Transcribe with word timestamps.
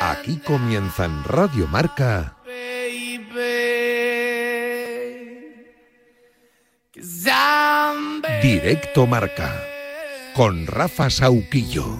Aquí 0.00 0.38
comienza 0.38 1.06
en 1.06 1.24
Radio 1.24 1.66
Marca. 1.66 2.36
Directo 8.42 9.06
Marca. 9.06 9.62
Con 10.34 10.66
Rafa 10.66 11.08
Sauquillo. 11.08 11.98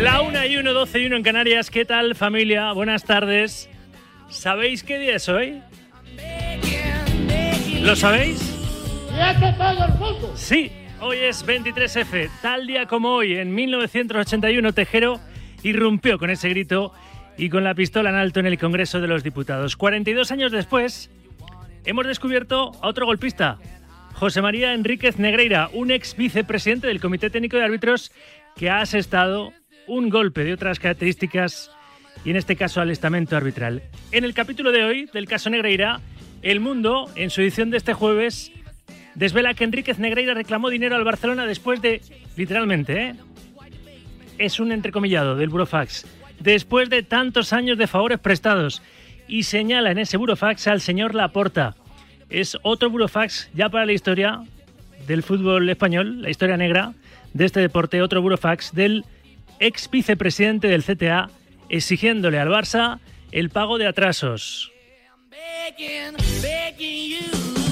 La 0.00 0.20
1 0.20 0.46
y 0.46 0.56
1, 0.56 0.72
12 0.72 1.00
y 1.00 1.06
1 1.06 1.16
en 1.16 1.22
Canarias. 1.22 1.70
¿Qué 1.70 1.84
tal, 1.84 2.14
familia? 2.14 2.72
Buenas 2.72 3.04
tardes. 3.04 3.68
¿Sabéis 4.28 4.84
qué 4.84 4.98
día 4.98 5.16
es 5.16 5.28
hoy? 5.28 5.62
¿Lo 7.80 7.96
sabéis? 7.96 8.40
Sí, 10.36 10.70
hoy 11.00 11.18
es 11.18 11.44
23F. 11.44 12.30
Tal 12.40 12.68
día 12.68 12.86
como 12.86 13.10
hoy, 13.10 13.36
en 13.36 13.52
1981, 13.52 14.72
Tejero 14.72 15.20
irrumpió 15.62 16.18
con 16.18 16.30
ese 16.30 16.48
grito 16.48 16.92
y 17.36 17.48
con 17.48 17.64
la 17.64 17.74
pistola 17.74 18.10
en 18.10 18.16
alto 18.16 18.40
en 18.40 18.46
el 18.46 18.58
Congreso 18.58 19.00
de 19.00 19.08
los 19.08 19.22
Diputados. 19.22 19.76
42 19.76 20.30
años 20.32 20.52
después, 20.52 21.10
hemos 21.84 22.06
descubierto 22.06 22.72
a 22.80 22.88
otro 22.88 23.06
golpista, 23.06 23.58
José 24.14 24.42
María 24.42 24.74
Enríquez 24.74 25.18
Negreira, 25.18 25.70
un 25.72 25.90
ex 25.90 26.16
vicepresidente 26.16 26.86
del 26.86 27.00
Comité 27.00 27.30
Técnico 27.30 27.56
de 27.56 27.64
Árbitros 27.64 28.12
que 28.56 28.70
ha 28.70 28.80
asestado 28.80 29.52
un 29.86 30.10
golpe 30.10 30.44
de 30.44 30.52
otras 30.52 30.78
características 30.78 31.70
y 32.24 32.30
en 32.30 32.36
este 32.36 32.56
caso 32.56 32.80
al 32.80 32.90
estamento 32.90 33.36
arbitral. 33.36 33.82
En 34.12 34.24
el 34.24 34.34
capítulo 34.34 34.70
de 34.70 34.84
hoy 34.84 35.08
del 35.12 35.26
caso 35.26 35.50
Negreira, 35.50 36.00
El 36.42 36.60
Mundo, 36.60 37.10
en 37.16 37.30
su 37.30 37.40
edición 37.40 37.70
de 37.70 37.78
este 37.78 37.94
jueves, 37.94 38.52
desvela 39.14 39.54
que 39.54 39.64
Enríquez 39.64 39.98
Negreira 39.98 40.34
reclamó 40.34 40.70
dinero 40.70 40.96
al 40.96 41.04
Barcelona 41.04 41.46
después 41.46 41.82
de, 41.82 42.00
literalmente, 42.36 43.02
¿eh? 43.02 43.14
Es 44.42 44.58
un 44.58 44.72
entrecomillado 44.72 45.36
del 45.36 45.50
Burofax, 45.50 46.04
después 46.40 46.90
de 46.90 47.04
tantos 47.04 47.52
años 47.52 47.78
de 47.78 47.86
favores 47.86 48.18
prestados, 48.18 48.82
y 49.28 49.44
señala 49.44 49.92
en 49.92 49.98
ese 49.98 50.16
Burofax 50.16 50.66
al 50.66 50.80
señor 50.80 51.14
Laporta. 51.14 51.76
Es 52.28 52.58
otro 52.62 52.90
Burofax 52.90 53.50
ya 53.54 53.68
para 53.68 53.86
la 53.86 53.92
historia 53.92 54.42
del 55.06 55.22
fútbol 55.22 55.68
español, 55.70 56.22
la 56.22 56.30
historia 56.30 56.56
negra 56.56 56.92
de 57.32 57.44
este 57.44 57.60
deporte, 57.60 58.02
otro 58.02 58.20
Burofax 58.20 58.74
del 58.74 59.04
ex 59.60 59.88
vicepresidente 59.88 60.66
del 60.66 60.82
CTA, 60.82 61.30
exigiéndole 61.68 62.40
al 62.40 62.48
Barça 62.48 62.98
el 63.30 63.50
pago 63.50 63.78
de 63.78 63.86
atrasos. 63.86 64.72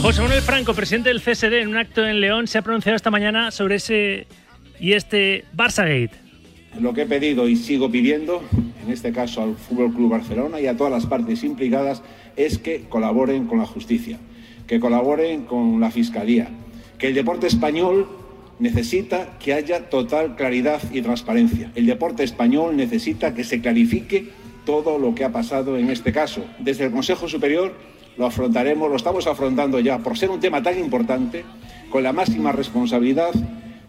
José 0.00 0.23
Manuel 0.23 0.43
Franco, 0.43 0.73
presidente 0.73 1.09
del 1.09 1.21
CSD, 1.21 1.62
en 1.62 1.69
un 1.69 1.77
acto 1.77 2.06
en 2.06 2.21
León, 2.21 2.47
se 2.47 2.59
ha 2.59 2.62
pronunciado 2.62 2.94
esta 2.94 3.11
mañana 3.11 3.50
sobre 3.50 3.75
ese 3.75 4.28
y 4.78 4.93
este 4.93 5.44
Barça 5.55 5.83
Gate. 5.83 6.30
Lo 6.78 6.94
que 6.94 7.03
he 7.03 7.06
pedido 7.06 7.48
y 7.48 7.56
sigo 7.56 7.91
pidiendo, 7.91 8.42
en 8.84 8.92
este 8.92 9.12
caso 9.12 9.42
al 9.42 9.56
Fútbol 9.56 9.92
Club 9.92 10.10
Barcelona 10.10 10.60
y 10.60 10.66
a 10.66 10.76
todas 10.76 10.92
las 10.92 11.06
partes 11.06 11.42
implicadas, 11.42 12.03
es 12.36 12.58
que 12.58 12.84
colaboren 12.88 13.47
con 13.47 13.58
la 13.58 13.66
justicia, 13.66 14.19
que 14.66 14.78
colaboren 14.78 15.44
con 15.44 15.81
la 15.81 15.91
Fiscalía, 15.91 16.48
que 16.98 17.08
el 17.08 17.14
deporte 17.14 17.48
español 17.48 18.08
necesita 18.60 19.38
que 19.38 19.53
haya 19.53 19.91
total 19.91 20.36
claridad 20.36 20.81
y 20.92 21.03
transparencia. 21.03 21.72
El 21.75 21.86
deporte 21.86 22.22
español 22.22 22.76
necesita 22.76 23.34
que 23.34 23.42
se 23.42 23.60
clarifique 23.60 24.28
todo 24.64 24.98
lo 24.98 25.14
que 25.14 25.25
ha 25.25 25.32
pasado 25.32 25.76
en 25.76 25.91
este 25.91 26.12
caso. 26.12 26.44
Desde 26.60 26.84
el 26.84 26.92
Consejo 26.92 27.28
Superior 27.28 27.75
lo 28.16 28.26
afrontaremos, 28.26 28.88
lo 28.88 28.97
estamos 28.97 29.26
afrontando 29.26 29.81
ya, 29.81 29.98
por 29.98 30.16
ser 30.16 30.31
un 30.31 30.41
tema 30.41 30.62
tan 30.62 30.78
importante, 30.78 31.44
con 31.91 32.02
la 32.02 32.12
máxima 32.12 32.52
responsabilidad, 32.52 33.32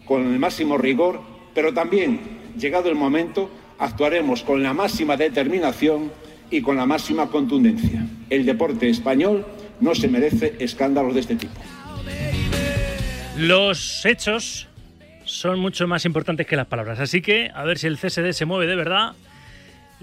con 0.04 0.32
el 0.32 0.38
máximo 0.38 0.78
rigor, 0.78 1.20
pero 1.54 1.72
también 1.74 2.41
llegado 2.58 2.88
el 2.88 2.94
momento, 2.94 3.50
actuaremos 3.78 4.42
con 4.42 4.62
la 4.62 4.72
máxima 4.72 5.16
determinación 5.16 6.12
y 6.50 6.60
con 6.60 6.76
la 6.76 6.86
máxima 6.86 7.28
contundencia. 7.28 8.06
El 8.30 8.44
deporte 8.44 8.88
español 8.88 9.46
no 9.80 9.94
se 9.94 10.08
merece 10.08 10.56
escándalos 10.58 11.14
de 11.14 11.20
este 11.20 11.36
tipo. 11.36 11.60
Los 13.36 14.04
hechos 14.04 14.68
son 15.24 15.58
mucho 15.58 15.88
más 15.88 16.04
importantes 16.04 16.46
que 16.46 16.56
las 16.56 16.66
palabras, 16.66 17.00
así 17.00 17.22
que 17.22 17.50
a 17.54 17.64
ver 17.64 17.78
si 17.78 17.86
el 17.86 17.96
CSD 17.96 18.32
se 18.32 18.44
mueve 18.44 18.66
de 18.66 18.76
verdad, 18.76 19.12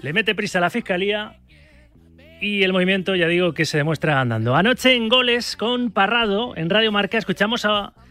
le 0.02 0.12
mete 0.12 0.34
prisa 0.34 0.58
a 0.58 0.60
la 0.62 0.70
Fiscalía 0.70 1.38
y 2.40 2.62
el 2.62 2.72
movimiento, 2.72 3.14
ya 3.14 3.28
digo, 3.28 3.52
que 3.52 3.66
se 3.66 3.76
demuestra 3.76 4.20
andando. 4.20 4.56
Anoche 4.56 4.94
en 4.94 5.08
goles 5.08 5.56
con 5.56 5.90
Parrado, 5.90 6.56
en 6.56 6.70
Radio 6.70 6.90
Marca, 6.90 7.18
escuchamos 7.18 7.66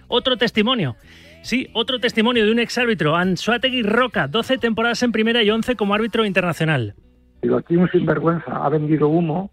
otro 0.08 0.38
testimonio 0.38 0.96
Sí, 1.42 1.68
otro 1.74 2.00
testimonio 2.00 2.46
de 2.46 2.52
un 2.52 2.60
exárbitro, 2.60 3.16
Ansuategui 3.16 3.84
Roca, 3.84 4.28
12 4.28 4.58
temporadas 4.58 5.02
en 5.04 5.12
primera 5.12 5.42
y 5.42 5.50
11 5.50 5.76
como 5.76 5.94
árbitro 5.94 6.26
internacional. 6.26 6.96
Digo, 7.42 7.58
aquí 7.58 7.76
un 7.78 7.90
sinvergüenza 7.90 8.66
ha 8.66 8.70
vendido 8.70 9.08
humo 9.08 9.52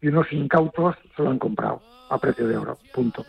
y 0.00 0.08
unos 0.08 0.32
incautos 0.32 0.96
se 1.16 1.22
lo 1.22 1.30
han 1.30 1.38
comprado 1.38 1.82
a 2.10 2.18
precio 2.18 2.46
de 2.46 2.56
oro, 2.56 2.78
punto. 2.92 3.24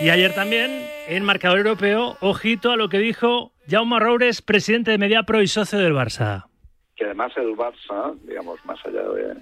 Y 0.00 0.08
ayer 0.08 0.34
también, 0.34 0.70
en 1.08 1.24
marcador 1.24 1.58
europeo, 1.58 2.16
ojito 2.20 2.72
a 2.72 2.76
lo 2.76 2.88
que 2.88 2.98
dijo 2.98 3.52
Jaume 3.68 4.00
Roures, 4.00 4.40
presidente 4.40 4.90
de 4.90 4.98
Mediapro 4.98 5.42
y 5.42 5.46
socio 5.46 5.78
del 5.78 5.92
Barça. 5.92 6.46
Que 6.96 7.04
además 7.04 7.32
el 7.36 7.54
Barça, 7.54 8.18
digamos, 8.26 8.64
más 8.64 8.78
allá 8.86 9.02
de, 9.02 9.36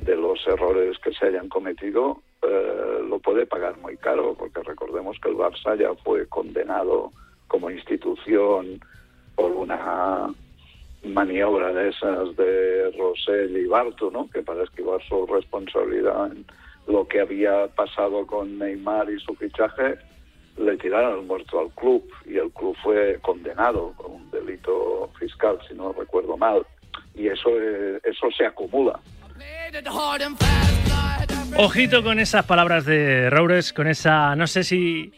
de 0.00 0.16
los 0.16 0.44
errores 0.48 0.98
que 0.98 1.12
se 1.12 1.26
hayan 1.26 1.48
cometido, 1.48 2.22
eh, 2.46 3.02
lo 3.08 3.18
puede 3.18 3.46
pagar 3.46 3.76
muy 3.78 3.96
caro, 3.96 4.34
porque 4.34 4.62
recordemos 4.62 5.18
que 5.20 5.28
el 5.28 5.36
Barça 5.36 5.78
ya 5.78 5.94
fue 6.02 6.26
condenado 6.28 7.10
como 7.48 7.70
institución 7.70 8.80
por 9.34 9.50
una 9.52 10.32
maniobra 11.04 11.72
de 11.72 11.90
esas 11.90 12.34
de 12.36 12.90
Rosell 12.98 13.56
y 13.56 13.66
Barto, 13.66 14.10
¿no? 14.10 14.28
que 14.30 14.42
para 14.42 14.64
esquivar 14.64 15.02
su 15.06 15.26
responsabilidad 15.26 16.32
en 16.32 16.44
lo 16.86 17.06
que 17.06 17.20
había 17.20 17.66
pasado 17.68 18.26
con 18.26 18.58
Neymar 18.58 19.10
y 19.10 19.18
su 19.20 19.34
fichaje, 19.34 19.98
le 20.56 20.76
tiraron 20.76 21.20
el 21.20 21.26
muerto 21.26 21.60
al 21.60 21.70
club 21.70 22.04
y 22.26 22.36
el 22.36 22.50
club 22.52 22.76
fue 22.82 23.18
condenado 23.22 23.92
con 23.96 24.12
un 24.12 24.30
delito 24.30 25.10
fiscal, 25.18 25.58
si 25.68 25.74
no 25.74 25.92
recuerdo 25.92 26.36
mal. 26.36 26.64
Y 27.14 27.28
eso, 27.28 27.50
eso 28.02 28.30
se 28.36 28.46
acumula. 28.46 29.00
Ojito 31.56 32.02
con 32.02 32.18
esas 32.18 32.44
palabras 32.46 32.84
de 32.84 33.30
Roures, 33.30 33.72
con 33.72 33.86
esa, 33.86 34.34
no 34.34 34.46
sé 34.46 34.64
si 34.64 35.12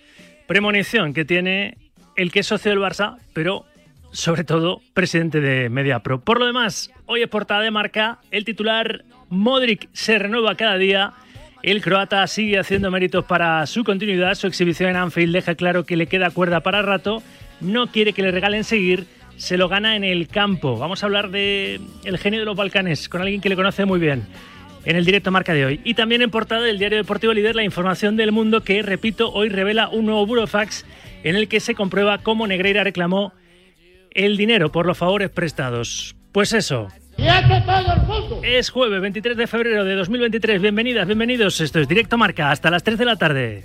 premonición 0.47 1.15
que 1.15 1.25
tiene 1.25 1.79
el 2.15 2.31
que 2.31 2.41
es 2.41 2.47
socio 2.47 2.71
del 2.71 2.81
Barça, 2.81 3.17
pero 3.33 3.65
sobre 4.13 4.45
todo 4.45 4.83
presidente 4.93 5.41
de 5.41 5.69
Mediapro. 5.71 6.21
Por 6.21 6.39
lo 6.39 6.47
demás, 6.47 6.91
hoy 7.07 7.23
es 7.23 7.29
portada 7.29 7.63
de 7.63 7.71
marca, 7.71 8.19
el 8.31 8.45
titular 8.45 9.05
Modric 9.29 9.89
se 9.93 10.19
renueva 10.19 10.55
cada 10.55 10.77
día. 10.77 11.15
El 11.63 11.83
croata 11.83 12.27
sigue 12.27 12.59
haciendo 12.59 12.91
méritos 12.91 13.25
para 13.25 13.67
su 13.67 13.83
continuidad. 13.83 14.35
Su 14.35 14.47
exhibición 14.47 14.91
en 14.91 14.97
Anfield 14.97 15.33
deja 15.33 15.55
claro 15.55 15.85
que 15.85 15.97
le 15.97 16.07
queda 16.07 16.31
cuerda 16.31 16.61
para 16.61 16.83
rato. 16.83 17.23
No 17.61 17.89
quiere 17.89 18.13
que 18.13 18.23
le 18.23 18.31
regalen 18.31 18.63
seguir. 18.63 19.07
Se 19.37 19.57
lo 19.57 19.69
gana 19.69 19.97
en 19.97 20.05
el 20.05 20.29
campo. 20.29 20.79
Vamos 20.79 21.03
a 21.03 21.07
hablar 21.07 21.31
de 21.31 21.81
el 22.05 22.19
genio 22.19 22.39
de 22.41 22.47
los 22.47 22.57
Balcanes 22.57 23.09
con 23.09 23.21
alguien 23.21 23.41
que 23.41 23.49
le 23.49 23.57
conoce 23.57 23.85
muy 23.85 23.99
bien 23.99 24.27
en 24.87 24.97
el 24.97 25.05
directo 25.05 25.31
marca 25.31 25.53
de 25.53 25.67
hoy. 25.67 25.81
Y 25.85 25.95
también 25.95 26.23
en 26.23 26.31
portada 26.31 26.63
del 26.63 26.79
diario 26.79 26.97
deportivo 26.97 27.35
Líder 27.35 27.55
la 27.55 27.65
información 27.65 28.17
del 28.17 28.33
mundo 28.33 28.63
que, 28.63 28.81
repito, 28.83 29.31
hoy 29.33 29.51
revela 29.51 29.89
un 29.89 30.07
nuevo 30.07 30.25
burofax 30.25 30.87
en 31.25 31.37
el 31.37 31.49
que 31.49 31.61
se 31.61 31.75
comprueba 31.75 32.19
cómo 32.19 32.47
Negreira 32.47 32.85
reclamó 32.85 33.33
el 34.13 34.37
dinero 34.39 34.73
por 34.73 34.87
los 34.87 34.97
favores 34.97 35.29
prestados. 35.29 36.17
Pues 36.33 36.53
eso, 36.53 36.89
Es 38.43 38.71
jueves 38.71 39.01
23 39.01 39.37
de 39.37 39.47
febrero 39.47 39.85
de 39.85 39.95
2023. 39.97 40.61
Bienvenidas, 40.61 41.07
bienvenidos. 41.07 41.61
Esto 41.61 41.81
es 41.81 41.89
Directo 41.89 42.17
Marca 42.17 42.51
hasta 42.51 42.71
las 42.71 42.83
3 42.83 42.99
de 42.99 43.05
la 43.05 43.17
tarde. 43.17 43.65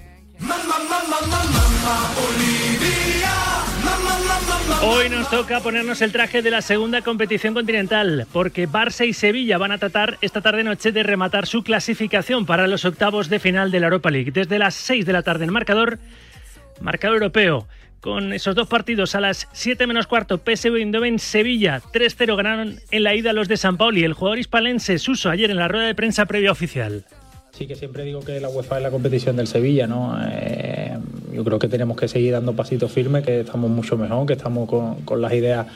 Hoy 4.83 5.09
nos 5.09 5.29
toca 5.29 5.59
ponernos 5.59 6.01
el 6.01 6.11
traje 6.11 6.41
de 6.41 6.49
la 6.49 6.63
segunda 6.63 7.03
competición 7.03 7.53
continental, 7.53 8.25
porque 8.33 8.67
Barça 8.67 9.05
y 9.05 9.13
Sevilla 9.13 9.59
van 9.59 9.71
a 9.71 9.77
tratar 9.77 10.17
esta 10.21 10.41
tarde 10.41 10.63
noche 10.63 10.91
de 10.91 11.03
rematar 11.03 11.45
su 11.45 11.61
clasificación 11.61 12.47
para 12.47 12.67
los 12.67 12.83
octavos 12.83 13.29
de 13.29 13.39
final 13.39 13.69
de 13.69 13.79
la 13.79 13.87
Europa 13.87 14.09
League. 14.09 14.31
Desde 14.31 14.57
las 14.57 14.73
6 14.73 15.05
de 15.05 15.13
la 15.13 15.21
tarde 15.21 15.45
en 15.45 15.53
marcador, 15.53 15.99
marcador 16.79 17.17
europeo. 17.17 17.67
Con 17.99 18.33
esos 18.33 18.55
dos 18.55 18.67
partidos 18.67 19.13
a 19.13 19.21
las 19.21 19.47
7 19.51 19.85
menos 19.85 20.07
cuarto, 20.07 20.39
PSV 20.39 20.77
Eindhoven 20.77 21.19
Sevilla 21.19 21.79
3-0 21.93 22.35
ganaron 22.35 22.79
en 22.89 23.03
la 23.03 23.13
ida 23.13 23.33
los 23.33 23.47
de 23.47 23.57
San 23.57 23.77
Pauli. 23.77 24.03
El 24.03 24.13
jugador 24.13 24.39
hispalense 24.39 24.97
Suso 24.97 25.29
ayer 25.29 25.51
en 25.51 25.57
la 25.57 25.67
rueda 25.67 25.85
de 25.85 25.93
prensa 25.93 26.25
previa 26.25 26.51
oficial. 26.51 27.05
Sí 27.51 27.67
que 27.67 27.75
siempre 27.75 28.03
digo 28.03 28.21
que 28.21 28.39
la 28.39 28.49
UEFA 28.49 28.77
es 28.77 28.83
la 28.83 28.89
competición 28.89 29.35
del 29.35 29.45
Sevilla, 29.45 29.85
¿no? 29.85 30.17
Eh, 30.25 30.80
yo 31.33 31.43
creo 31.43 31.59
que 31.59 31.67
tenemos 31.67 31.97
que 31.97 32.07
seguir 32.07 32.33
dando 32.33 32.53
pasitos 32.53 32.91
firmes, 32.91 33.23
que 33.23 33.41
estamos 33.41 33.69
mucho 33.69 33.97
mejor, 33.97 34.25
que 34.25 34.33
estamos 34.33 34.69
con, 34.69 35.21
las 35.21 35.33
ideas 35.33 35.67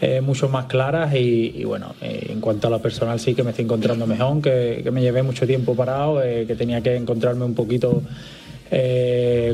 eh, 0.00 0.20
mucho 0.20 0.48
más 0.48 0.66
claras 0.66 1.14
y, 1.14 1.64
bueno, 1.64 1.94
eh, 2.00 2.28
en 2.30 2.40
cuanto 2.40 2.68
a 2.68 2.70
lo 2.70 2.82
personal 2.82 3.20
sí 3.20 3.34
que 3.34 3.42
me 3.42 3.50
estoy 3.50 3.64
encontrando 3.64 4.06
mejor, 4.06 4.42
que, 4.42 4.88
me 4.92 5.00
llevé 5.00 5.22
mucho 5.22 5.46
tiempo 5.46 5.74
parado, 5.74 6.20
que 6.20 6.54
tenía 6.56 6.80
que 6.80 6.96
encontrarme 6.96 7.44
un 7.44 7.54
poquito 7.54 8.02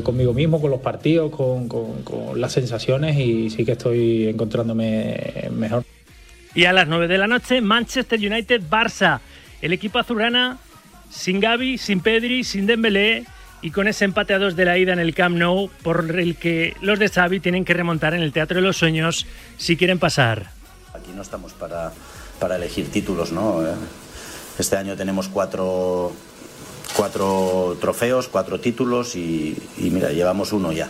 conmigo 0.03 0.33
mismo, 0.33 0.59
con 0.59 0.71
los 0.71 0.79
partidos, 0.79 1.29
con, 1.29 1.67
con 1.67 2.41
las 2.41 2.53
sensaciones 2.53 3.17
y 3.19 3.51
sí 3.51 3.63
que 3.63 3.73
estoy 3.73 4.27
encontrándome 4.27 5.49
mejor. 5.51 5.83
Y 6.53 6.65
a 6.65 6.73
las 6.73 6.87
9 6.87 7.07
de 7.07 7.17
la 7.17 7.27
noche, 7.27 7.61
Manchester 7.61 8.19
United-Barça. 8.19 9.19
El 9.61 9.73
equipo 9.73 9.99
azulgrana 9.99 10.57
sin 11.09 11.39
Gaby, 11.39 11.77
sin 11.77 11.99
Pedri, 11.99 12.43
sin 12.43 12.65
Dembélé 12.65 13.25
y 13.61 13.71
con 13.71 13.87
ese 13.87 14.05
empate 14.05 14.33
a 14.33 14.39
dos 14.39 14.55
de 14.55 14.65
la 14.65 14.77
ida 14.77 14.93
en 14.93 14.99
el 14.99 15.13
Camp 15.13 15.37
Nou 15.37 15.69
por 15.83 16.09
el 16.09 16.35
que 16.35 16.75
los 16.81 16.97
de 16.99 17.09
Xavi 17.09 17.39
tienen 17.39 17.65
que 17.65 17.73
remontar 17.73 18.13
en 18.13 18.21
el 18.21 18.33
Teatro 18.33 18.55
de 18.55 18.61
los 18.61 18.77
Sueños 18.77 19.27
si 19.57 19.77
quieren 19.77 19.99
pasar. 19.99 20.51
Aquí 20.93 21.11
no 21.15 21.21
estamos 21.21 21.53
para, 21.53 21.91
para 22.39 22.55
elegir 22.55 22.91
títulos, 22.91 23.31
¿no? 23.31 23.65
Eh, 23.65 23.73
este 24.57 24.77
año 24.77 24.95
tenemos 24.95 25.27
cuatro, 25.27 26.11
cuatro 26.95 27.77
trofeos, 27.79 28.27
cuatro 28.27 28.59
títulos 28.59 29.15
y, 29.15 29.55
mira, 29.77 30.11
llevamos 30.11 30.53
uno 30.53 30.71
ya. 30.71 30.89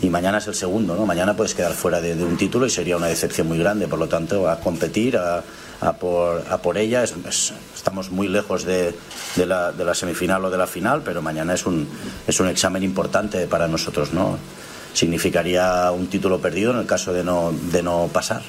Y 0.00 0.08
mañana 0.08 0.38
es 0.38 0.46
el 0.46 0.54
segundo, 0.54 0.96
¿no? 0.96 1.04
Mañana 1.04 1.36
puedes 1.36 1.54
quedar 1.54 1.72
fuera 1.72 2.00
de, 2.00 2.14
de 2.14 2.24
un 2.24 2.38
título 2.38 2.64
y 2.66 2.70
sería 2.70 2.96
una 2.96 3.08
decepción 3.08 3.48
muy 3.48 3.58
grande. 3.58 3.86
Por 3.86 3.98
lo 3.98 4.08
tanto, 4.08 4.48
a 4.48 4.58
competir, 4.58 5.18
a, 5.18 5.42
a 5.80 5.94
por, 5.94 6.44
a 6.48 6.58
por 6.58 6.78
ella. 6.78 7.02
estamos 7.02 8.10
muy 8.10 8.28
lejos 8.28 8.64
de, 8.64 8.94
de, 9.36 9.46
la, 9.46 9.72
de, 9.72 9.84
la, 9.84 9.94
semifinal 9.94 10.44
o 10.44 10.50
de 10.50 10.58
la 10.58 10.66
final, 10.66 11.02
pero 11.04 11.22
mañana 11.22 11.54
es 11.54 11.66
un, 11.66 11.88
es 12.26 12.38
un 12.40 12.48
examen 12.48 12.82
importante 12.82 13.46
para 13.46 13.68
nosotros. 13.68 14.12
¿no? 14.12 14.38
Significaría 14.92 15.90
un 15.90 16.08
título 16.08 16.40
perdido 16.40 16.72
en 16.72 16.78
el 16.78 16.86
caso 16.86 17.12
de 17.12 17.24
no, 17.24 17.52
de 17.72 17.82
no 17.82 18.08
pasar. 18.12 18.42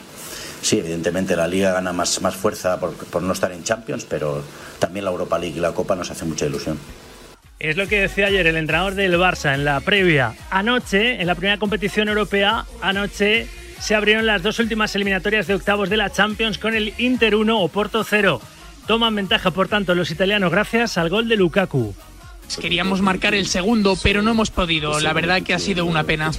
Sí, 0.61 0.77
evidentemente 0.77 1.35
la 1.35 1.47
liga 1.47 1.71
gana 1.73 1.91
más, 1.91 2.21
más 2.21 2.35
fuerza 2.35 2.79
por, 2.79 2.93
por 2.93 3.23
no 3.23 3.33
estar 3.33 3.51
en 3.51 3.63
Champions, 3.63 4.05
pero 4.05 4.43
también 4.77 5.05
la 5.05 5.11
Europa 5.11 5.39
League 5.39 5.57
y 5.57 5.59
la 5.59 5.71
Copa 5.71 5.95
nos 5.95 6.11
hace 6.11 6.25
mucha 6.25 6.45
ilusión. 6.45 6.77
Es 7.61 7.77
lo 7.77 7.87
que 7.87 8.01
decía 8.01 8.27
ayer 8.27 8.47
el 8.47 8.57
entrenador 8.57 8.95
del 8.95 9.13
Barça 9.15 9.53
en 9.53 9.65
la 9.65 9.79
previa. 9.81 10.33
Anoche, 10.49 11.21
en 11.21 11.27
la 11.27 11.35
primera 11.35 11.59
competición 11.59 12.09
europea, 12.09 12.65
anoche 12.81 13.47
se 13.81 13.95
abrieron 13.95 14.27
las 14.27 14.43
dos 14.43 14.59
últimas 14.59 14.95
eliminatorias 14.95 15.47
de 15.47 15.55
octavos 15.55 15.89
de 15.89 15.97
la 15.97 16.11
Champions 16.11 16.59
con 16.59 16.75
el 16.75 16.93
Inter 16.99 17.35
1 17.35 17.59
o 17.59 17.67
Porto 17.67 18.03
0. 18.03 18.39
Toman 18.85 19.15
ventaja, 19.15 19.51
por 19.51 19.67
tanto, 19.67 19.95
los 19.95 20.11
italianos 20.11 20.51
gracias 20.51 20.97
al 20.97 21.09
gol 21.09 21.27
de 21.27 21.35
Lukaku. 21.35 21.95
Queríamos 22.59 23.01
marcar 23.01 23.33
el 23.33 23.47
segundo, 23.47 23.97
pero 24.01 24.21
no 24.21 24.31
hemos 24.31 24.51
podido. 24.51 24.99
La 24.99 25.13
verdad 25.13 25.41
que 25.41 25.53
ha 25.53 25.59
sido 25.59 25.85
una 25.85 26.03
pena. 26.03 26.31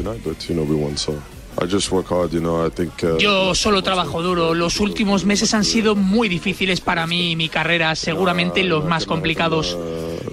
Yo 3.18 3.54
solo 3.54 3.82
trabajo 3.82 4.22
duro. 4.22 4.54
Los 4.54 4.80
últimos 4.80 5.24
meses 5.24 5.54
han 5.54 5.64
sido 5.64 5.94
muy 5.94 6.28
difíciles 6.28 6.80
para 6.80 7.06
mí 7.06 7.32
y 7.32 7.36
mi 7.36 7.48
carrera, 7.48 7.94
seguramente 7.94 8.64
los 8.64 8.84
más 8.84 9.06
complicados. 9.06 9.76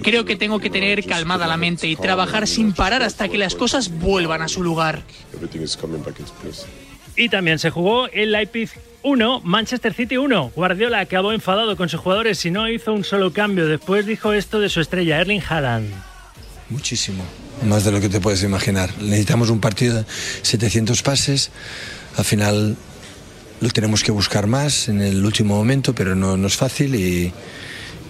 Creo 0.02 0.24
que 0.24 0.36
tengo 0.36 0.60
que 0.60 0.70
tener 0.70 1.04
calmada 1.04 1.46
la 1.46 1.56
mente 1.56 1.86
y 1.86 1.96
trabajar 1.96 2.46
sin 2.46 2.72
parar 2.72 3.02
hasta 3.02 3.28
que 3.28 3.38
las 3.38 3.54
cosas 3.54 3.90
vuelvan 3.90 4.42
a 4.42 4.48
su 4.48 4.62
lugar. 4.62 5.02
Y 7.16 7.28
también 7.28 7.58
se 7.58 7.70
jugó 7.70 8.08
el 8.08 8.32
Leipzig 8.32 8.70
1, 9.02 9.40
Manchester 9.44 9.92
City 9.92 10.16
1. 10.16 10.52
Guardiola 10.54 11.00
acabó 11.00 11.32
enfadado 11.32 11.76
con 11.76 11.88
sus 11.88 12.00
jugadores 12.00 12.44
y 12.46 12.50
no 12.50 12.68
hizo 12.68 12.92
un 12.92 13.04
solo 13.04 13.32
cambio. 13.32 13.66
Después 13.66 14.06
dijo 14.06 14.32
esto 14.32 14.60
de 14.60 14.68
su 14.68 14.80
estrella, 14.80 15.20
Erling 15.20 15.42
Haaland. 15.46 15.92
Muchísimo, 16.70 17.24
más 17.64 17.84
de 17.84 17.92
lo 17.92 18.00
que 18.00 18.08
te 18.08 18.20
puedes 18.20 18.42
imaginar. 18.42 18.90
Necesitamos 19.00 19.50
un 19.50 19.60
partido 19.60 19.96
de 19.96 20.04
700 20.42 21.02
pases. 21.02 21.50
Al 22.16 22.24
final 22.24 22.76
lo 23.60 23.68
tenemos 23.70 24.02
que 24.02 24.12
buscar 24.12 24.46
más 24.46 24.88
en 24.88 25.00
el 25.00 25.24
último 25.24 25.56
momento, 25.56 25.94
pero 25.94 26.14
no, 26.14 26.36
no 26.36 26.46
es 26.46 26.56
fácil 26.56 26.94
y, 26.94 27.32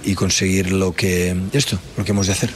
y 0.04 0.14
conseguir 0.14 0.72
lo 0.72 0.92
que 0.92 1.36
esto, 1.52 1.78
lo 1.96 2.04
que 2.04 2.12
hemos 2.12 2.26
de 2.26 2.32
hacer. 2.32 2.50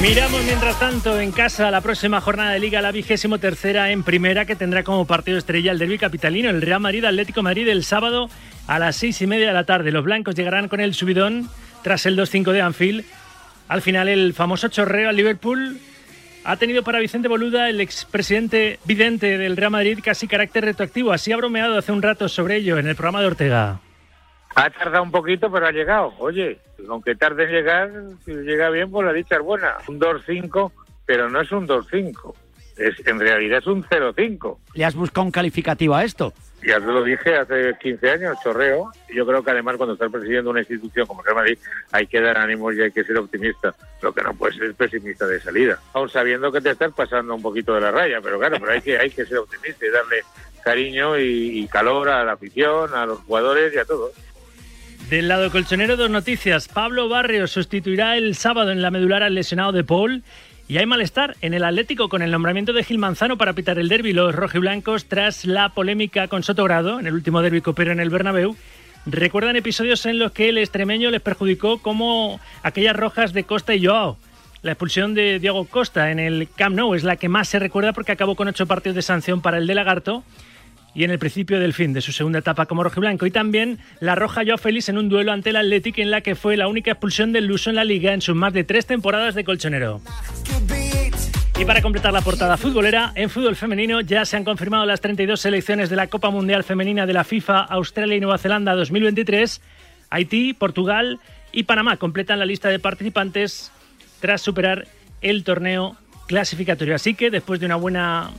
Miramos 0.00 0.44
mientras 0.44 0.78
tanto 0.78 1.18
en 1.18 1.32
casa 1.32 1.70
la 1.70 1.80
próxima 1.80 2.20
jornada 2.20 2.52
de 2.52 2.60
Liga, 2.60 2.82
la 2.82 2.92
vigésimo 2.92 3.38
tercera 3.38 3.90
en 3.90 4.02
primera, 4.02 4.44
que 4.44 4.54
tendrá 4.54 4.84
como 4.84 5.06
partido 5.06 5.38
estrella 5.38 5.72
el 5.72 5.78
derby 5.78 5.98
capitalino, 5.98 6.50
el 6.50 6.60
Real 6.60 6.80
Madrid 6.80 7.04
Atlético 7.04 7.42
Madrid 7.42 7.66
el 7.68 7.82
sábado 7.82 8.28
a 8.66 8.78
las 8.78 8.96
seis 8.96 9.20
y 9.22 9.26
media 9.26 9.48
de 9.48 9.52
la 9.54 9.64
tarde. 9.64 9.90
Los 9.90 10.04
blancos 10.04 10.34
llegarán 10.34 10.68
con 10.68 10.80
el 10.80 10.94
subidón 10.94 11.48
tras 11.82 12.04
el 12.04 12.18
2-5 12.18 12.52
de 12.52 12.60
Anfield. 12.60 13.04
Al 13.68 13.82
final, 13.82 14.08
el 14.08 14.32
famoso 14.32 14.68
chorreo 14.68 15.08
al 15.08 15.16
Liverpool 15.16 15.78
ha 16.44 16.56
tenido 16.56 16.84
para 16.84 17.00
Vicente 17.00 17.26
Boluda, 17.26 17.68
el 17.68 17.80
expresidente 17.80 18.78
vidente 18.84 19.36
del 19.38 19.56
Real 19.56 19.72
Madrid, 19.72 19.98
casi 20.02 20.28
carácter 20.28 20.64
retroactivo. 20.64 21.12
Así 21.12 21.32
ha 21.32 21.36
bromeado 21.36 21.76
hace 21.76 21.90
un 21.90 22.02
rato 22.02 22.28
sobre 22.28 22.56
ello 22.56 22.78
en 22.78 22.86
el 22.86 22.94
programa 22.94 23.20
de 23.20 23.26
Ortega. 23.26 23.80
Ha 24.54 24.70
tardado 24.70 25.02
un 25.02 25.10
poquito, 25.10 25.50
pero 25.50 25.66
ha 25.66 25.72
llegado. 25.72 26.14
Oye, 26.18 26.58
aunque 26.88 27.16
tarde 27.16 27.44
en 27.44 27.50
llegar, 27.50 27.90
si 28.24 28.32
llega 28.32 28.70
bien, 28.70 28.90
pues 28.90 29.04
la 29.04 29.12
dicha 29.12 29.36
es 29.36 29.42
buena. 29.42 29.74
Un 29.88 29.98
2-5, 29.98 30.72
pero 31.04 31.28
no 31.28 31.40
es 31.40 31.50
un 31.50 31.66
2-5. 31.66 32.34
Es, 32.76 33.06
en 33.06 33.18
realidad 33.18 33.58
es 33.58 33.66
un 33.66 33.82
0-5. 33.82 34.58
¿Le 34.74 34.84
has 34.84 34.94
buscado 34.94 35.24
un 35.24 35.32
calificativo 35.32 35.94
a 35.94 36.04
esto? 36.04 36.32
Ya 36.66 36.80
te 36.80 36.86
lo 36.86 37.04
dije 37.04 37.36
hace 37.36 37.76
15 37.80 38.10
años, 38.10 38.38
chorreo. 38.42 38.90
Yo 39.14 39.24
creo 39.24 39.44
que 39.44 39.52
además 39.52 39.76
cuando 39.76 39.94
estás 39.94 40.10
presidiendo 40.10 40.50
una 40.50 40.60
institución 40.60 41.06
como 41.06 41.22
Real 41.22 41.36
Madrid 41.36 41.58
hay 41.92 42.08
que 42.08 42.20
dar 42.20 42.36
ánimos 42.38 42.74
y 42.74 42.82
hay 42.82 42.90
que 42.90 43.04
ser 43.04 43.16
optimista. 43.18 43.72
Lo 44.02 44.12
que 44.12 44.22
no 44.22 44.34
puedes 44.34 44.56
ser 44.56 44.74
pesimista 44.74 45.26
de 45.28 45.40
salida. 45.40 45.78
Aún 45.92 46.08
sabiendo 46.08 46.50
que 46.50 46.60
te 46.60 46.70
estás 46.70 46.92
pasando 46.92 47.36
un 47.36 47.42
poquito 47.42 47.72
de 47.74 47.82
la 47.82 47.92
raya, 47.92 48.20
pero 48.20 48.40
claro, 48.40 48.56
pero 48.58 48.72
hay 48.72 48.80
que, 48.80 48.98
hay 48.98 49.10
que 49.10 49.24
ser 49.24 49.38
optimista 49.38 49.86
y 49.86 49.90
darle 49.90 50.22
cariño 50.64 51.16
y 51.16 51.68
calor 51.68 52.08
a 52.08 52.24
la 52.24 52.32
afición, 52.32 52.92
a 52.94 53.06
los 53.06 53.20
jugadores 53.20 53.72
y 53.72 53.78
a 53.78 53.84
todos. 53.84 54.12
Del 55.08 55.28
lado 55.28 55.52
colchonero, 55.52 55.96
dos 55.96 56.10
noticias. 56.10 56.66
Pablo 56.66 57.08
Barrios 57.08 57.52
sustituirá 57.52 58.16
el 58.16 58.34
sábado 58.34 58.72
en 58.72 58.82
la 58.82 58.90
medular 58.90 59.22
al 59.22 59.36
lesionado 59.36 59.70
de 59.70 59.84
Paul. 59.84 60.24
Y 60.68 60.78
hay 60.78 60.86
malestar 60.86 61.36
en 61.42 61.54
el 61.54 61.62
Atlético 61.62 62.08
con 62.08 62.22
el 62.22 62.32
nombramiento 62.32 62.72
de 62.72 62.82
Gil 62.82 62.98
Manzano 62.98 63.38
para 63.38 63.52
pitar 63.52 63.78
el 63.78 63.88
derby. 63.88 64.12
Los 64.12 64.34
rojiblancos, 64.34 65.04
tras 65.04 65.44
la 65.44 65.68
polémica 65.68 66.26
con 66.26 66.42
Sotogrado 66.42 66.98
en 66.98 67.06
el 67.06 67.14
último 67.14 67.40
derby 67.40 67.60
copero 67.60 67.92
en 67.92 68.00
el 68.00 68.10
Bernabéu, 68.10 68.56
recuerdan 69.06 69.54
episodios 69.54 70.04
en 70.06 70.18
los 70.18 70.32
que 70.32 70.48
el 70.48 70.58
extremeño 70.58 71.12
les 71.12 71.20
perjudicó 71.20 71.78
como 71.78 72.40
aquellas 72.64 72.96
rojas 72.96 73.32
de 73.32 73.44
Costa 73.44 73.76
y 73.76 73.86
Joao. 73.86 74.18
La 74.62 74.72
expulsión 74.72 75.14
de 75.14 75.38
Diego 75.38 75.64
Costa 75.66 76.10
en 76.10 76.18
el 76.18 76.48
Camp 76.56 76.74
Nou 76.74 76.96
es 76.96 77.04
la 77.04 77.14
que 77.14 77.28
más 77.28 77.46
se 77.46 77.60
recuerda 77.60 77.92
porque 77.92 78.10
acabó 78.10 78.34
con 78.34 78.48
ocho 78.48 78.66
partidos 78.66 78.96
de 78.96 79.02
sanción 79.02 79.40
para 79.42 79.58
el 79.58 79.68
de 79.68 79.76
Lagarto 79.76 80.24
y 80.96 81.04
en 81.04 81.10
el 81.10 81.18
principio 81.18 81.60
del 81.60 81.74
fin 81.74 81.92
de 81.92 82.00
su 82.00 82.10
segunda 82.10 82.38
etapa 82.38 82.64
como 82.64 82.82
rojiblanco. 82.82 83.26
Y 83.26 83.30
también 83.30 83.78
la 84.00 84.14
roja 84.14 84.42
Joao 84.46 84.56
Félix 84.56 84.88
en 84.88 84.96
un 84.96 85.10
duelo 85.10 85.30
ante 85.30 85.50
el 85.50 85.56
Athletic 85.56 85.98
en 85.98 86.10
la 86.10 86.22
que 86.22 86.34
fue 86.34 86.56
la 86.56 86.68
única 86.68 86.92
expulsión 86.92 87.32
del 87.32 87.44
Luso 87.44 87.68
en 87.68 87.76
la 87.76 87.84
liga 87.84 88.14
en 88.14 88.22
sus 88.22 88.34
más 88.34 88.54
de 88.54 88.64
tres 88.64 88.86
temporadas 88.86 89.34
de 89.34 89.44
colchonero. 89.44 90.00
Y 91.58 91.64
para 91.66 91.82
completar 91.82 92.14
la 92.14 92.22
portada 92.22 92.56
futbolera, 92.56 93.12
en 93.14 93.28
fútbol 93.28 93.56
femenino 93.56 94.00
ya 94.00 94.24
se 94.24 94.38
han 94.38 94.44
confirmado 94.44 94.86
las 94.86 95.02
32 95.02 95.38
selecciones 95.38 95.90
de 95.90 95.96
la 95.96 96.06
Copa 96.06 96.30
Mundial 96.30 96.64
Femenina 96.64 97.04
de 97.04 97.12
la 97.12 97.24
FIFA, 97.24 97.60
Australia 97.60 98.16
y 98.16 98.20
Nueva 98.20 98.38
Zelanda 98.38 98.74
2023. 98.74 99.60
Haití, 100.08 100.54
Portugal 100.54 101.20
y 101.52 101.64
Panamá 101.64 101.98
completan 101.98 102.38
la 102.38 102.46
lista 102.46 102.70
de 102.70 102.78
participantes 102.78 103.70
tras 104.20 104.40
superar 104.40 104.86
el 105.20 105.44
torneo 105.44 105.94
clasificatorio. 106.26 106.94
Así 106.94 107.14
que 107.14 107.30
después 107.30 107.60
de 107.60 107.66
una 107.66 107.76
buena 107.76 108.30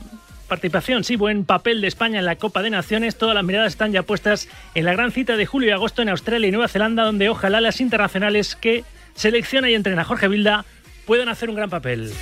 participación, 0.48 1.04
sí, 1.04 1.14
buen 1.14 1.44
papel 1.44 1.80
de 1.80 1.86
España 1.86 2.18
en 2.18 2.24
la 2.24 2.36
Copa 2.36 2.62
de 2.62 2.70
Naciones. 2.70 3.16
Todas 3.16 3.34
las 3.34 3.44
miradas 3.44 3.72
están 3.72 3.92
ya 3.92 4.02
puestas 4.02 4.48
en 4.74 4.84
la 4.84 4.92
gran 4.92 5.12
cita 5.12 5.36
de 5.36 5.46
julio 5.46 5.68
y 5.68 5.72
agosto 5.72 6.02
en 6.02 6.08
Australia 6.08 6.48
y 6.48 6.50
Nueva 6.50 6.68
Zelanda, 6.68 7.04
donde 7.04 7.28
ojalá 7.28 7.60
las 7.60 7.80
internacionales 7.80 8.56
que 8.56 8.84
selecciona 9.14 9.70
y 9.70 9.74
entrena 9.74 10.04
Jorge 10.04 10.26
Vilda 10.26 10.64
puedan 11.06 11.28
hacer 11.28 11.50
un 11.50 11.56
gran 11.56 11.70
papel. 11.70 12.12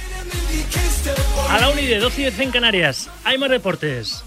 A 1.48 1.60
la 1.60 1.70
UNI 1.70 1.86
de 1.86 1.98
12 1.98 2.20
y 2.20 2.24
10 2.24 2.40
en 2.40 2.50
Canarias, 2.50 3.10
hay 3.24 3.38
más 3.38 3.48
deportes. 3.48 4.24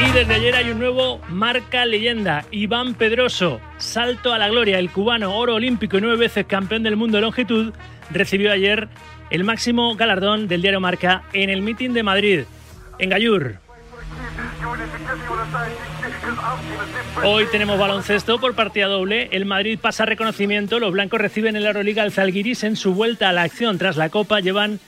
Y 0.00 0.12
desde 0.12 0.34
ayer 0.34 0.54
hay 0.54 0.70
un 0.70 0.78
nuevo 0.78 1.20
marca 1.28 1.84
leyenda, 1.84 2.44
Iván 2.50 2.94
Pedroso, 2.94 3.60
salto 3.78 4.32
a 4.32 4.38
la 4.38 4.48
gloria, 4.48 4.78
el 4.78 4.90
cubano 4.90 5.36
oro 5.36 5.56
olímpico 5.56 5.98
y 5.98 6.00
nueve 6.00 6.16
veces 6.16 6.46
campeón 6.46 6.84
del 6.84 6.96
mundo 6.96 7.16
de 7.16 7.22
longitud, 7.22 7.74
recibió 8.10 8.52
ayer 8.52 8.88
el 9.30 9.44
máximo 9.44 9.94
galardón 9.96 10.48
del 10.48 10.62
diario 10.62 10.80
Marca 10.80 11.24
en 11.32 11.50
el 11.50 11.62
mitin 11.62 11.92
de 11.92 12.02
Madrid, 12.02 12.44
en 12.98 13.10
Gallur. 13.10 13.56
Hoy 17.24 17.44
tenemos 17.50 17.78
baloncesto 17.78 18.40
por 18.40 18.54
partida 18.54 18.86
doble. 18.86 19.28
El 19.32 19.44
Madrid 19.44 19.78
pasa 19.80 20.06
reconocimiento. 20.06 20.78
Los 20.78 20.92
blancos 20.92 21.20
reciben 21.20 21.56
en 21.56 21.62
la 21.62 21.70
Euroliga 21.70 22.02
al 22.02 22.12
Zalgiris 22.12 22.64
en 22.64 22.76
su 22.76 22.94
vuelta 22.94 23.28
a 23.28 23.32
la 23.32 23.42
acción 23.42 23.78
tras 23.78 23.96
la 23.96 24.08
Copa. 24.08 24.40
Llevan 24.40 24.80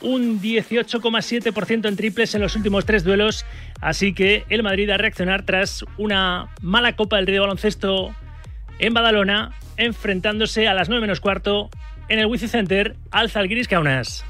un 0.00 0.40
18,7% 0.40 1.88
en 1.88 1.96
triples 1.96 2.34
en 2.34 2.40
los 2.40 2.56
últimos 2.56 2.84
tres 2.84 3.04
duelos. 3.04 3.44
Así 3.80 4.14
que 4.14 4.44
el 4.48 4.62
Madrid 4.62 4.90
a 4.90 4.96
reaccionar 4.96 5.44
tras 5.44 5.84
una 5.98 6.48
mala 6.60 6.94
Copa 6.94 7.16
del 7.16 7.26
Rey 7.26 7.34
de 7.34 7.40
Baloncesto 7.40 8.14
en 8.78 8.94
Badalona, 8.94 9.52
enfrentándose 9.76 10.68
a 10.68 10.74
las 10.74 10.88
9 10.88 11.00
menos 11.00 11.20
cuarto 11.20 11.70
en 12.12 12.18
el 12.18 12.26
Wizzing 12.26 12.50
Center 12.50 12.94
al 13.10 13.30
Zalgiris 13.30 13.68
Kaunas. 13.68 14.22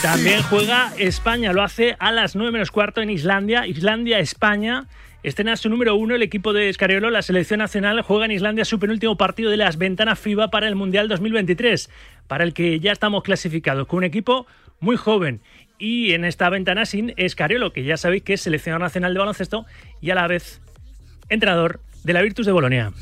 También 0.00 0.42
juega 0.44 0.90
España, 0.96 1.52
lo 1.52 1.62
hace 1.62 1.94
a 1.98 2.10
las 2.10 2.34
9 2.34 2.52
menos 2.52 2.70
cuarto 2.70 3.02
en 3.02 3.10
Islandia. 3.10 3.66
Islandia-España. 3.66 4.86
Estrena 5.22 5.56
su 5.56 5.68
número 5.68 5.94
uno 5.94 6.14
el 6.14 6.22
equipo 6.22 6.54
de 6.54 6.70
Escariolo, 6.70 7.10
la 7.10 7.20
selección 7.20 7.58
nacional, 7.58 8.00
juega 8.00 8.24
en 8.24 8.30
Islandia 8.30 8.64
su 8.64 8.78
penúltimo 8.78 9.18
partido 9.18 9.50
de 9.50 9.58
las 9.58 9.76
ventanas 9.76 10.18
FIBA 10.18 10.48
para 10.48 10.68
el 10.68 10.74
Mundial 10.74 11.06
2023, 11.08 11.90
para 12.28 12.44
el 12.44 12.54
que 12.54 12.80
ya 12.80 12.92
estamos 12.92 13.22
clasificados, 13.22 13.86
con 13.86 13.98
un 13.98 14.04
equipo 14.04 14.46
muy 14.80 14.96
joven. 14.96 15.42
Y 15.78 16.14
en 16.14 16.24
esta 16.24 16.48
ventana 16.48 16.86
sin 16.86 17.12
Escariolo, 17.18 17.74
que 17.74 17.84
ya 17.84 17.98
sabéis 17.98 18.22
que 18.22 18.34
es 18.34 18.40
seleccionador 18.40 18.80
nacional 18.80 19.12
de 19.12 19.20
baloncesto 19.20 19.66
y 20.00 20.10
a 20.10 20.14
la 20.14 20.26
vez 20.28 20.62
entrenador 21.28 21.80
de 22.04 22.12
la 22.14 22.22
Virtus 22.22 22.46
de 22.46 22.52
Bolonia. 22.52 22.92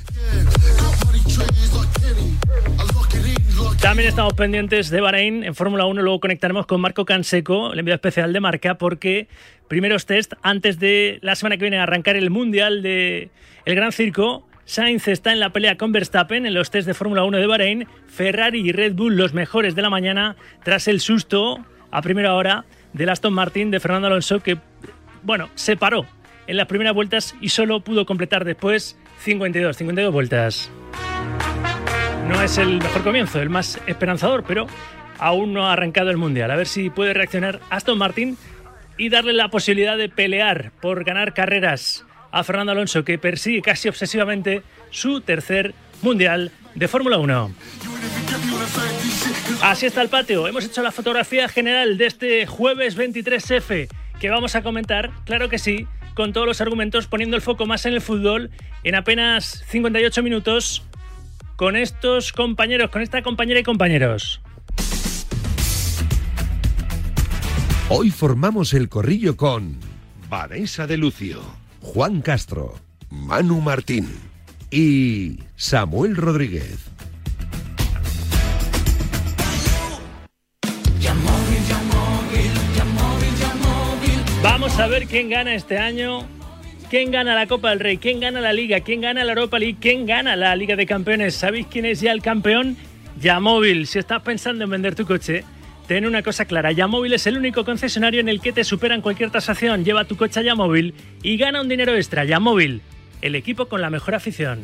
También 3.83 4.09
estamos 4.09 4.35
pendientes 4.35 4.91
de 4.91 5.01
Bahrein 5.01 5.43
en 5.43 5.57
Fórmula 5.57 5.87
1. 5.87 6.03
Luego 6.03 6.21
conectaremos 6.21 6.67
con 6.67 6.81
Marco 6.81 7.05
Canseco, 7.05 7.73
el 7.73 7.81
enviado 7.81 7.97
especial 7.97 8.33
de 8.33 8.39
marca, 8.39 8.79
porque 8.79 9.27
primeros 9.67 10.07
test 10.07 10.35
antes 10.41 10.79
de 10.79 11.19
la 11.21 11.35
semana 11.35 11.57
que 11.57 11.65
viene 11.65 11.79
arrancar 11.79 12.15
el 12.15 12.31
Mundial 12.31 12.81
de 12.81 13.31
el 13.65 13.75
Gran 13.75 13.91
Circo. 13.91 14.47
Sainz 14.65 15.09
está 15.09 15.33
en 15.33 15.41
la 15.41 15.51
pelea 15.51 15.77
con 15.77 15.91
Verstappen 15.91 16.47
en 16.47 16.55
los 16.55 16.71
test 16.71 16.87
de 16.87 16.95
Fórmula 16.95 17.25
1 17.25 17.39
de 17.39 17.47
Bahrein. 17.47 17.89
Ferrari 18.07 18.61
y 18.61 18.71
Red 18.71 18.95
Bull 18.95 19.17
los 19.17 19.35
mejores 19.35 19.75
de 19.75 19.83
la 19.83 19.91
mañana 19.91 20.37
tras 20.63 20.87
el 20.87 21.01
susto 21.01 21.59
a 21.91 22.03
primera 22.03 22.35
hora 22.35 22.65
del 22.93 23.09
Aston 23.09 23.35
Martin 23.35 23.73
de 23.73 23.81
Fernando 23.81 24.07
Alonso 24.07 24.39
que, 24.41 24.59
bueno, 25.25 25.51
se 25.57 25.77
paró 25.77 26.07
en 26.47 26.57
las 26.57 26.69
primeras 26.69 26.95
vueltas 26.95 27.35
y 27.41 27.49
solo 27.49 27.81
pudo 27.81 28.07
completar 28.07 28.45
después 28.45 28.97
52, 29.19 29.77
52 29.77 30.13
vueltas. 30.13 30.71
No 32.33 32.43
es 32.43 32.57
el 32.57 32.79
mejor 32.79 33.03
comienzo, 33.03 33.43
el 33.43 33.51
más 33.51 33.79
esperanzador, 33.87 34.43
pero 34.49 34.67
aún 35.19 35.53
no 35.53 35.67
ha 35.67 35.75
arrancado 35.75 36.11
el 36.11 36.17
Mundial. 36.17 36.51
A 36.51 36.57
ver 36.57 36.67
si 36.67 36.89
puede 36.89 37.13
reaccionar 37.13 37.61
Aston 37.69 37.99
Martin 37.99 38.39
y 38.97 39.11
darle 39.11 39.35
la 39.35 39.49
posibilidad 39.49 39.99
de 39.99 40.09
pelear 40.09 40.73
por 40.81 41.05
ganar 41.05 41.35
carreras 41.35 42.07
a 42.31 42.43
Fernando 42.43 42.73
Alonso, 42.73 43.05
que 43.05 43.19
persigue 43.19 43.61
casi 43.61 43.91
obsesivamente 43.91 44.63
su 44.91 45.21
tercer 45.21 45.75
Mundial 46.01 46.53
de 46.75 46.89
Fórmula 46.89 47.19
1. 47.19 47.55
Así 49.61 49.85
está 49.85 50.01
el 50.01 50.09
patio. 50.09 50.49
Hemos 50.49 50.65
hecho 50.65 50.83
la 50.83 50.91
fotografía 50.91 51.49
general 51.49 51.99
de 51.99 52.07
este 52.07 52.47
jueves 52.47 52.97
23F 52.97 53.89
que 54.19 54.31
vamos 54.31 54.57
a 54.57 54.63
comentar, 54.63 55.11
claro 55.27 55.51
que 55.51 55.59
sí, 55.59 55.87
con 56.15 56.33
todos 56.33 56.47
los 56.47 56.63
argumentos, 56.63 57.07
poniendo 57.07 57.37
el 57.37 57.43
foco 57.43 57.67
más 57.67 57.85
en 57.85 57.93
el 57.93 58.01
fútbol 58.01 58.51
en 58.85 58.95
apenas 58.95 59.65
58 59.69 60.23
minutos 60.23 60.83
con 61.63 61.77
estos 61.77 62.33
compañeros, 62.33 62.91
con 62.91 63.03
esta 63.03 63.23
compañera 63.23 63.61
y 63.61 63.63
compañeros. 63.63 64.41
Hoy 67.89 68.11
formamos 68.11 68.75
el 68.75 68.89
corrillo 68.89 69.37
con 69.37 69.79
Vanessa 70.29 70.89
de 70.89 70.97
Lucio, 70.97 71.41
Juan 71.81 72.21
Castro, 72.21 72.75
Manu 73.11 73.61
Martín 73.61 74.09
y 74.73 75.39
Samuel 75.55 76.17
Rodríguez. 76.17 76.81
Vamos 84.43 84.77
a 84.81 84.89
ver 84.89 85.07
quién 85.07 85.31
gana 85.31 85.55
este 85.55 85.79
año 85.79 86.27
¿Quién 86.93 87.11
gana 87.11 87.35
la 87.35 87.47
Copa 87.47 87.71
del 87.71 87.81
Rey? 87.81 87.97
¿Quién 87.97 88.21
gana 88.21 88.39
la 88.43 88.53
Liga? 88.53 88.81
¿Quién 88.81 89.01
gana 89.01 89.25
la 89.25 89.33
Europa 89.33 89.59
League? 89.59 89.79
¿Quién 89.81 90.05
gana 90.05 90.37
la 90.37 90.55
Liga 90.55 90.77
de 90.77 90.85
Campeones? 90.85 91.35
¿Sabéis 91.35 91.67
quién 91.67 91.87
es 91.87 92.03
ya 92.03 92.13
el 92.13 92.21
campeón? 92.21 92.77
Yamóvil. 93.19 93.87
Si 93.87 93.99
estás 93.99 94.21
pensando 94.21 94.65
en 94.65 94.71
vender 94.71 94.95
tu 94.95 95.07
coche, 95.07 95.43
ten 95.87 96.05
una 96.05 96.23
cosa 96.23 96.45
clara. 96.45 96.71
Yamóvil 96.71 97.15
es 97.15 97.27
el 97.27 97.39
único 97.39 97.65
concesionario 97.65 98.21
en 98.21 98.29
el 98.29 98.43
que 98.43 98.53
te 98.53 98.63
superan 98.63 99.01
cualquier 99.01 99.31
tasación. 99.31 99.87
Lleva 99.87 100.05
tu 100.05 100.19
coche 100.19 100.41
a 100.41 100.43
Yamóvil 100.43 100.93
y 101.23 101.39
gana 101.39 101.63
un 101.63 101.69
dinero 101.71 101.95
extra. 101.95 102.27
Yamóvil, 102.27 102.83
el 103.23 103.37
equipo 103.37 103.69
con 103.69 103.81
la 103.81 103.89
mejor 103.89 104.15
afición. 104.15 104.61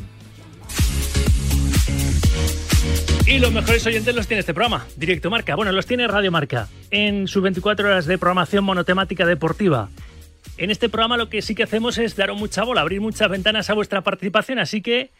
Y 3.27 3.39
los 3.39 3.53
mejores 3.53 3.87
oyentes 3.87 4.15
los 4.15 4.29
tiene 4.29 4.41
este 4.41 4.53
programa, 4.53 4.87
Directo 4.97 5.31
Marca. 5.31 5.55
Bueno, 5.55 5.73
los 5.73 5.87
tiene 5.87 6.07
Radio 6.07 6.31
Marca, 6.31 6.69
en 6.91 7.27
sus 7.27 7.43
24 7.43 7.89
horas 7.89 8.05
de 8.05 8.19
programación 8.19 8.65
monotemática 8.65 9.25
deportiva. 9.25 9.89
En 10.59 10.73
este 10.73 10.89
programa 10.89 11.17
lo 11.17 11.29
que 11.29 11.41
sí 11.41 11.55
que 11.55 11.63
hacemos 11.63 11.99
es 11.99 12.17
daros 12.17 12.37
mucha 12.37 12.65
bola, 12.65 12.81
abrir 12.81 13.01
muchas 13.01 13.31
ventanas 13.31 13.71
a 13.71 13.75
vuestra 13.75 14.01
participación, 14.01 14.59
así 14.59 14.83
que 14.83 15.11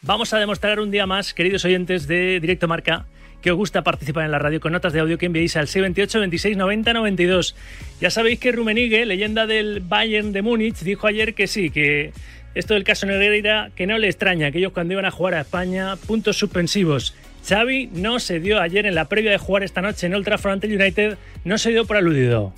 vamos 0.00 0.32
a 0.32 0.38
demostrar 0.38 0.78
un 0.78 0.92
día 0.92 1.06
más, 1.06 1.34
queridos 1.34 1.64
oyentes 1.64 2.06
de 2.06 2.38
Directo 2.38 2.68
Marca, 2.68 3.04
que 3.42 3.50
os 3.50 3.56
gusta 3.56 3.82
participar 3.82 4.24
en 4.24 4.30
la 4.30 4.38
radio 4.38 4.60
con 4.60 4.70
notas 4.70 4.92
de 4.92 5.00
audio 5.00 5.18
que 5.18 5.26
enviéis 5.26 5.56
al 5.56 5.66
628 5.66 6.20
26 6.20 6.56
90 6.56 6.92
92. 6.92 7.56
Ya 8.00 8.10
sabéis 8.10 8.38
que 8.38 8.52
Rumenigue, 8.52 9.06
leyenda 9.06 9.48
del 9.48 9.80
Bayern 9.80 10.32
de 10.32 10.42
Múnich, 10.42 10.78
dijo 10.78 11.08
ayer 11.08 11.34
que 11.34 11.48
sí, 11.48 11.70
que 11.70 12.12
esto 12.54 12.74
del 12.74 12.84
caso 12.84 13.06
Negreira, 13.06 13.72
que 13.74 13.88
no 13.88 13.98
le 13.98 14.06
extraña, 14.06 14.52
que 14.52 14.58
ellos 14.58 14.72
cuando 14.72 14.92
iban 14.92 15.04
a 15.04 15.10
jugar 15.10 15.34
a 15.34 15.40
España, 15.40 15.96
puntos 15.96 16.38
suspensivos. 16.38 17.12
Xavi 17.44 17.88
no 17.92 18.20
se 18.20 18.38
dio 18.38 18.60
ayer 18.60 18.86
en 18.86 18.94
la 18.94 19.08
previa 19.08 19.32
de 19.32 19.38
jugar 19.38 19.64
esta 19.64 19.82
noche 19.82 20.06
en 20.06 20.14
Old 20.14 20.24
Trafford 20.24 20.64
United, 20.64 21.18
no 21.44 21.58
se 21.58 21.70
dio 21.70 21.86
por 21.86 21.96
aludido. 21.96 22.54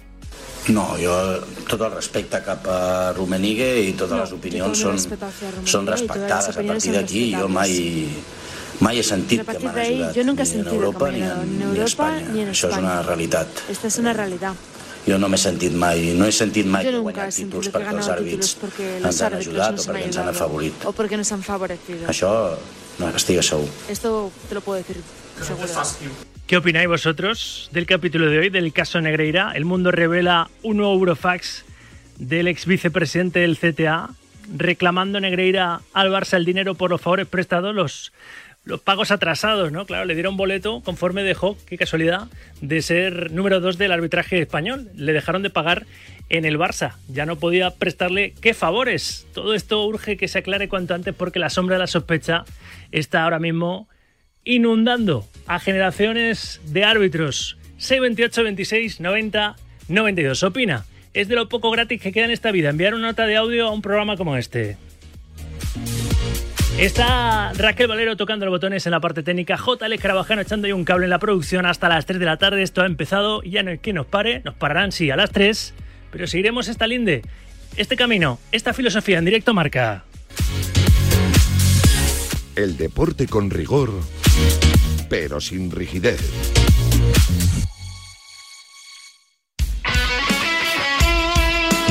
No, 0.68 0.84
jo 1.00 1.12
tot 1.68 1.80
el 1.80 1.92
respecte 1.94 2.40
cap 2.44 2.66
a 2.68 2.80
Rumenigue 3.16 3.68
i 3.86 3.92
totes 3.96 4.16
no, 4.16 4.24
les 4.24 4.32
opinions 4.36 4.82
són, 4.82 4.98
són 5.64 5.88
respectades. 5.88 6.50
A 6.52 6.64
partir 6.66 6.92
d'aquí 6.92 7.22
jo 7.32 7.46
mai, 7.48 7.78
mai 8.84 9.00
he 9.00 9.04
sentit 9.06 9.44
que 9.48 9.62
m'han 9.62 9.78
ajudat 9.84 10.18
ni 10.18 10.60
en 10.60 10.72
Europa 10.74 11.12
ni 11.14 11.22
en, 11.24 11.54
ni 11.54 11.70
en 11.70 11.86
Espanya. 11.86 12.26
Ni 12.34 12.44
en 12.44 12.52
Això 12.52 12.72
és 12.72 12.82
una 12.82 12.98
realitat. 13.06 13.64
Esta 13.72 13.88
es 13.88 13.98
una 14.02 14.12
realitat. 14.16 14.76
Jo 15.08 15.16
no 15.16 15.30
m'he 15.32 15.38
sentit 15.40 15.72
mai, 15.72 16.10
no 16.18 16.26
he 16.28 16.32
sentit 16.36 16.66
mai 16.68 16.84
que 16.84 16.92
he 16.92 17.00
guanyat 17.00 17.32
títols 17.32 17.70
perquè 17.72 17.94
els 17.94 18.10
àrbits 18.12 18.56
ens 18.98 19.22
han 19.24 19.38
ajudat 19.38 19.80
o 19.80 19.86
perquè 19.88 20.08
ens 20.10 20.18
han 20.20 20.32
afavorit. 20.34 20.84
O 20.90 20.92
perquè 20.92 21.20
nos 21.20 21.32
han 21.32 21.44
favorecido. 21.46 22.10
Això 22.12 22.32
no, 22.98 23.14
estic 23.14 23.40
segur. 23.46 23.70
Esto 23.88 24.30
te 24.50 24.58
lo 24.58 24.60
puedo 24.60 24.82
decir 24.82 25.00
seguro. 25.40 26.37
¿Qué 26.48 26.56
opináis 26.56 26.88
vosotros 26.88 27.68
del 27.72 27.84
capítulo 27.84 28.30
de 28.30 28.38
hoy, 28.38 28.48
del 28.48 28.72
caso 28.72 29.02
Negreira? 29.02 29.52
El 29.54 29.66
mundo 29.66 29.90
revela 29.90 30.48
un 30.62 30.78
nuevo 30.78 30.94
Eurofax 30.94 31.66
del 32.16 32.48
ex 32.48 32.64
vicepresidente 32.64 33.40
del 33.40 33.58
CTA 33.58 34.08
reclamando 34.56 35.20
Negreira 35.20 35.82
al 35.92 36.10
Barça 36.10 36.38
el 36.38 36.46
dinero 36.46 36.74
por 36.74 36.88
los 36.88 37.02
favores 37.02 37.26
prestados, 37.26 37.74
los, 37.74 38.14
los 38.64 38.80
pagos 38.80 39.10
atrasados, 39.10 39.72
¿no? 39.72 39.84
Claro, 39.84 40.06
le 40.06 40.14
dieron 40.14 40.38
boleto 40.38 40.80
conforme 40.80 41.22
dejó, 41.22 41.58
qué 41.66 41.76
casualidad, 41.76 42.28
de 42.62 42.80
ser 42.80 43.30
número 43.30 43.60
dos 43.60 43.76
del 43.76 43.92
arbitraje 43.92 44.40
español. 44.40 44.88
Le 44.94 45.12
dejaron 45.12 45.42
de 45.42 45.50
pagar 45.50 45.84
en 46.30 46.46
el 46.46 46.58
Barça. 46.58 46.94
Ya 47.08 47.26
no 47.26 47.36
podía 47.36 47.72
prestarle 47.72 48.32
qué 48.40 48.54
favores. 48.54 49.26
Todo 49.34 49.52
esto 49.52 49.84
urge 49.84 50.16
que 50.16 50.28
se 50.28 50.38
aclare 50.38 50.70
cuanto 50.70 50.94
antes 50.94 51.14
porque 51.14 51.40
la 51.40 51.50
sombra 51.50 51.76
de 51.76 51.80
la 51.80 51.86
sospecha 51.86 52.46
está 52.90 53.24
ahora 53.24 53.38
mismo 53.38 53.86
inundando 54.48 55.26
a 55.46 55.60
generaciones 55.60 56.60
de 56.64 56.82
árbitros. 56.82 57.58
628, 57.76 58.42
26, 58.44 59.00
90, 59.00 59.56
92. 59.88 60.42
Opina, 60.42 60.84
es 61.12 61.28
de 61.28 61.34
lo 61.34 61.50
poco 61.50 61.70
gratis 61.70 62.00
que 62.00 62.12
queda 62.12 62.24
en 62.24 62.30
esta 62.30 62.50
vida 62.50 62.70
enviar 62.70 62.94
una 62.94 63.08
nota 63.08 63.26
de 63.26 63.36
audio 63.36 63.66
a 63.68 63.70
un 63.70 63.82
programa 63.82 64.16
como 64.16 64.36
este. 64.36 64.78
Está 66.78 67.52
Raquel 67.54 67.88
Valero 67.88 68.16
tocando 68.16 68.46
los 68.46 68.52
botones 68.52 68.86
en 68.86 68.92
la 68.92 69.00
parte 69.00 69.22
técnica, 69.22 69.56
JL 69.56 69.94
Carabajano 70.00 70.40
echando 70.40 70.66
ahí 70.66 70.72
un 70.72 70.84
cable 70.84 71.04
en 71.04 71.10
la 71.10 71.18
producción 71.18 71.66
hasta 71.66 71.90
las 71.90 72.06
3 72.06 72.18
de 72.18 72.24
la 72.24 72.38
tarde. 72.38 72.62
Esto 72.62 72.80
ha 72.80 72.86
empezado 72.86 73.42
ya 73.42 73.62
no 73.62 73.70
es 73.70 73.80
que 73.80 73.92
nos 73.92 74.06
pare, 74.06 74.40
nos 74.44 74.54
pararán 74.54 74.92
sí 74.92 75.10
a 75.10 75.16
las 75.16 75.30
3, 75.30 75.74
pero 76.10 76.26
seguiremos 76.26 76.68
esta 76.68 76.86
linde, 76.86 77.20
este 77.76 77.96
camino, 77.96 78.38
esta 78.50 78.72
filosofía 78.72 79.18
en 79.18 79.26
directo 79.26 79.52
marca. 79.52 80.04
El 82.56 82.76
deporte 82.78 83.26
con 83.26 83.50
rigor 83.50 83.92
pero 85.08 85.40
sin 85.40 85.70
rigidez. 85.70 86.20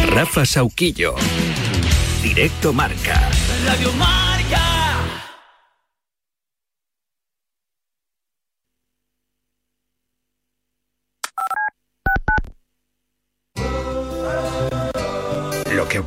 Rafa 0.08 0.46
Sauquillo. 0.46 1.16
Directo 2.24 2.74
Marca. 2.74 3.30
Radio 3.66 3.92
Marca. 3.94 4.77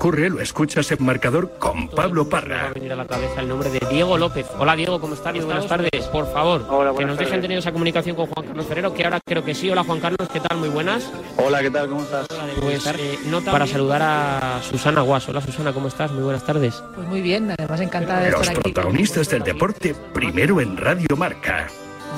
Ocurre 0.01 0.31
lo 0.31 0.41
escuchas 0.41 0.91
en 0.93 1.05
marcador 1.05 1.59
con 1.59 1.87
Pablo 1.89 2.27
Parra. 2.27 2.63
Va 2.63 2.69
a 2.69 2.73
venir 2.73 2.91
a 2.91 2.97
la 2.97 3.07
cabeza 3.07 3.43
el 3.43 3.49
nombre 3.49 3.69
de 3.69 3.81
Diego 3.91 4.17
López. 4.17 4.47
Hola 4.59 4.75
Diego, 4.75 4.99
¿cómo 4.99 5.13
estás? 5.13 5.45
Buenas 5.45 5.67
tardes. 5.67 5.91
Por 6.11 6.33
favor, 6.33 6.65
que 6.97 7.05
nos 7.05 7.19
dejen 7.19 7.43
tener 7.43 7.59
esa 7.59 7.71
comunicación 7.71 8.17
con 8.17 8.25
Juan 8.29 8.47
Carlos 8.47 8.65
Ferrero, 8.65 8.95
que 8.95 9.05
ahora 9.05 9.21
creo 9.23 9.45
que 9.45 9.55
sí. 9.55 9.69
Hola 9.69 9.85
Juan 9.85 10.01
Carlos, 10.01 10.27
¿qué 10.33 10.41
tal? 10.41 10.57
Muy 10.57 10.71
buenas. 10.71 11.13
Hola, 11.37 11.61
¿qué 11.61 11.71
tal? 11.71 11.91
¿Cómo 11.91 12.01
estás? 12.01 12.27
Pues, 12.63 12.87
eh, 12.87 13.19
nota 13.27 13.53
para 13.53 13.67
saludar 13.67 14.01
a 14.03 14.61
Susana 14.63 15.03
Guas. 15.03 15.29
Hola 15.29 15.43
Susana, 15.43 15.75
¿cómo 15.75 15.89
estás? 15.89 16.11
Muy 16.13 16.23
buenas 16.23 16.47
tardes. 16.47 16.83
Pues 16.95 17.07
muy 17.07 17.21
bien, 17.21 17.51
además 17.59 17.83
encantada 17.83 18.21
de 18.21 18.31
Los 18.31 18.41
estar 18.41 18.57
aquí. 18.57 18.73
protagonistas 18.73 19.29
del 19.29 19.43
deporte, 19.43 19.95
primero 20.15 20.63
en 20.63 20.79
Radio 20.79 21.15
Marca. 21.15 21.67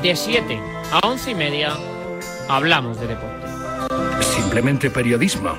De 0.04 0.14
7 0.14 0.56
a 0.92 1.04
11 1.04 1.32
y 1.32 1.34
media 1.34 1.72
hablamos 2.48 3.00
de 3.00 3.08
deporte. 3.08 3.48
Simplemente 4.20 4.88
periodismo. 4.88 5.58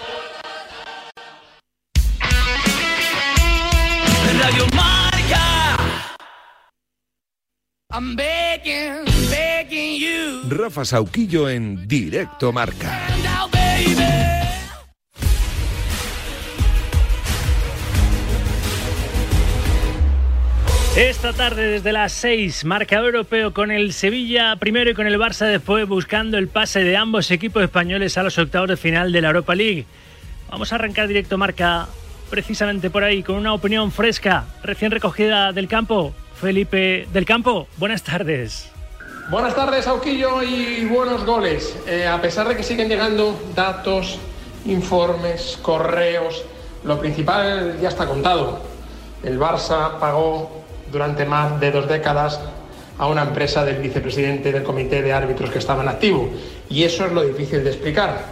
Radio 4.41 4.65
Marca. 4.73 5.77
I'm 7.93 8.15
begging, 8.15 9.05
begging 9.29 10.01
you. 10.01 10.49
Rafa 10.49 10.83
Sauquillo 10.83 11.47
en 11.47 11.87
Directo 11.87 12.51
Marca. 12.51 13.07
Esta 20.97 21.33
tarde 21.33 21.67
desde 21.67 21.93
las 21.93 22.11
6, 22.13 22.65
marcador 22.65 23.13
europeo 23.13 23.53
con 23.53 23.69
el 23.69 23.93
Sevilla 23.93 24.55
primero 24.55 24.89
y 24.89 24.93
con 24.95 25.05
el 25.05 25.19
Barça 25.19 25.45
después 25.45 25.87
buscando 25.87 26.39
el 26.39 26.47
pase 26.47 26.83
de 26.83 26.97
ambos 26.97 27.29
equipos 27.29 27.61
españoles 27.63 28.17
a 28.17 28.23
los 28.23 28.39
octavos 28.39 28.69
de 28.69 28.77
final 28.77 29.11
de 29.11 29.21
la 29.21 29.27
Europa 29.27 29.53
League. 29.53 29.85
Vamos 30.49 30.71
a 30.71 30.75
arrancar 30.75 31.07
directo 31.07 31.37
marca 31.37 31.87
precisamente 32.31 32.89
por 32.89 33.03
ahí 33.03 33.21
con 33.21 33.35
una 33.35 33.53
opinión 33.53 33.91
fresca, 33.91 34.45
recién 34.63 34.89
recogida 34.89 35.51
del 35.51 35.67
campo. 35.67 36.13
Felipe 36.33 37.07
del 37.13 37.25
Campo, 37.25 37.67
buenas 37.77 38.01
tardes. 38.01 38.71
Buenas 39.29 39.53
tardes, 39.53 39.85
Auquillo, 39.85 40.41
y 40.41 40.85
buenos 40.85 41.23
goles. 41.23 41.77
Eh, 41.85 42.07
a 42.07 42.19
pesar 42.19 42.47
de 42.47 42.55
que 42.55 42.63
siguen 42.63 42.89
llegando 42.89 43.39
datos, 43.53 44.17
informes, 44.65 45.59
correos, 45.61 46.43
lo 46.83 46.99
principal 46.99 47.77
ya 47.79 47.89
está 47.89 48.07
contado. 48.07 48.63
El 49.21 49.37
Barça 49.37 49.99
pagó 49.99 50.63
durante 50.91 51.25
más 51.25 51.59
de 51.59 51.69
dos 51.69 51.87
décadas 51.87 52.39
a 52.97 53.07
una 53.07 53.21
empresa 53.21 53.63
del 53.63 53.77
vicepresidente 53.77 54.51
del 54.51 54.63
comité 54.63 55.03
de 55.03 55.13
árbitros 55.13 55.51
que 55.51 55.59
estaba 55.59 55.83
en 55.83 55.89
activo. 55.89 56.31
Y 56.69 56.83
eso 56.83 57.05
es 57.05 57.11
lo 57.11 57.23
difícil 57.23 57.63
de 57.63 57.69
explicar. 57.69 58.25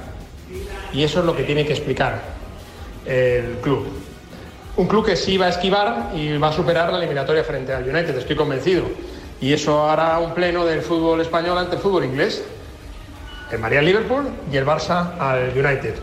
Y 0.94 1.04
eso 1.04 1.20
es 1.20 1.26
lo 1.26 1.36
que 1.36 1.44
tiene 1.44 1.66
que 1.66 1.74
explicar 1.74 2.39
el 3.10 3.58
club. 3.62 3.88
Un 4.78 4.88
club 4.88 5.06
que 5.06 5.16
sí 5.16 5.38
va 5.38 5.48
a 5.48 5.50
esquivar 5.50 6.12
y 6.16 6.38
va 6.38 6.50
a 6.50 6.54
superar 6.54 6.92
la 6.92 7.00
eliminatoria 7.00 7.44
frente 7.44 7.74
al 7.74 7.84
United, 7.84 8.16
estoy 8.18 8.36
convencido. 8.36 8.86
Y 9.42 9.52
eso 9.52 9.90
hará 9.90 10.20
un 10.20 10.34
pleno 10.34 10.66
del 10.66 10.82
fútbol 10.82 11.20
español 11.22 11.58
ante 11.58 11.76
el 11.76 11.82
fútbol 11.82 12.06
inglés. 12.06 12.44
El 13.52 13.60
María 13.60 13.82
Liverpool 13.82 14.30
y 14.52 14.58
el 14.58 14.66
Barça 14.66 15.18
al 15.20 15.50
United. 15.58 15.96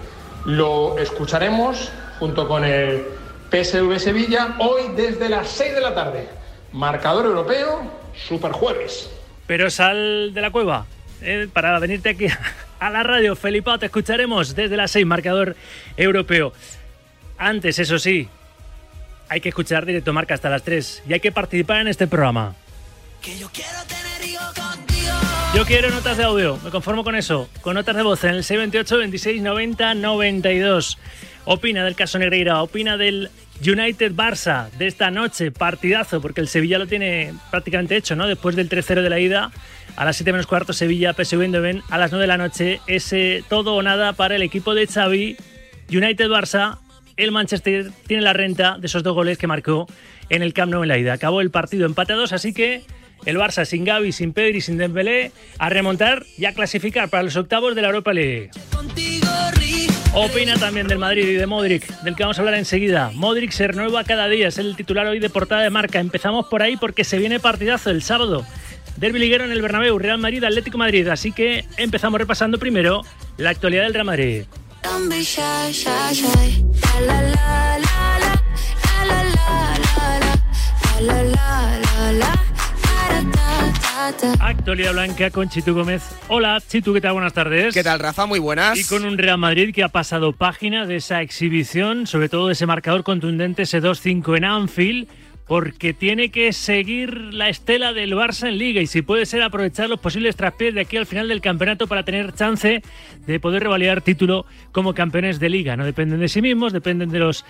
Lo 0.46 0.98
escucharemos 0.98 1.90
junto 2.18 2.48
con 2.48 2.64
el 2.64 3.04
PSV 3.50 3.98
Sevilla 3.98 4.56
hoy 4.58 4.82
desde 4.96 5.28
las 5.28 5.48
6 5.48 5.74
de 5.74 5.80
la 5.80 5.94
tarde. 5.94 6.28
Marcador 6.72 7.26
europeo, 7.26 7.82
super 8.14 8.52
jueves. 8.52 9.10
Pero 9.46 9.70
sal 9.70 10.32
de 10.34 10.40
la 10.40 10.50
cueva 10.50 10.86
eh, 11.22 11.48
para 11.52 11.78
venirte 11.78 12.10
aquí 12.10 12.26
a 12.80 12.90
la 12.90 13.02
radio. 13.02 13.36
Felipao, 13.36 13.78
te 13.78 13.86
escucharemos 13.86 14.54
desde 14.54 14.76
las 14.76 14.90
6, 14.90 15.06
marcador 15.06 15.56
europeo. 15.96 16.52
Antes, 17.38 17.78
eso 17.78 17.98
sí, 17.98 18.28
hay 19.28 19.40
que 19.40 19.48
escuchar 19.48 19.84
directo 19.84 20.12
marca 20.12 20.34
hasta 20.34 20.48
las 20.48 20.62
3 20.62 21.04
y 21.08 21.12
hay 21.12 21.20
que 21.20 21.32
participar 21.32 21.80
en 21.80 21.88
este 21.88 22.06
programa. 22.06 22.54
Yo 25.54 25.64
quiero 25.64 25.90
notas 25.90 26.16
de 26.16 26.24
audio, 26.24 26.58
me 26.62 26.70
conformo 26.70 27.02
con 27.02 27.14
eso, 27.14 27.48
con 27.62 27.74
notas 27.74 27.96
de 27.96 28.02
voz 28.02 28.22
en 28.24 28.30
el 28.34 28.44
628 28.44 28.98
26 28.98 29.42
90 29.42 29.94
92. 29.94 30.98
Opina 31.46 31.84
del 31.84 31.94
caso 31.94 32.18
Negreira, 32.18 32.60
opina 32.62 32.96
del 32.96 33.30
United 33.60 34.12
Barça 34.12 34.70
de 34.72 34.86
esta 34.86 35.10
noche, 35.10 35.50
partidazo, 35.50 36.20
porque 36.20 36.40
el 36.40 36.48
Sevilla 36.48 36.78
lo 36.78 36.86
tiene 36.86 37.34
prácticamente 37.50 37.96
hecho, 37.96 38.16
¿no? 38.16 38.26
Después 38.26 38.54
del 38.56 38.68
3-0 38.68 39.02
de 39.02 39.10
la 39.10 39.18
ida, 39.18 39.50
a 39.96 40.04
las 40.04 40.16
7 40.16 40.32
menos 40.32 40.46
cuarto, 40.46 40.72
Sevilla, 40.72 41.14
PSV 41.14 41.42
Eindhoven, 41.42 41.82
a 41.88 41.98
las 41.98 42.10
9 42.10 42.22
de 42.22 42.28
la 42.28 42.36
noche, 42.36 42.80
ese 42.86 43.42
todo 43.48 43.74
o 43.74 43.82
nada 43.82 44.12
para 44.12 44.36
el 44.36 44.42
equipo 44.42 44.74
de 44.74 44.86
Xavi, 44.86 45.36
United 45.88 46.28
Barça. 46.28 46.78
El 47.16 47.32
Manchester 47.32 47.90
tiene 48.06 48.22
la 48.22 48.34
renta 48.34 48.76
de 48.78 48.86
esos 48.86 49.02
dos 49.02 49.14
goles 49.14 49.38
que 49.38 49.46
marcó 49.46 49.86
en 50.28 50.42
el 50.42 50.52
Camp 50.52 50.70
Nou 50.70 50.82
en 50.82 50.88
la 50.88 50.98
ida. 50.98 51.14
Acabó 51.14 51.40
el 51.40 51.50
partido 51.50 51.86
empate 51.86 52.12
a 52.12 52.16
dos, 52.16 52.32
así 52.32 52.52
que 52.52 52.82
el 53.24 53.38
Barça 53.38 53.64
sin 53.64 53.84
Gavi, 53.84 54.12
sin 54.12 54.34
Pedri, 54.34 54.60
sin 54.60 54.76
Dembélé 54.76 55.32
a 55.58 55.70
remontar 55.70 56.24
y 56.36 56.44
a 56.44 56.52
clasificar 56.52 57.08
para 57.08 57.22
los 57.22 57.36
octavos 57.36 57.74
de 57.74 57.80
la 57.80 57.88
Europa 57.88 58.12
League. 58.12 58.50
Opina 60.12 60.56
también 60.56 60.88
del 60.88 60.98
Madrid 60.98 61.26
y 61.28 61.34
de 61.34 61.46
Modric, 61.46 61.86
del 62.02 62.16
que 62.16 62.22
vamos 62.22 62.38
a 62.38 62.40
hablar 62.42 62.54
enseguida. 62.54 63.10
Modric 63.14 63.50
se 63.50 63.66
renueva 63.66 64.04
cada 64.04 64.28
día, 64.28 64.48
es 64.48 64.58
el 64.58 64.76
titular 64.76 65.06
hoy 65.06 65.18
de 65.18 65.30
portada 65.30 65.62
de 65.62 65.70
marca. 65.70 66.00
Empezamos 66.00 66.46
por 66.46 66.62
ahí 66.62 66.76
porque 66.76 67.04
se 67.04 67.18
viene 67.18 67.40
partidazo 67.40 67.90
el 67.90 68.02
sábado. 68.02 68.46
Derby 68.96 69.18
liguero 69.18 69.44
en 69.44 69.52
el 69.52 69.60
Bernabéu, 69.62 69.98
Real 69.98 70.18
Madrid, 70.18 70.44
Atlético 70.44 70.78
Madrid. 70.78 71.08
Así 71.08 71.32
que 71.32 71.64
empezamos 71.76 72.18
repasando 72.18 72.58
primero 72.58 73.02
la 73.36 73.50
actualidad 73.50 73.84
del 73.84 73.94
Real 73.94 74.06
Madrid. 74.06 74.44
Actualidad 84.40 84.92
blanca 84.92 85.30
con 85.30 85.48
Chitu 85.48 85.74
Gómez. 85.74 86.02
Hola, 86.28 86.60
Chitu, 86.66 86.92
¿qué 86.92 87.00
tal? 87.00 87.14
Buenas 87.14 87.32
tardes. 87.32 87.74
¿Qué 87.74 87.82
tal, 87.82 87.98
Rafa? 87.98 88.26
Muy 88.26 88.38
buenas. 88.38 88.78
Y 88.78 88.84
con 88.84 89.04
un 89.04 89.18
Real 89.18 89.38
Madrid 89.38 89.74
que 89.74 89.82
ha 89.82 89.88
pasado 89.88 90.32
página 90.32 90.86
de 90.86 90.96
esa 90.96 91.22
exhibición, 91.22 92.06
sobre 92.06 92.28
todo 92.28 92.46
de 92.48 92.52
ese 92.52 92.66
marcador 92.66 93.02
contundente, 93.02 93.62
ese 93.62 93.82
2-5 93.82 94.36
en 94.36 94.44
Anfield, 94.44 95.08
porque 95.46 95.94
tiene 95.94 96.30
que 96.30 96.52
seguir 96.52 97.32
la 97.32 97.48
estela 97.48 97.92
del 97.92 98.14
Barça 98.14 98.48
en 98.48 98.58
Liga 98.58 98.80
y 98.80 98.86
si 98.86 99.02
puede 99.02 99.26
ser 99.26 99.42
aprovechar 99.42 99.88
los 99.88 100.00
posibles 100.00 100.34
traspiés 100.34 100.74
de 100.74 100.80
aquí 100.80 100.96
al 100.96 101.06
final 101.06 101.28
del 101.28 101.40
campeonato 101.40 101.86
para 101.86 102.04
tener 102.04 102.32
chance 102.32 102.82
de 103.26 103.40
poder 103.40 103.62
revalidar 103.62 104.00
título 104.00 104.44
como 104.72 104.94
campeones 104.94 105.38
de 105.38 105.48
Liga. 105.48 105.76
No 105.76 105.84
dependen 105.84 106.18
de 106.20 106.28
sí 106.28 106.42
mismos, 106.42 106.72
dependen 106.72 107.10
de 107.10 107.20
los 107.20 107.44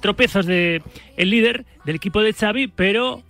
tropezos 0.00 0.46
del 0.46 0.82
el 1.16 1.30
líder 1.30 1.64
del 1.84 1.96
equipo 1.96 2.20
de 2.20 2.32
Xavi, 2.32 2.68
pero 2.68 3.22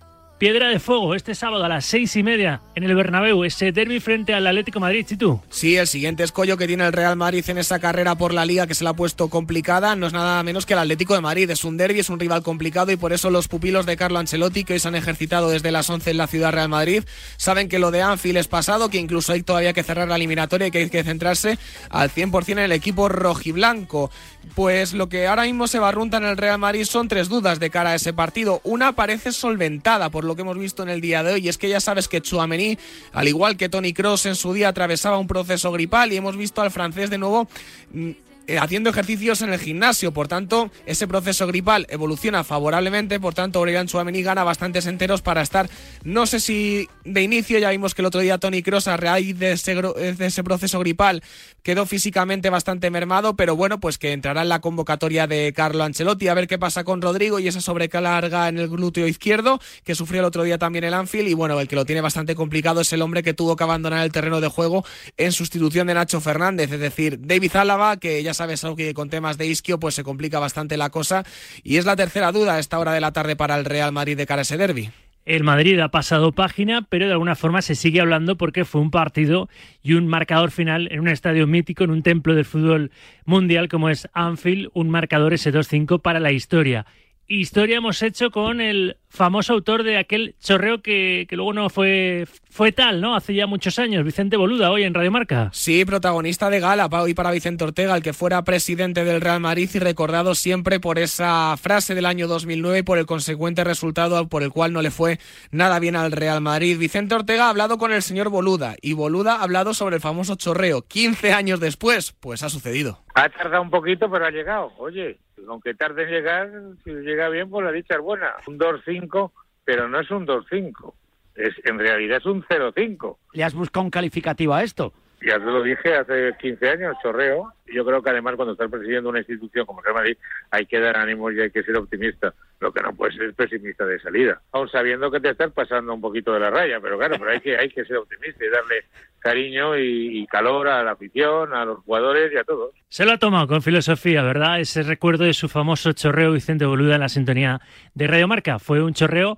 Piedra 0.43 0.67
de 0.67 0.81
Fuego 0.81 1.15
este 1.15 1.35
sábado 1.35 1.63
a 1.63 1.69
las 1.69 1.85
seis 1.85 2.17
y 2.17 2.21
media 2.21 2.61
en 2.75 2.83
el 2.83 2.93
Bernabéu, 2.95 3.45
ese 3.45 3.71
derby 3.71 4.01
frente 4.01 4.33
al 4.33 4.45
Atlético 4.45 4.81
Madrid, 4.81 5.05
tú? 5.17 5.39
Sí, 5.49 5.77
el 5.77 5.87
siguiente 5.87 6.23
escollo 6.23 6.57
que 6.57 6.67
tiene 6.67 6.85
el 6.85 6.91
Real 6.91 7.15
Madrid 7.15 7.45
en 7.47 7.59
esa 7.59 7.79
carrera 7.79 8.15
por 8.15 8.33
la 8.33 8.45
Liga 8.45 8.67
que 8.67 8.75
se 8.75 8.83
le 8.83 8.89
ha 8.89 8.93
puesto 8.93 9.29
complicada 9.29 9.95
no 9.95 10.05
es 10.05 10.11
nada 10.11 10.43
menos 10.43 10.65
que 10.65 10.73
el 10.73 10.79
Atlético 10.79 11.13
de 11.13 11.21
Madrid. 11.21 11.49
Es 11.49 11.63
un 11.63 11.77
derby, 11.77 12.01
es 12.01 12.09
un 12.09 12.19
rival 12.19 12.43
complicado 12.43 12.91
y 12.91 12.97
por 12.97 13.13
eso 13.13 13.29
los 13.29 13.47
pupilos 13.47 13.85
de 13.85 13.95
Carlo 13.95 14.19
Ancelotti 14.19 14.65
que 14.65 14.73
hoy 14.73 14.79
se 14.79 14.89
han 14.89 14.95
ejercitado 14.95 15.49
desde 15.49 15.71
las 15.71 15.89
11 15.89 16.11
en 16.11 16.17
la 16.17 16.27
ciudad 16.27 16.51
Real 16.51 16.67
Madrid 16.67 17.05
saben 17.37 17.69
que 17.69 17.79
lo 17.79 17.91
de 17.91 18.01
Anfield 18.01 18.35
es 18.35 18.49
pasado, 18.49 18.89
que 18.89 18.97
incluso 18.97 19.31
hay 19.31 19.43
todavía 19.43 19.71
que 19.71 19.83
cerrar 19.83 20.09
la 20.09 20.17
eliminatoria 20.17 20.67
y 20.67 20.71
que 20.71 20.79
hay 20.79 20.89
que 20.89 21.05
centrarse 21.05 21.57
al 21.89 22.09
100% 22.09 22.51
en 22.51 22.59
el 22.59 22.73
equipo 22.73 23.07
rojiblanco. 23.07 24.11
Pues 24.55 24.91
lo 24.91 25.07
que 25.07 25.25
ahora 25.27 25.43
mismo 25.43 25.67
se 25.67 25.79
barrunta 25.79 26.17
en 26.17 26.25
el 26.25 26.35
Real 26.35 26.59
Madrid 26.59 26.83
son 26.83 27.07
tres 27.07 27.29
dudas 27.29 27.61
de 27.61 27.69
cara 27.69 27.91
a 27.91 27.95
ese 27.95 28.11
partido. 28.11 28.59
Una 28.65 28.91
parece 28.91 29.31
solventada 29.31 30.09
por 30.09 30.25
lo 30.25 30.32
que 30.35 30.41
hemos 30.41 30.57
visto 30.57 30.83
en 30.83 30.89
el 30.89 31.01
día 31.01 31.23
de 31.23 31.33
hoy, 31.33 31.45
y 31.45 31.49
es 31.49 31.57
que 31.57 31.69
ya 31.69 31.79
sabes 31.79 32.07
que 32.07 32.21
Chouameni, 32.21 32.77
al 33.11 33.27
igual 33.27 33.57
que 33.57 33.69
Tony 33.69 33.93
Cross 33.93 34.25
en 34.25 34.35
su 34.35 34.53
día, 34.53 34.69
atravesaba 34.69 35.17
un 35.17 35.27
proceso 35.27 35.71
gripal 35.71 36.13
y 36.13 36.17
hemos 36.17 36.37
visto 36.37 36.61
al 36.61 36.71
francés 36.71 37.09
de 37.09 37.17
nuevo 37.17 37.47
mm, 37.91 38.11
haciendo 38.59 38.89
ejercicios 38.89 39.41
en 39.41 39.53
el 39.53 39.59
gimnasio, 39.59 40.11
por 40.11 40.27
tanto, 40.27 40.71
ese 40.85 41.07
proceso 41.07 41.47
gripal 41.47 41.87
evoluciona 41.89 42.43
favorablemente, 42.43 43.19
por 43.19 43.33
tanto, 43.33 43.59
Aurelian 43.59 43.87
Chouameni 43.87 44.21
gana 44.21 44.43
bastantes 44.43 44.85
enteros 44.85 45.21
para 45.21 45.41
estar, 45.41 45.69
no 46.03 46.25
sé 46.25 46.39
si 46.39 46.87
de 47.05 47.21
inicio, 47.21 47.59
ya 47.59 47.69
vimos 47.69 47.95
que 47.95 48.01
el 48.01 48.07
otro 48.07 48.21
día 48.21 48.37
Tony 48.37 48.61
Cross 48.61 48.87
a 48.87 48.97
raíz 48.97 49.37
de 49.37 49.53
ese, 49.53 49.75
de 49.75 50.25
ese 50.25 50.43
proceso 50.43 50.79
gripal 50.79 51.23
quedó 51.63 51.85
físicamente 51.85 52.49
bastante 52.49 52.89
mermado, 52.89 53.35
pero 53.35 53.55
bueno, 53.55 53.79
pues 53.79 53.97
que 53.97 54.11
entrará 54.11 54.41
en 54.41 54.49
la 54.49 54.59
convocatoria 54.59 55.27
de 55.27 55.53
Carlo 55.55 55.83
Ancelotti, 55.83 56.27
a 56.27 56.33
ver 56.33 56.47
qué 56.47 56.59
pasa 56.59 56.83
con 56.83 57.01
Rodrigo 57.01 57.39
y 57.39 57.47
esa 57.47 57.61
sobrecarga 57.61 58.49
en 58.49 58.59
el 58.59 58.67
glúteo 58.67 59.07
izquierdo, 59.07 59.59
que 59.83 59.95
sufrió 59.95 60.19
el 60.19 60.25
otro 60.25 60.43
día 60.43 60.57
también 60.57 60.83
el 60.83 60.93
Anfield, 60.93 61.29
y 61.29 61.33
bueno, 61.33 61.59
el 61.59 61.67
que 61.67 61.75
lo 61.75 61.85
tiene 61.85 62.01
bastante 62.01 62.35
complicado 62.35 62.81
es 62.81 62.91
el 62.91 63.01
hombre 63.01 63.23
que 63.23 63.33
tuvo 63.33 63.55
que 63.55 63.63
abandonar 63.63 64.03
el 64.03 64.11
terreno 64.11 64.41
de 64.41 64.49
juego 64.49 64.83
en 65.17 65.31
sustitución 65.31 65.87
de 65.87 65.93
Nacho 65.93 66.19
Fernández, 66.19 66.71
es 66.71 66.79
decir, 66.79 67.19
David 67.21 67.55
Álava, 67.55 67.97
que 67.97 68.21
ya 68.23 68.32
sabes 68.33 68.63
algo 68.63 68.75
que 68.75 68.93
con 68.93 69.09
temas 69.09 69.37
de 69.37 69.47
isquio 69.47 69.79
pues 69.79 69.95
se 69.95 70.03
complica 70.03 70.39
bastante 70.39 70.77
la 70.77 70.89
cosa 70.89 71.23
y 71.63 71.77
es 71.77 71.85
la 71.85 71.95
tercera 71.95 72.31
duda 72.31 72.55
a 72.55 72.59
esta 72.59 72.79
hora 72.79 72.93
de 72.93 73.01
la 73.01 73.13
tarde 73.13 73.35
para 73.35 73.55
el 73.55 73.65
Real 73.65 73.91
Madrid 73.91 74.17
de 74.17 74.25
cara 74.25 74.41
a 74.41 74.43
ese 74.43 74.57
derby. 74.57 74.91
El 75.25 75.45
Madrid 75.45 75.79
ha 75.79 75.87
pasado 75.87 76.33
página, 76.33 76.81
pero 76.81 77.05
de 77.05 77.13
alguna 77.13 77.35
forma 77.35 77.61
se 77.61 77.75
sigue 77.75 78.01
hablando 78.01 78.35
porque 78.35 78.65
fue 78.65 78.81
un 78.81 78.91
partido 78.91 79.47
y 79.81 79.93
un 79.93 80.05
marcador 80.05 80.51
final 80.51 80.89
en 80.91 80.99
un 80.99 81.07
estadio 81.07 81.47
mítico, 81.47 81.85
en 81.85 81.91
un 81.91 82.03
templo 82.03 82.35
del 82.35 82.43
fútbol 82.43 82.91
mundial 83.23 83.69
como 83.69 83.89
es 83.89 84.09
Anfield, 84.13 84.69
un 84.73 84.89
marcador 84.89 85.33
ese 85.33 85.53
2-5 85.53 86.01
para 86.01 86.19
la 86.19 86.33
historia 86.33 86.85
historia 87.27 87.77
hemos 87.77 88.01
hecho 88.01 88.31
con 88.31 88.61
el 88.61 88.97
famoso 89.09 89.53
autor 89.53 89.83
de 89.83 89.97
aquel 89.97 90.35
chorreo 90.39 90.81
que, 90.81 91.25
que, 91.29 91.35
luego 91.35 91.53
no 91.53 91.69
fue, 91.69 92.25
fue 92.49 92.71
tal, 92.71 92.99
¿no? 92.99 93.15
Hace 93.15 93.35
ya 93.35 93.45
muchos 93.45 93.77
años, 93.77 94.03
Vicente 94.03 94.37
Boluda, 94.37 94.71
hoy 94.71 94.83
en 94.83 94.93
Radio 94.93 95.11
Marca. 95.11 95.49
Sí, 95.53 95.85
protagonista 95.85 96.49
de 96.49 96.59
gala, 96.59 96.87
hoy 96.91 97.13
para 97.13 97.31
Vicente 97.31 97.63
Ortega, 97.63 97.95
el 97.95 98.01
que 98.01 98.13
fuera 98.13 98.43
presidente 98.43 99.05
del 99.05 99.21
Real 99.21 99.39
Madrid 99.39 99.69
y 99.73 99.79
recordado 99.79 100.33
siempre 100.35 100.79
por 100.79 100.97
esa 100.97 101.55
frase 101.57 101.93
del 101.93 102.05
año 102.05 102.27
2009 102.27 102.79
y 102.79 102.83
por 102.83 102.97
el 102.97 103.05
consecuente 103.05 103.63
resultado 103.63 104.27
por 104.27 104.41
el 104.41 104.49
cual 104.49 104.73
no 104.73 104.81
le 104.81 104.91
fue 104.91 105.19
nada 105.51 105.79
bien 105.79 105.95
al 105.95 106.11
Real 106.11 106.41
Madrid. 106.41 106.77
Vicente 106.79 107.15
Ortega 107.15 107.45
ha 107.45 107.49
hablado 107.49 107.77
con 107.77 107.91
el 107.91 108.01
señor 108.01 108.29
Boluda 108.29 108.75
y 108.81 108.93
Boluda 108.93 109.35
ha 109.35 109.43
hablado 109.43 109.73
sobre 109.73 109.97
el 109.97 110.01
famoso 110.01 110.35
chorreo. 110.35 110.81
15 110.81 111.33
años 111.33 111.59
después, 111.59 112.13
pues 112.13 112.41
ha 112.43 112.49
sucedido. 112.49 112.99
Ha 113.13 113.29
tardado 113.29 113.61
un 113.61 113.69
poquito, 113.69 114.09
pero 114.09 114.25
ha 114.25 114.31
llegado. 114.31 114.71
Oye, 114.79 115.19
aunque 115.47 115.73
tarde 115.73 116.03
en 116.03 116.09
llegar, 116.09 116.51
si 116.83 116.91
llega 116.91 117.29
bien, 117.29 117.49
pues 117.49 117.65
la 117.65 117.71
dicha 117.71 117.95
es 117.95 118.01
buena. 118.01 118.33
Un 118.47 118.59
2-5, 118.59 119.31
pero 119.63 119.87
no 119.87 119.99
es 119.99 120.09
un 120.11 120.25
2-5. 120.25 120.93
Es, 121.35 121.53
en 121.65 121.79
realidad 121.79 122.17
es 122.17 122.25
un 122.25 122.43
0-5. 122.43 123.17
¿Le 123.33 123.43
has 123.43 123.53
buscado 123.53 123.83
un 123.85 123.89
calificativo 123.89 124.53
a 124.53 124.63
esto? 124.63 124.93
Ya 125.25 125.39
te 125.39 125.45
lo 125.45 125.63
dije 125.63 125.95
hace 125.95 126.35
15 126.37 126.69
años, 126.69 126.97
chorreo. 127.01 127.53
Yo 127.73 127.85
creo 127.85 128.01
que 128.01 128.09
además 128.09 128.35
cuando 128.35 128.53
estás 128.53 128.69
presidiendo 128.69 129.09
una 129.09 129.19
institución 129.19 129.65
como 129.65 129.81
Real 129.81 129.95
Madrid 129.95 130.17
hay 130.51 130.65
que 130.65 130.79
dar 130.79 130.97
ánimos 130.97 131.33
y 131.33 131.39
hay 131.39 131.49
que 131.49 131.63
ser 131.63 131.77
optimista. 131.77 132.33
Lo 132.59 132.73
que 132.73 132.81
no 132.81 132.93
puedes 132.93 133.15
ser 133.15 133.33
pesimista 133.33 133.85
de 133.85 133.99
salida. 133.99 134.41
Aún 134.51 134.69
sabiendo 134.69 135.09
que 135.09 135.21
te 135.21 135.29
estás 135.29 135.51
pasando 135.53 135.93
un 135.93 136.01
poquito 136.01 136.33
de 136.33 136.41
la 136.41 136.49
raya, 136.49 136.79
pero 136.81 136.97
claro, 136.97 137.15
pero 137.17 137.31
hay 137.31 137.39
que, 137.39 137.57
hay 137.57 137.69
que 137.69 137.85
ser 137.85 137.97
optimista 137.97 138.43
y 138.43 138.49
darle 138.49 138.83
cariño 139.19 139.77
y, 139.77 140.27
calor 140.27 140.67
a 140.67 140.83
la 140.83 140.91
afición, 140.91 141.53
a 141.53 141.63
los 141.63 141.79
jugadores 141.79 142.31
y 142.33 142.37
a 142.37 142.43
todos. 142.43 142.71
Se 142.89 143.05
lo 143.05 143.13
ha 143.13 143.17
tomado 143.17 143.47
con 143.47 143.61
filosofía, 143.61 144.23
¿verdad? 144.23 144.59
Ese 144.59 144.83
recuerdo 144.83 145.23
de 145.23 145.33
su 145.33 145.47
famoso 145.47 145.93
chorreo 145.93 146.33
Vicente 146.33 146.65
Boluda 146.65 146.95
en 146.95 147.01
la 147.01 147.09
sintonía 147.09 147.61
de 147.93 148.07
Radio 148.07 148.27
Marca. 148.27 148.59
Fue 148.59 148.81
un 148.81 148.93
chorreo 148.93 149.37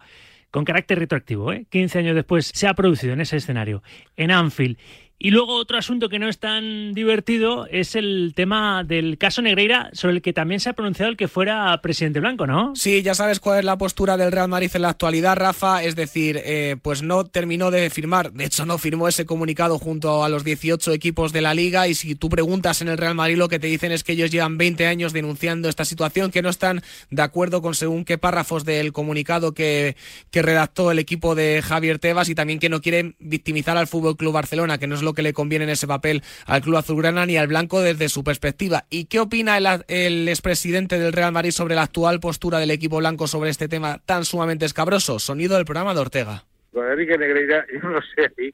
con 0.56 0.64
carácter 0.64 0.98
retroactivo. 0.98 1.52
¿eh? 1.52 1.66
15 1.70 2.00
años 2.00 2.16
después 2.16 2.50
se 2.54 2.66
ha 2.66 2.74
producido 2.74 3.12
en 3.12 3.20
ese 3.20 3.36
escenario, 3.36 3.84
en 4.16 4.32
Anfield. 4.32 4.78
Y 5.18 5.32
luego 5.32 5.56
otro 5.56 5.78
asunto 5.78 6.10
que 6.10 6.20
no 6.20 6.28
es 6.28 6.40
tan 6.40 6.94
divertido 6.94 7.68
es 7.68 7.96
el 7.96 8.34
tema 8.36 8.84
del 8.84 9.18
caso 9.18 9.42
Negreira, 9.42 9.90
sobre 9.94 10.16
el 10.16 10.22
que 10.22 10.34
también 10.34 10.60
se 10.60 10.70
ha 10.70 10.74
pronunciado 10.74 11.10
el 11.10 11.16
que 11.16 11.30
fuera 11.30 11.82
presidente 11.82 12.20
blanco, 12.20 12.46
¿no? 12.46 12.76
Sí, 12.76 13.02
ya 13.02 13.16
sabes 13.16 13.40
cuál 13.40 13.60
es 13.60 13.66
la 13.66 13.78
postura 13.78 14.18
del 14.18 14.34
Real 14.34 14.50
Madrid 14.50 14.72
en 14.74 14.82
la 14.82 14.90
actualidad, 14.90 15.38
Rafa. 15.38 15.84
Es 15.84 15.96
decir, 15.96 16.42
eh, 16.44 16.76
pues 16.82 17.02
no 17.02 17.24
terminó 17.24 17.72
de 17.72 17.90
firmar, 17.90 18.34
de 18.34 18.44
hecho 18.44 18.66
no 18.66 18.78
firmó 18.78 19.08
ese 19.08 19.26
comunicado 19.26 19.80
junto 19.80 20.26
a 20.26 20.30
los 20.30 20.44
18 20.44 20.92
equipos 20.92 21.32
de 21.32 21.42
la 21.42 21.54
liga. 21.54 21.88
Y 21.88 21.96
si 21.96 22.16
tú 22.16 22.28
preguntas 22.28 22.82
en 22.82 22.90
el 22.90 22.98
Real 22.98 23.16
Madrid, 23.16 23.38
lo 23.38 23.48
que 23.48 23.60
te 23.60 23.68
dicen 23.68 23.94
es 23.94 24.04
que 24.04 24.12
ellos 24.14 24.32
llevan 24.32 24.58
20 24.58 24.86
años 24.86 25.14
denunciando 25.14 25.70
esta 25.70 25.86
situación, 25.86 26.30
que 26.30 26.42
no 26.42 26.50
están 26.50 26.84
de 27.10 27.22
acuerdo 27.22 27.62
con 27.62 27.74
según 27.74 28.04
qué 28.04 28.18
párrafos 28.18 28.66
del 28.66 28.92
comunicado 28.92 29.54
que, 29.54 29.96
que 30.30 30.42
redactó 30.42 30.92
el 30.92 31.00
equipo 31.00 31.36
de 31.36 31.62
Javier 31.64 32.00
Tebas 32.00 32.28
y 32.28 32.36
también 32.36 32.60
que 32.60 32.68
no 32.68 32.82
quieren 32.82 33.16
victimizar 33.20 33.78
al 33.78 33.88
Fútbol 33.88 34.18
Club 34.18 34.34
Barcelona, 34.34 34.78
que 34.78 34.88
no 34.88 34.96
es 34.96 35.05
lo 35.06 35.14
que 35.14 35.22
le 35.22 35.34
conviene 35.34 35.64
en 35.64 35.72
ese 35.72 35.88
papel 35.88 36.22
al 36.46 36.62
club 36.62 36.78
azulgrana 36.78 37.26
ni 37.26 37.38
al 37.38 37.48
blanco 37.48 37.82
desde 37.82 38.10
su 38.10 38.24
perspectiva. 38.24 38.84
¿Y 38.90 39.06
qué 39.06 39.20
opina 39.20 39.58
el, 39.58 39.66
el 39.88 40.28
expresidente 40.28 41.00
del 41.00 41.14
Real 41.14 41.32
Madrid 41.32 41.52
sobre 41.52 41.76
la 41.76 41.84
actual 41.84 42.20
postura 42.20 42.60
del 42.60 42.72
equipo 42.72 42.98
blanco 42.98 43.28
sobre 43.28 43.50
este 43.50 43.68
tema 43.68 44.00
tan 44.06 44.26
sumamente 44.26 44.66
escabroso? 44.66 45.20
Sonido 45.20 45.56
del 45.56 45.66
programa 45.66 45.94
de 45.94 46.02
Ortega. 46.02 46.44
Con 46.74 46.86
Enrique 46.90 47.18
Negreira, 47.18 47.66
yo 47.74 47.90
no 47.90 48.02
sé, 48.02 48.32
ahí, 48.38 48.54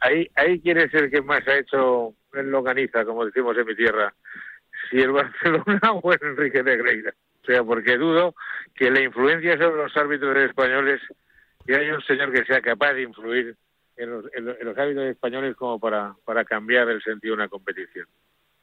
ahí, 0.00 0.30
ahí 0.34 0.60
quién 0.60 0.78
es 0.78 0.92
el 0.94 1.10
que 1.10 1.22
más 1.22 1.46
ha 1.46 1.58
hecho 1.58 2.14
en 2.34 2.50
Loganiza, 2.50 3.04
como 3.04 3.24
decimos 3.24 3.56
en 3.56 3.66
mi 3.66 3.76
tierra, 3.76 4.12
si 4.90 4.98
el 4.98 5.12
Barcelona 5.12 5.80
o 6.02 6.12
el 6.12 6.18
Enrique 6.22 6.62
Negreira. 6.62 7.14
O 7.42 7.46
sea, 7.46 7.64
porque 7.64 7.96
dudo 7.96 8.34
que 8.74 8.90
la 8.90 9.00
influencia 9.00 9.58
sobre 9.58 9.82
los 9.82 9.96
árbitros 9.96 10.36
españoles, 10.36 11.00
que 11.66 11.74
haya 11.74 11.94
un 11.94 12.02
señor 12.02 12.32
que 12.32 12.44
sea 12.44 12.60
capaz 12.60 12.94
de 12.94 13.02
influir 13.02 13.56
en 13.96 14.10
los, 14.10 14.24
en 14.34 14.44
los, 14.44 14.78
hábitos 14.78 15.04
españoles 15.04 15.56
como 15.56 15.78
para, 15.78 16.14
para 16.24 16.44
cambiar 16.44 16.88
el 16.88 17.02
sentido 17.02 17.32
de 17.34 17.42
una 17.42 17.48
competición. 17.48 18.06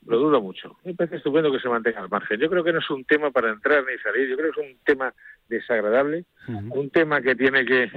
Lo 0.05 0.17
dudo 0.17 0.41
mucho. 0.41 0.77
Me 0.85 0.93
parece 0.93 1.17
estupendo 1.17 1.51
que 1.51 1.59
se 1.59 1.69
mantenga 1.69 2.01
al 2.01 2.09
margen. 2.09 2.39
Yo 2.39 2.49
creo 2.49 2.63
que 2.63 2.73
no 2.73 2.79
es 2.79 2.89
un 2.89 3.03
tema 3.05 3.31
para 3.31 3.49
entrar 3.49 3.83
ni 3.85 3.97
salir. 3.99 4.29
Yo 4.29 4.37
creo 4.37 4.51
que 4.51 4.61
es 4.61 4.67
un 4.67 4.77
tema 4.83 5.13
desagradable, 5.47 6.25
uh 6.47 6.51
-huh. 6.51 6.71
un 6.71 6.89
tema 6.89 7.21
que 7.21 7.35
tiene 7.35 7.65
que, 7.65 7.91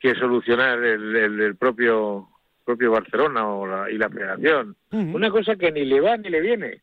que 0.00 0.14
solucionar 0.14 0.82
el, 0.82 1.14
el, 1.16 1.40
el 1.40 1.56
propio 1.56 2.28
propio 2.64 2.92
Barcelona 2.92 3.46
o 3.48 3.66
la, 3.66 3.90
y 3.90 3.98
la 3.98 4.08
Federación. 4.08 4.76
Uh 4.92 4.96
-huh. 4.96 5.14
Una 5.14 5.30
cosa 5.30 5.56
que 5.56 5.72
ni 5.72 5.84
le 5.84 6.00
va 6.00 6.16
ni 6.16 6.30
le 6.30 6.40
viene. 6.40 6.82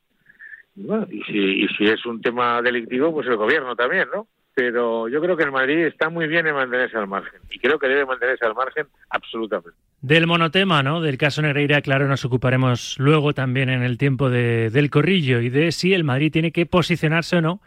Bueno, 0.75 1.07
y, 1.09 1.23
si, 1.23 1.63
y 1.63 1.67
si 1.69 1.85
es 1.85 2.05
un 2.05 2.21
tema 2.21 2.61
delictivo, 2.61 3.11
pues 3.11 3.27
el 3.27 3.37
gobierno 3.37 3.75
también, 3.75 4.07
¿no? 4.13 4.27
Pero 4.59 5.07
yo 5.07 5.21
creo 5.21 5.37
que 5.37 5.43
el 5.43 5.53
Madrid 5.53 5.85
está 5.85 6.09
muy 6.09 6.27
bien 6.27 6.45
en 6.45 6.53
mantenerse 6.53 6.97
al 6.97 7.07
margen 7.07 7.39
y 7.49 7.59
creo 7.59 7.79
que 7.79 7.87
debe 7.87 8.05
mantenerse 8.05 8.45
al 8.45 8.53
margen 8.53 8.87
absolutamente. 9.09 9.79
Del 10.01 10.27
monotema, 10.27 10.83
¿no? 10.83 10.99
Del 10.99 11.17
caso 11.17 11.41
Negreira, 11.41 11.81
claro, 11.81 12.09
nos 12.09 12.25
ocuparemos 12.25 12.97
luego 12.99 13.33
también 13.33 13.69
en 13.69 13.83
el 13.83 13.97
tiempo 13.97 14.29
de, 14.29 14.69
del 14.69 14.89
corrillo 14.89 15.39
y 15.39 15.47
de 15.47 15.71
si 15.71 15.93
el 15.93 16.03
Madrid 16.03 16.29
tiene 16.29 16.51
que 16.51 16.65
posicionarse 16.65 17.37
o 17.37 17.41
no. 17.41 17.61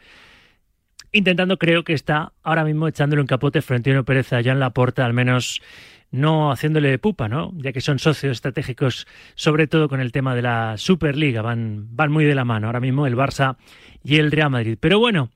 Intentando, 1.13 1.57
creo 1.57 1.83
que 1.83 1.95
está 1.95 2.35
ahora 2.43 2.63
mismo 2.63 2.89
echándole 2.89 3.23
un 3.23 3.27
capote 3.27 3.63
Florentino 3.63 4.05
Pérez 4.05 4.31
a 4.35 4.43
Jan 4.43 4.61
Laporta, 4.61 5.07
al 5.07 5.15
menos 5.15 5.63
no 6.11 6.53
haciéndole 6.53 6.99
pupa, 6.99 7.27
¿no? 7.27 7.53
Ya 7.57 7.73
que 7.73 7.81
son 7.81 8.01
socios 8.01 8.33
estratégicos, 8.33 9.07
sobre 9.35 9.67
todo 9.67 9.89
con 9.89 10.01
el 10.01 10.13
tema 10.13 10.35
de 10.35 10.43
la 10.43 10.77
Superliga, 10.77 11.41
van, 11.41 11.87
van 11.97 12.13
muy 12.13 12.27
de 12.27 12.35
la 12.35 12.45
mano 12.45 12.67
ahora 12.67 12.81
mismo 12.81 13.07
el 13.07 13.17
Barça 13.17 13.57
y 14.05 14.17
el 14.17 14.31
Real 14.31 14.51
Madrid. 14.51 14.77
Pero 14.79 14.99
bueno, 14.99 15.31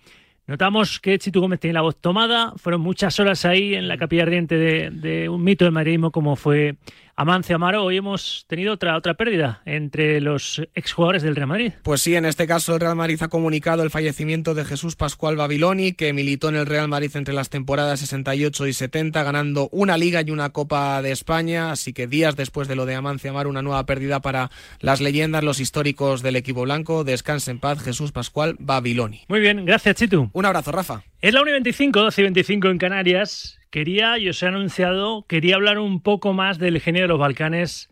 Notamos 0.47 1.01
que 1.01 1.19
Chitu 1.19 1.41
Gómez 1.41 1.59
tiene 1.59 1.75
la 1.75 1.81
voz 1.81 1.97
tomada, 1.97 2.53
fueron 2.57 2.81
muchas 2.81 3.19
horas 3.19 3.45
ahí 3.45 3.75
en 3.75 3.89
la 3.89 3.99
capilla 3.99 4.23
ardiente 4.23 4.57
de, 4.57 5.29
un 5.29 5.43
mito 5.43 5.65
del 5.65 5.73
madridismo 5.73 6.13
como 6.13 6.37
fue 6.37 6.77
Amancio 7.19 7.57
Amaro, 7.57 7.83
hoy 7.83 7.97
hemos 7.97 8.45
tenido 8.47 8.75
otra, 8.75 8.95
otra 8.95 9.15
pérdida 9.15 9.63
entre 9.65 10.21
los 10.21 10.61
exjugadores 10.75 11.23
del 11.23 11.35
Real 11.35 11.49
Madrid. 11.49 11.73
Pues 11.83 12.03
sí, 12.03 12.15
en 12.15 12.27
este 12.27 12.47
caso 12.47 12.75
el 12.75 12.81
Real 12.81 12.95
Madrid 12.95 13.17
ha 13.23 13.29
comunicado 13.29 13.83
el 13.83 13.91
fallecimiento 13.91 14.53
de 14.53 14.67
Jesús 14.67 14.97
Pascual 14.97 15.35
Babiloni, 15.35 15.95
que 15.95 16.13
militó 16.13 16.51
en 16.51 16.57
el 16.57 16.67
Real 16.67 16.89
Madrid 16.89 17.11
entre 17.15 17.33
las 17.33 17.49
temporadas 17.49 18.01
68 18.01 18.67
y 18.67 18.75
70, 18.75 19.23
ganando 19.23 19.71
una 19.73 19.97
Liga 19.97 20.21
y 20.21 20.31
una 20.31 20.51
Copa 20.51 21.01
de 21.01 21.11
España. 21.11 21.73
Así 21.73 21.95
que 21.95 22.07
días 22.07 22.37
después 22.37 22.69
de 22.69 22.77
lo 22.77 22.85
de 22.85 22.97
Amancio 22.97 23.31
Amaro, 23.31 23.49
una 23.49 23.63
nueva 23.63 23.87
pérdida 23.87 24.21
para 24.21 24.51
las 24.81 25.01
leyendas, 25.01 25.43
los 25.43 25.59
históricos 25.59 26.21
del 26.21 26.37
equipo 26.37 26.65
blanco. 26.65 27.03
Descanse 27.03 27.51
en 27.51 27.61
paz, 27.61 27.83
Jesús 27.83 28.13
Pascual 28.13 28.57
Babiloni. 28.59 29.23
Muy 29.29 29.41
bien, 29.41 29.65
gracias 29.65 29.97
Chitu. 29.97 30.29
Un 30.35 30.45
abrazo, 30.45 30.71
Rafa. 30.71 31.03
Es 31.23 31.33
la 31.33 31.41
1 31.41 31.49
y 31.49 31.53
25, 31.53 32.03
12 32.03 32.21
y 32.21 32.25
25 32.25 32.69
en 32.69 32.79
Canarias. 32.79 33.59
Quería, 33.71 34.19
y 34.19 34.29
os 34.29 34.43
he 34.43 34.47
anunciado, 34.47 35.25
quería 35.27 35.55
hablar 35.55 35.79
un 35.79 36.03
poco 36.03 36.35
más 36.35 36.59
del 36.59 36.79
genio 36.79 37.03
de 37.03 37.09
los 37.09 37.19
Balcanes, 37.19 37.89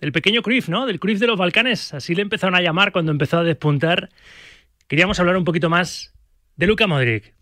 del 0.00 0.12
pequeño 0.12 0.40
Cruyff, 0.40 0.70
¿no? 0.70 0.86
Del 0.86 1.00
Cruyff 1.00 1.20
de 1.20 1.26
los 1.26 1.38
Balcanes. 1.38 1.92
Así 1.92 2.14
le 2.14 2.22
empezaron 2.22 2.54
a 2.54 2.62
llamar 2.62 2.92
cuando 2.92 3.12
empezó 3.12 3.38
a 3.38 3.44
despuntar. 3.44 4.08
Queríamos 4.86 5.20
hablar 5.20 5.36
un 5.36 5.44
poquito 5.44 5.68
más 5.68 6.14
de 6.56 6.66
Luka 6.66 6.86
Modric. 6.86 7.34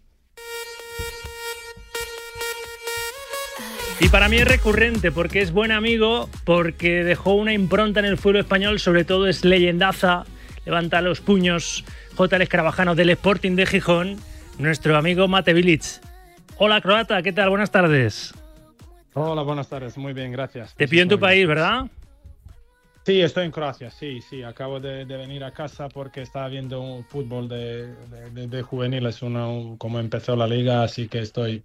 Y 4.01 4.09
para 4.09 4.29
mí 4.29 4.37
es 4.37 4.49
recurrente 4.49 5.13
porque 5.13 5.43
es 5.43 5.53
buen 5.53 5.71
amigo, 5.71 6.29
porque 6.45 7.05
dejó 7.05 7.35
una 7.35 7.53
impronta 7.53 8.01
en 8.01 8.07
el 8.07 8.19
fútbol 8.19 8.39
español, 8.39 8.81
sobre 8.81 9.05
todo 9.05 9.29
es 9.29 9.45
leyendaza, 9.45 10.25
levanta 10.65 11.01
los 11.03 11.21
puños 11.21 11.85
J. 12.17 12.37
Escarabajano 12.37 12.97
del 12.97 13.11
Sporting 13.11 13.53
de 13.53 13.67
Gijón, 13.67 14.19
nuestro 14.59 14.97
amigo 14.97 15.29
Mate 15.29 15.53
Bilic. 15.53 15.85
Hola 16.59 16.81
croata, 16.81 17.23
¿qué 17.23 17.33
tal? 17.33 17.51
Buenas 17.51 17.71
tardes. 17.71 18.35
Hola, 19.14 19.42
buenas 19.42 19.69
tardes, 19.69 19.97
muy 19.97 20.12
bien, 20.12 20.33
gracias. 20.33 20.75
Te 20.75 20.88
pido 20.88 21.03
en 21.03 21.09
tu 21.09 21.19
país, 21.19 21.47
¿verdad? 21.47 21.87
Sí, 23.05 23.21
estoy 23.23 23.45
en 23.45 23.53
Croacia, 23.53 23.90
sí, 23.90 24.21
sí. 24.21 24.42
Acabo 24.42 24.81
de, 24.81 25.05
de 25.05 25.16
venir 25.16 25.45
a 25.45 25.53
casa 25.53 25.88
porque 25.88 26.23
estaba 26.23 26.49
viendo 26.49 26.81
un 26.81 27.05
fútbol 27.05 27.49
de, 27.49 27.95
de, 28.33 28.49
de 28.49 28.62
juveniles, 28.62 29.23
uno, 29.23 29.77
como 29.79 30.01
empezó 30.01 30.35
la 30.35 30.49
liga, 30.49 30.83
así 30.83 31.07
que 31.07 31.21
estoy 31.21 31.62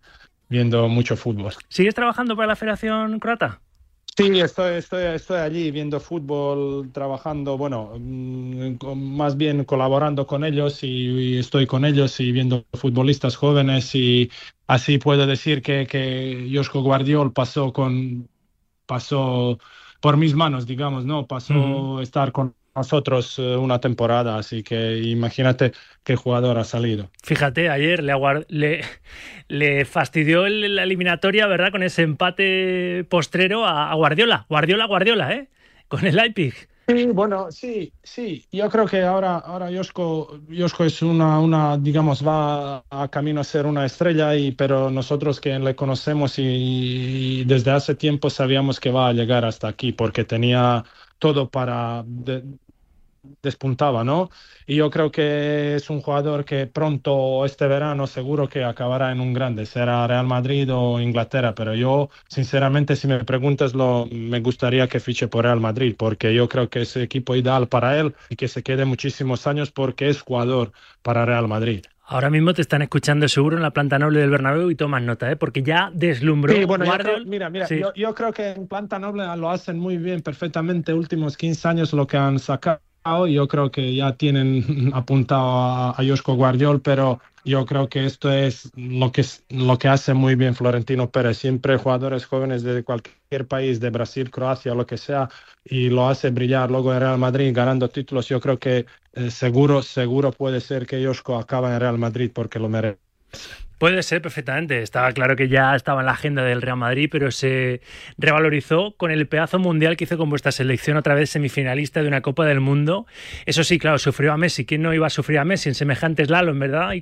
viendo 0.49 0.87
mucho 0.87 1.17
fútbol. 1.17 1.53
¿Sigues 1.67 1.95
trabajando 1.95 2.35
para 2.35 2.49
la 2.49 2.55
Federación 2.55 3.19
Croata? 3.19 3.59
Sí, 4.17 4.39
estoy, 4.39 4.75
estoy, 4.75 5.03
estoy 5.15 5.37
allí 5.39 5.71
viendo 5.71 5.99
fútbol, 5.99 6.91
trabajando, 6.91 7.57
bueno, 7.57 7.93
mm, 7.97 8.77
más 8.95 9.37
bien 9.37 9.63
colaborando 9.63 10.27
con 10.27 10.43
ellos 10.43 10.83
y, 10.83 10.87
y 10.87 11.37
estoy 11.39 11.65
con 11.65 11.85
ellos 11.85 12.19
y 12.19 12.31
viendo 12.31 12.65
futbolistas 12.73 13.35
jóvenes 13.37 13.95
y 13.95 14.29
así 14.67 14.97
puedo 14.97 15.25
decir 15.25 15.61
que, 15.61 15.87
que 15.87 16.61
Guardiol 16.73 17.33
pasó 17.33 17.71
con, 17.73 18.29
pasó 18.85 19.57
por 20.01 20.17
mis 20.17 20.35
manos, 20.35 20.67
digamos, 20.67 21.05
¿no? 21.05 21.25
Pasó 21.27 21.99
a 21.99 22.03
estar 22.03 22.31
con 22.31 22.55
nosotros 22.75 23.37
eh, 23.39 23.55
una 23.57 23.79
temporada, 23.79 24.37
así 24.37 24.63
que 24.63 24.97
imagínate 24.99 25.73
qué 26.03 26.15
jugador 26.15 26.57
ha 26.57 26.63
salido. 26.63 27.09
Fíjate, 27.23 27.69
ayer 27.69 28.03
le, 28.03 28.13
le, 28.49 28.81
le 29.47 29.85
fastidió 29.85 30.45
el- 30.45 30.75
la 30.75 30.83
eliminatoria, 30.83 31.47
¿verdad? 31.47 31.71
Con 31.71 31.83
ese 31.83 32.03
empate 32.03 33.05
postrero 33.09 33.65
a, 33.65 33.91
a 33.91 33.95
Guardiola. 33.95 34.45
Guardiola, 34.49 34.85
Guardiola, 34.85 35.33
¿eh? 35.33 35.49
Con 35.87 36.05
el 36.05 36.15
Leipzig. 36.15 36.53
Sí, 36.87 37.05
bueno, 37.05 37.51
sí, 37.51 37.93
sí. 38.03 38.45
Yo 38.51 38.69
creo 38.69 38.85
que 38.85 39.01
ahora, 39.03 39.37
ahora 39.37 39.69
Josko, 39.73 40.41
Josko 40.49 40.83
es 40.83 41.01
una, 41.01 41.39
una, 41.39 41.77
digamos, 41.77 42.25
va 42.25 42.83
a 42.89 43.07
camino 43.09 43.39
a 43.39 43.43
ser 43.45 43.65
una 43.65 43.85
estrella, 43.85 44.35
y, 44.35 44.51
pero 44.51 44.89
nosotros 44.89 45.39
que 45.39 45.57
le 45.59 45.75
conocemos 45.75 46.37
y, 46.39 46.41
y 47.41 47.45
desde 47.45 47.71
hace 47.71 47.95
tiempo 47.95 48.29
sabíamos 48.29 48.79
que 48.79 48.91
va 48.91 49.07
a 49.09 49.13
llegar 49.13 49.45
hasta 49.45 49.69
aquí 49.69 49.93
porque 49.93 50.25
tenía 50.25 50.83
todo 51.21 51.49
para 51.51 52.03
de- 52.07 52.43
despuntaba, 53.43 54.03
¿no? 54.03 54.29
Y 54.65 54.75
yo 54.77 54.89
creo 54.89 55.11
que 55.11 55.75
es 55.75 55.89
un 55.89 56.01
jugador 56.01 56.43
que 56.45 56.65
pronto 56.67 57.45
este 57.45 57.67
verano 57.67 58.07
seguro 58.07 58.49
que 58.49 58.63
acabará 58.63 59.11
en 59.11 59.19
un 59.19 59.33
grande, 59.33 59.65
será 59.67 60.07
Real 60.07 60.25
Madrid 60.27 60.67
o 60.73 60.99
Inglaterra, 60.99 61.53
pero 61.55 61.75
yo 61.75 62.09
sinceramente 62.29 62.95
si 62.95 63.07
me 63.07 63.23
preguntas 63.23 63.73
lo 63.75 64.07
me 64.11 64.39
gustaría 64.41 64.87
que 64.87 64.99
fiche 64.99 65.27
por 65.27 65.43
Real 65.45 65.59
Madrid 65.59 65.95
porque 65.97 66.33
yo 66.33 66.49
creo 66.49 66.69
que 66.69 66.81
es 66.81 66.95
equipo 66.97 67.35
ideal 67.35 67.67
para 67.67 67.99
él 67.99 68.15
y 68.29 68.35
que 68.35 68.47
se 68.47 68.63
quede 68.63 68.85
muchísimos 68.85 69.45
años 69.47 69.71
porque 69.71 70.09
es 70.09 70.21
jugador 70.21 70.71
para 71.03 71.25
Real 71.25 71.47
Madrid. 71.47 71.83
Ahora 72.11 72.29
mismo 72.29 72.53
te 72.53 72.61
están 72.61 72.81
escuchando 72.81 73.25
seguro 73.29 73.55
en 73.55 73.63
la 73.63 73.71
planta 73.71 73.97
noble 73.97 74.19
del 74.19 74.29
Bernabéu 74.29 74.69
y 74.69 74.75
toman 74.75 75.05
nota, 75.05 75.31
¿eh? 75.31 75.37
Porque 75.37 75.63
ya 75.63 75.89
deslumbró 75.93 76.53
Sí, 76.53 76.65
bueno, 76.65 76.83
yo 76.83 76.91
Guardiol. 76.91 77.15
creo- 77.21 77.25
mira, 77.25 77.49
mira, 77.49 77.67
Sí. 77.67 77.79
yo, 77.79 77.93
yo 77.93 78.13
creo 78.13 78.33
que 78.33 78.49
en 78.49 78.67
planta 78.67 78.99
noble 78.99 79.23
lo 79.37 79.49
hacen 79.49 79.79
muy 79.79 79.95
bien, 79.95 80.19
perfectamente, 80.19 80.93
últimos 80.93 81.37
15 81.37 81.65
años 81.69 81.93
lo 81.93 82.05
que 82.05 82.17
han 82.17 82.37
sacado, 82.37 82.81
yo 83.27 83.47
creo 83.47 83.71
que 83.71 83.95
ya 83.95 84.15
tienen 84.15 84.91
apuntado 84.93 85.41
a, 85.41 85.89
a 85.91 86.03
Guardiol, 86.33 86.81
pero 86.81 87.19
yo 87.43 87.65
creo 87.65 87.89
que 87.89 88.05
esto 88.05 88.31
es 88.31 88.71
lo 88.75 89.11
que, 89.11 89.25
lo 89.49 89.77
que 89.77 89.87
hace 89.87 90.13
muy 90.13 90.35
bien 90.35 90.55
Florentino 90.55 91.09
Pérez, 91.09 91.37
siempre 91.37 91.77
jugadores 91.77 92.25
jóvenes 92.25 92.63
de 92.63 92.83
cualquier 92.83 93.47
país, 93.47 93.79
de 93.79 93.89
Brasil, 93.89 94.29
Croacia, 94.29 94.75
lo 94.75 94.85
que 94.85 94.97
sea, 94.97 95.29
y 95.63 95.89
lo 95.89 96.07
hace 96.07 96.29
brillar 96.29 96.69
luego 96.69 96.93
en 96.93 96.99
Real 96.99 97.17
Madrid 97.17 97.51
ganando 97.53 97.89
títulos, 97.89 98.27
yo 98.27 98.39
creo 98.39 98.59
que 98.59 98.85
eh, 99.13 99.31
seguro, 99.31 99.81
seguro 99.81 100.31
puede 100.31 100.61
ser 100.61 100.85
que 100.85 101.03
Josko 101.03 101.37
acaba 101.37 101.73
en 101.73 101.79
Real 101.79 101.97
Madrid 101.97 102.31
porque 102.33 102.59
lo 102.59 102.69
merece. 102.69 102.99
Puede 103.81 104.03
ser 104.03 104.21
perfectamente. 104.21 104.83
Estaba 104.83 105.11
claro 105.11 105.35
que 105.35 105.47
ya 105.47 105.75
estaba 105.75 106.01
en 106.01 106.05
la 106.05 106.11
agenda 106.11 106.43
del 106.43 106.61
Real 106.61 106.77
Madrid, 106.77 107.09
pero 107.11 107.31
se 107.31 107.81
revalorizó 108.15 108.95
con 108.95 109.09
el 109.09 109.27
pedazo 109.27 109.57
mundial 109.57 109.97
que 109.97 110.03
hizo 110.03 110.19
con 110.19 110.29
vuestra 110.29 110.51
selección, 110.51 110.97
otra 110.97 111.15
vez 111.15 111.31
semifinalista 111.31 112.03
de 112.03 112.07
una 112.07 112.21
Copa 112.21 112.45
del 112.45 112.59
Mundo. 112.59 113.07
Eso 113.47 113.63
sí, 113.63 113.79
claro, 113.79 113.97
sufrió 113.97 114.33
a 114.33 114.37
Messi. 114.37 114.67
¿Quién 114.67 114.83
no 114.83 114.93
iba 114.93 115.07
a 115.07 115.09
sufrir 115.09 115.39
a 115.39 115.45
Messi 115.45 115.69
en 115.69 115.73
semejante 115.73 116.23
slalom, 116.23 116.59
verdad? 116.59 116.91
Y 116.91 117.01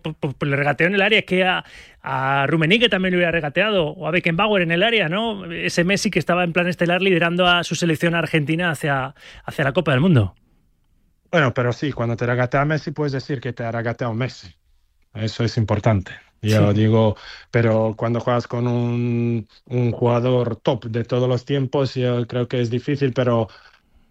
p- 0.00 0.14
p- 0.38 0.46
le 0.46 0.56
regateó 0.56 0.86
en 0.86 0.94
el 0.94 1.02
área, 1.02 1.20
que 1.20 1.44
a, 1.44 1.64
a 2.00 2.46
Rummenigge 2.46 2.88
también 2.88 3.12
le 3.12 3.18
hubiera 3.18 3.30
regateado, 3.32 3.88
o 3.88 4.08
a 4.08 4.10
Beckenbauer 4.10 4.62
en 4.62 4.72
el 4.72 4.82
área, 4.82 5.10
¿no? 5.10 5.52
Ese 5.52 5.84
Messi 5.84 6.10
que 6.10 6.18
estaba 6.18 6.44
en 6.44 6.54
plan 6.54 6.66
estelar 6.66 7.02
liderando 7.02 7.46
a 7.46 7.62
su 7.62 7.74
selección 7.74 8.14
argentina 8.14 8.70
hacia, 8.70 9.14
hacia 9.44 9.64
la 9.64 9.72
Copa 9.74 9.90
del 9.92 10.00
Mundo. 10.00 10.34
Bueno, 11.30 11.52
pero 11.52 11.74
sí, 11.74 11.92
cuando 11.92 12.16
te 12.16 12.24
regatea 12.24 12.64
Messi 12.64 12.90
puedes 12.92 13.12
decir 13.12 13.38
que 13.38 13.52
te 13.52 13.64
ha 13.64 13.70
regateado 13.70 14.14
Messi. 14.14 14.48
Eso 15.14 15.44
es 15.44 15.56
importante. 15.58 16.12
Yo 16.40 16.72
Sí. 16.72 16.74
digo, 16.74 17.16
pero 17.50 17.94
cuando 17.96 18.18
juegas 18.20 18.48
con 18.48 18.66
un, 18.66 19.46
un 19.66 19.92
jugador 19.92 20.56
top 20.56 20.86
de 20.86 21.04
todos 21.04 21.28
los 21.28 21.44
tiempos, 21.44 21.94
yo 21.94 22.26
creo 22.26 22.48
que 22.48 22.60
es 22.60 22.70
difícil, 22.70 23.12
pero, 23.12 23.46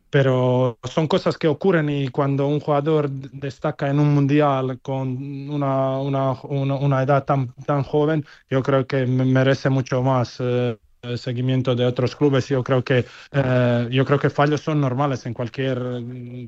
pero 0.10 0.80
son 0.84 1.08
cosas 1.08 1.38
que 1.38 1.48
ocurren 1.50 1.90
y 1.90 2.10
cuando 2.10 2.48
un 2.48 2.60
jugador 2.62 3.10
destaca 3.12 3.90
en 3.90 4.00
un 4.00 4.14
mundial 4.16 4.80
con 4.82 5.10
una, 5.52 6.00
una, 6.00 6.34
una, 6.44 6.76
una 6.76 7.04
edad 7.04 7.26
tan, 7.26 7.54
tan 7.66 7.84
joven, 7.84 8.26
yo 8.50 8.64
creo 8.64 8.88
que 8.88 9.06
me- 9.08 9.26
merece 9.26 9.70
mucho 9.70 10.02
más. 10.04 10.38
eh, 10.40 10.80
seguimiento 11.18 11.76
de 11.76 11.86
otros 11.86 12.16
clubes 12.16 12.48
yo 12.50 12.64
creo 12.64 12.84
que 12.84 13.06
eh, 13.32 13.88
yo 13.92 14.06
creo 14.06 14.20
que 14.20 14.30
fallos 14.30 14.62
son 14.62 14.82
normales 14.82 15.26
en 15.26 15.34
cualquier 15.34 15.80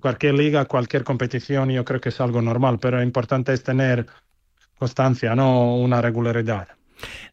cualquier 0.01 0.33
liga 0.35 0.65
cualquier 0.65 1.03
competición 1.03 1.69
yo 1.71 1.85
creo 1.85 1.99
que 2.01 2.09
es 2.09 2.21
algo 2.21 2.41
normal 2.41 2.79
pero 2.79 2.97
lo 2.97 3.03
importante 3.03 3.53
es 3.53 3.63
tener 3.63 4.05
constancia 4.83 5.33
no 5.33 5.77
una 5.77 6.01
regularidad 6.01 6.67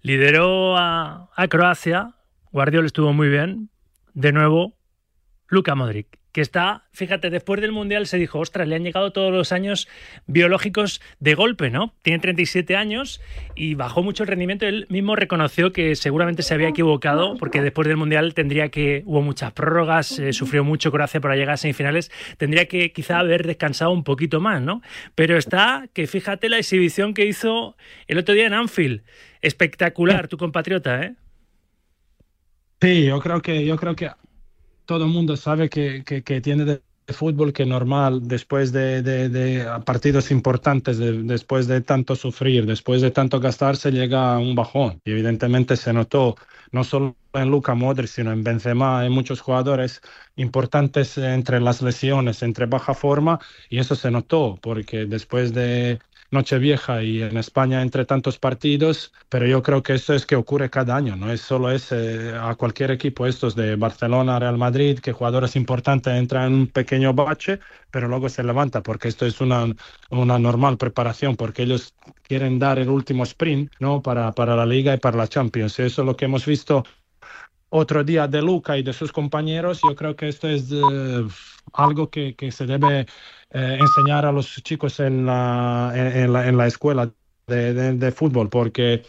Lideró 0.02 0.76
a, 0.76 1.28
Croacia, 1.48 2.14
Guardiola 2.52 2.86
estuvo 2.86 3.12
muy 3.12 3.28
bien. 3.28 3.70
De 4.14 4.30
nuevo, 4.32 4.76
Luka 5.48 5.74
Modric, 5.74 6.19
que 6.32 6.40
está, 6.40 6.84
fíjate, 6.92 7.30
después 7.30 7.60
del 7.60 7.72
Mundial 7.72 8.06
se 8.06 8.16
dijo, 8.16 8.38
ostras, 8.38 8.68
le 8.68 8.76
han 8.76 8.84
llegado 8.84 9.12
todos 9.12 9.32
los 9.32 9.52
años 9.52 9.88
biológicos 10.26 11.00
de 11.18 11.34
golpe, 11.34 11.70
¿no? 11.70 11.94
Tiene 12.02 12.20
37 12.20 12.76
años 12.76 13.20
y 13.54 13.74
bajó 13.74 14.02
mucho 14.02 14.22
el 14.22 14.28
rendimiento. 14.28 14.66
Él 14.66 14.86
mismo 14.88 15.16
reconoció 15.16 15.72
que 15.72 15.96
seguramente 15.96 16.42
se 16.42 16.54
había 16.54 16.68
equivocado 16.68 17.36
porque 17.36 17.62
después 17.62 17.88
del 17.88 17.96
Mundial 17.96 18.34
tendría 18.34 18.68
que, 18.68 19.02
hubo 19.06 19.22
muchas 19.22 19.52
prórrogas, 19.52 20.18
eh, 20.18 20.32
sufrió 20.32 20.62
mucho 20.64 20.92
Croacia 20.92 21.20
para 21.20 21.34
llegar 21.34 21.54
a 21.54 21.56
semifinales, 21.56 22.10
tendría 22.36 22.66
que 22.66 22.92
quizá 22.92 23.18
haber 23.18 23.46
descansado 23.46 23.90
un 23.90 24.04
poquito 24.04 24.40
más, 24.40 24.62
¿no? 24.62 24.82
Pero 25.14 25.36
está, 25.36 25.88
que 25.92 26.06
fíjate 26.06 26.48
la 26.48 26.58
exhibición 26.58 27.14
que 27.14 27.26
hizo 27.26 27.76
el 28.06 28.18
otro 28.18 28.34
día 28.34 28.46
en 28.46 28.54
Anfield. 28.54 29.02
Espectacular, 29.42 30.28
tu 30.28 30.36
compatriota, 30.36 31.02
¿eh? 31.02 31.14
sí 32.80 33.04
yo 33.04 33.20
creo 33.20 33.42
que 33.42 33.64
yo 33.64 33.76
creo 33.76 33.94
que 33.94 34.10
todo 34.90 35.04
el 35.04 35.10
mundo 35.12 35.36
sabe 35.36 35.68
que, 35.68 36.02
que, 36.04 36.40
tiene 36.40 36.64
de 36.64 36.82
fútbol 37.14 37.52
que 37.52 37.64
normal 37.64 38.26
después 38.26 38.72
de, 38.72 39.02
de, 39.02 39.64
partidos 39.84 40.32
importantes, 40.32 40.98
de- 40.98 41.22
después 41.22 41.68
de 41.68 41.80
tanto 41.80 42.16
sufrir, 42.16 42.66
después 42.66 43.00
de 43.00 43.12
tanto 43.12 43.38
gastarse, 43.38 43.92
llega 43.92 44.36
un 44.38 44.56
bajón. 44.56 45.00
Y 45.04 45.12
evidentemente 45.12 45.76
se 45.76 45.92
notó 45.92 46.34
no 46.72 46.82
solo 46.82 47.16
en 47.34 47.50
Luka 47.50 47.76
Modric, 47.76 48.08
sino 48.08 48.32
en 48.32 48.42
Benzema, 48.42 49.06
en 49.06 49.12
muchos 49.12 49.40
jugadores 49.40 50.00
importantes 50.34 51.16
entre 51.18 51.60
las 51.60 51.82
lesiones, 51.82 52.42
entre 52.42 52.66
baja 52.66 52.92
forma, 52.92 53.38
y 53.68 53.78
eso 53.78 53.94
se 53.94 54.10
notó, 54.10 54.58
porque 54.60 55.06
después 55.06 55.54
de 55.54 56.00
Nochevieja 56.30 57.02
y 57.02 57.22
en 57.22 57.36
España 57.36 57.82
entre 57.82 58.04
tantos 58.04 58.38
partidos, 58.38 59.12
pero 59.28 59.46
yo 59.46 59.62
creo 59.62 59.82
que 59.82 59.94
esto 59.94 60.14
es 60.14 60.26
que 60.26 60.36
ocurre 60.36 60.70
cada 60.70 60.94
año, 60.96 61.16
no 61.16 61.32
es 61.32 61.40
solo 61.40 61.70
ese 61.70 62.32
a 62.36 62.54
cualquier 62.54 62.92
equipo 62.92 63.26
estos 63.26 63.56
de 63.56 63.76
Barcelona, 63.76 64.38
Real 64.38 64.56
Madrid, 64.56 65.00
que 65.00 65.12
jugadores 65.12 65.56
importantes 65.56 66.14
entran 66.14 66.52
en 66.52 66.54
un 66.54 66.66
pequeño 66.68 67.14
bache, 67.14 67.58
pero 67.90 68.06
luego 68.08 68.28
se 68.28 68.44
levanta 68.44 68.82
porque 68.82 69.08
esto 69.08 69.26
es 69.26 69.40
una, 69.40 69.66
una 70.10 70.38
normal 70.38 70.78
preparación, 70.78 71.36
porque 71.36 71.62
ellos 71.64 71.94
quieren 72.22 72.58
dar 72.58 72.78
el 72.78 72.88
último 72.90 73.24
sprint 73.24 73.72
¿no? 73.80 74.02
para, 74.02 74.32
para 74.32 74.54
la 74.54 74.66
liga 74.66 74.94
y 74.94 74.98
para 74.98 75.16
la 75.16 75.28
Champions. 75.28 75.78
Eso 75.80 76.02
es 76.02 76.06
lo 76.06 76.16
que 76.16 76.26
hemos 76.26 76.46
visto 76.46 76.84
otro 77.70 78.04
día 78.04 78.28
de 78.28 78.42
Luca 78.42 78.76
y 78.78 78.82
de 78.82 78.92
sus 78.92 79.12
compañeros. 79.12 79.82
Yo 79.82 79.94
creo 79.96 80.16
que 80.16 80.28
esto 80.28 80.48
es 80.48 80.70
eh, 80.72 81.26
algo 81.72 82.10
que, 82.10 82.36
que, 82.36 82.52
se 82.52 82.66
debe 82.66 83.06
eh, 83.50 83.76
enseñar 83.80 84.26
a 84.26 84.32
los 84.32 84.62
chicos 84.62 85.00
en 85.00 85.26
la, 85.26 85.92
en, 85.94 86.24
en 86.24 86.32
la, 86.32 86.48
en 86.48 86.56
la 86.56 86.66
escuela 86.66 87.12
de, 87.46 87.74
de, 87.74 87.92
de, 87.94 88.12
fútbol, 88.12 88.48
porque 88.48 89.02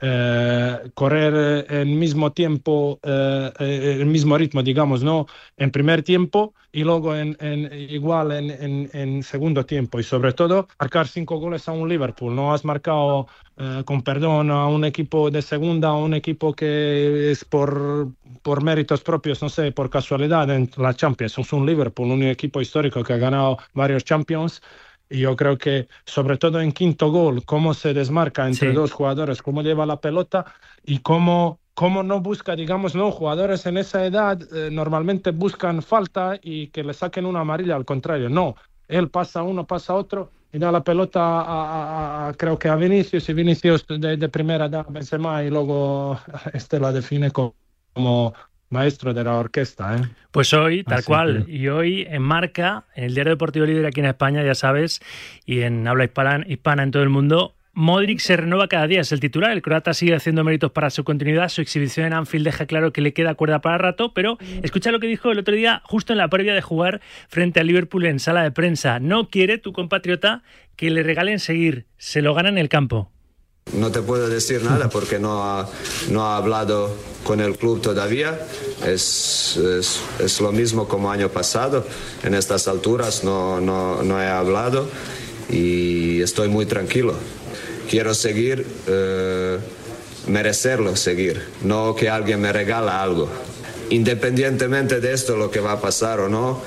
eh, 0.00 0.90
correr 0.94 1.66
el 1.70 1.86
mismo 1.86 2.32
tiempo, 2.32 2.98
eh, 3.02 3.52
el 4.00 4.06
mismo 4.06 4.36
ritmo, 4.36 4.62
digamos, 4.62 5.02
¿no? 5.02 5.26
En 5.56 5.70
primer 5.70 6.02
tiempo 6.02 6.54
y 6.74 6.82
luego 6.82 7.14
en, 7.14 7.36
en 7.40 7.72
igual 7.72 8.32
en, 8.32 8.50
en, 8.50 8.90
en, 8.92 9.22
segundo 9.22 9.64
tiempo. 9.64 10.00
Y 10.00 10.02
sobre 10.02 10.32
todo, 10.32 10.66
marcar 10.80 11.06
cinco 11.06 11.38
goles 11.38 11.68
a 11.68 11.72
un 11.72 11.88
Liverpool. 11.88 12.34
No 12.34 12.52
has 12.52 12.64
marcado, 12.64 13.28
eh, 13.56 13.82
con 13.86 14.02
perdón, 14.02 14.50
a 14.50 14.66
un 14.66 14.84
equipo 14.84 15.30
de 15.30 15.40
segunda, 15.40 15.88
a 15.88 15.96
un 15.96 16.14
equipo 16.14 16.52
que 16.52 17.30
es 17.30 17.44
por, 17.44 18.08
por 18.42 18.62
méritos 18.64 19.02
propios, 19.02 19.40
no 19.40 19.48
sé, 19.48 19.70
por 19.70 19.88
casualidad 19.88 20.50
en 20.50 20.68
la 20.76 20.94
Champions. 20.94 21.38
Es 21.38 21.52
un 21.52 21.64
Liverpool, 21.64 22.10
un 22.10 22.24
equipo 22.24 22.60
histórico 22.60 23.04
que 23.04 23.12
ha 23.12 23.18
ganado 23.18 23.58
varios 23.72 24.04
Champions. 24.04 24.60
Y 25.08 25.20
yo 25.20 25.36
creo 25.36 25.58
que, 25.58 25.88
sobre 26.06 26.38
todo 26.38 26.60
en 26.60 26.72
quinto 26.72 27.10
gol, 27.10 27.44
cómo 27.44 27.74
se 27.74 27.94
desmarca 27.94 28.48
entre 28.48 28.70
sí. 28.70 28.72
dos 28.72 28.92
jugadores, 28.92 29.42
cómo 29.42 29.62
lleva 29.62 29.86
la 29.86 30.00
pelota 30.00 30.44
y 30.84 31.00
cómo, 31.00 31.60
cómo 31.74 32.02
no 32.02 32.20
busca, 32.20 32.56
digamos, 32.56 32.94
no, 32.94 33.10
jugadores 33.10 33.66
en 33.66 33.76
esa 33.78 34.04
edad 34.06 34.40
eh, 34.54 34.70
normalmente 34.70 35.30
buscan 35.30 35.82
falta 35.82 36.38
y 36.42 36.68
que 36.68 36.82
le 36.82 36.94
saquen 36.94 37.26
una 37.26 37.40
amarilla, 37.40 37.76
al 37.76 37.84
contrario, 37.84 38.28
no. 38.28 38.56
Él 38.88 39.10
pasa 39.10 39.42
uno, 39.42 39.66
pasa 39.66 39.94
otro 39.94 40.32
y 40.52 40.58
da 40.58 40.70
la 40.70 40.84
pelota 40.84 41.20
a, 41.20 42.26
a, 42.26 42.28
a 42.28 42.34
creo 42.34 42.58
que 42.58 42.68
a 42.68 42.76
Vinicius 42.76 43.28
y 43.28 43.32
Vinicius 43.32 43.86
de, 43.88 44.16
de 44.16 44.28
primera 44.28 44.68
da 44.68 44.80
a 44.80 44.84
Benzema 44.84 45.42
y 45.42 45.50
luego 45.50 46.18
este 46.52 46.78
la 46.78 46.92
define 46.92 47.30
como 47.30 47.54
maestro 48.74 49.14
de 49.14 49.24
la 49.24 49.36
orquesta. 49.36 49.96
¿eh? 49.96 50.02
Pues 50.30 50.52
hoy, 50.52 50.84
tal 50.84 50.98
Así 50.98 51.06
cual, 51.06 51.46
que... 51.46 51.52
y 51.52 51.68
hoy 51.68 52.06
en 52.10 52.20
Marca, 52.20 52.84
en 52.94 53.04
el 53.04 53.14
Diario 53.14 53.32
Deportivo 53.32 53.64
Líder 53.64 53.86
aquí 53.86 54.00
en 54.00 54.06
España, 54.06 54.42
ya 54.44 54.54
sabes, 54.54 55.00
y 55.46 55.60
en 55.60 55.88
habla 55.88 56.04
hispana, 56.04 56.44
hispana 56.46 56.82
en 56.82 56.90
todo 56.90 57.02
el 57.02 57.08
mundo, 57.08 57.54
Modric 57.76 58.20
se 58.20 58.36
renueva 58.36 58.68
cada 58.68 58.86
día, 58.86 59.00
es 59.00 59.10
el 59.10 59.18
titular. 59.18 59.50
El 59.50 59.60
croata 59.60 59.94
sigue 59.94 60.14
haciendo 60.14 60.44
méritos 60.44 60.70
para 60.70 60.90
su 60.90 61.02
continuidad. 61.02 61.48
Su 61.48 61.60
exhibición 61.60 62.06
en 62.06 62.12
Anfield 62.12 62.44
deja 62.44 62.66
claro 62.66 62.92
que 62.92 63.00
le 63.00 63.12
queda 63.12 63.34
cuerda 63.34 63.60
para 63.60 63.78
rato, 63.78 64.14
pero 64.14 64.38
escucha 64.62 64.92
lo 64.92 65.00
que 65.00 65.08
dijo 65.08 65.32
el 65.32 65.40
otro 65.40 65.54
día, 65.54 65.82
justo 65.84 66.12
en 66.12 66.18
la 66.18 66.28
previa 66.28 66.54
de 66.54 66.62
jugar 66.62 67.00
frente 67.28 67.58
a 67.58 67.64
Liverpool 67.64 68.06
en 68.06 68.20
sala 68.20 68.44
de 68.44 68.52
prensa. 68.52 69.00
No 69.00 69.28
quiere 69.28 69.58
tu 69.58 69.72
compatriota 69.72 70.42
que 70.76 70.90
le 70.90 71.02
regalen 71.02 71.40
seguir, 71.40 71.86
se 71.96 72.22
lo 72.22 72.32
gana 72.34 72.48
en 72.48 72.58
el 72.58 72.68
campo. 72.68 73.10
No 73.72 73.90
te 73.90 74.02
puedo 74.02 74.28
decir 74.28 74.62
nada 74.62 74.88
porque 74.88 75.18
no 75.18 75.42
ha, 75.42 75.68
no 76.08 76.24
ha 76.24 76.36
hablado 76.36 76.94
con 77.24 77.40
el 77.40 77.56
club 77.56 77.80
todavía. 77.80 78.46
Es, 78.86 79.56
es, 80.20 80.40
lo 80.40 80.52
mismo 80.52 80.86
como 80.86 81.10
año 81.10 81.28
pasado. 81.30 81.84
En 82.22 82.34
estas 82.34 82.68
alturas 82.68 83.24
no, 83.24 83.60
no, 83.60 84.02
no, 84.02 84.22
he 84.22 84.28
hablado 84.28 84.86
y 85.50 86.20
estoy 86.22 86.48
muy 86.48 86.66
tranquilo. 86.66 87.14
Quiero 87.90 88.14
seguir, 88.14 88.64
eh, 88.86 89.58
merecerlo 90.28 90.94
seguir, 90.96 91.42
no 91.62 91.94
que 91.96 92.08
alguien 92.08 92.40
me 92.40 92.52
regala 92.52 93.02
algo. 93.02 93.28
Independientemente 93.90 95.00
de 95.00 95.12
esto, 95.12 95.36
lo 95.36 95.50
que 95.50 95.60
va 95.60 95.72
a 95.72 95.80
pasar 95.80 96.20
o 96.20 96.28
no, 96.28 96.62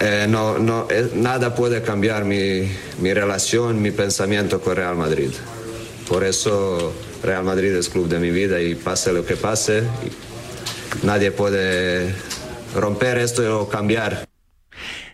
eh, 0.00 0.26
no, 0.28 0.58
no 0.58 0.86
eh, 0.90 1.10
nada 1.14 1.54
puede 1.54 1.82
cambiar 1.82 2.24
mi, 2.24 2.68
mi 3.00 3.12
relación, 3.12 3.82
mi 3.82 3.90
pensamiento 3.90 4.60
con 4.60 4.76
Real 4.76 4.96
Madrid. 4.96 5.30
Por 6.08 6.24
eso 6.24 6.92
Real 7.22 7.44
Madrid 7.44 7.74
es 7.74 7.88
club 7.88 8.08
de 8.08 8.18
mi 8.18 8.30
vida 8.30 8.60
y 8.60 8.74
pase 8.74 9.12
lo 9.12 9.24
que 9.24 9.36
pase, 9.36 9.84
nadie 11.02 11.30
puede 11.30 12.14
romper 12.74 13.18
esto 13.18 13.62
o 13.62 13.68
cambiar. 13.68 14.26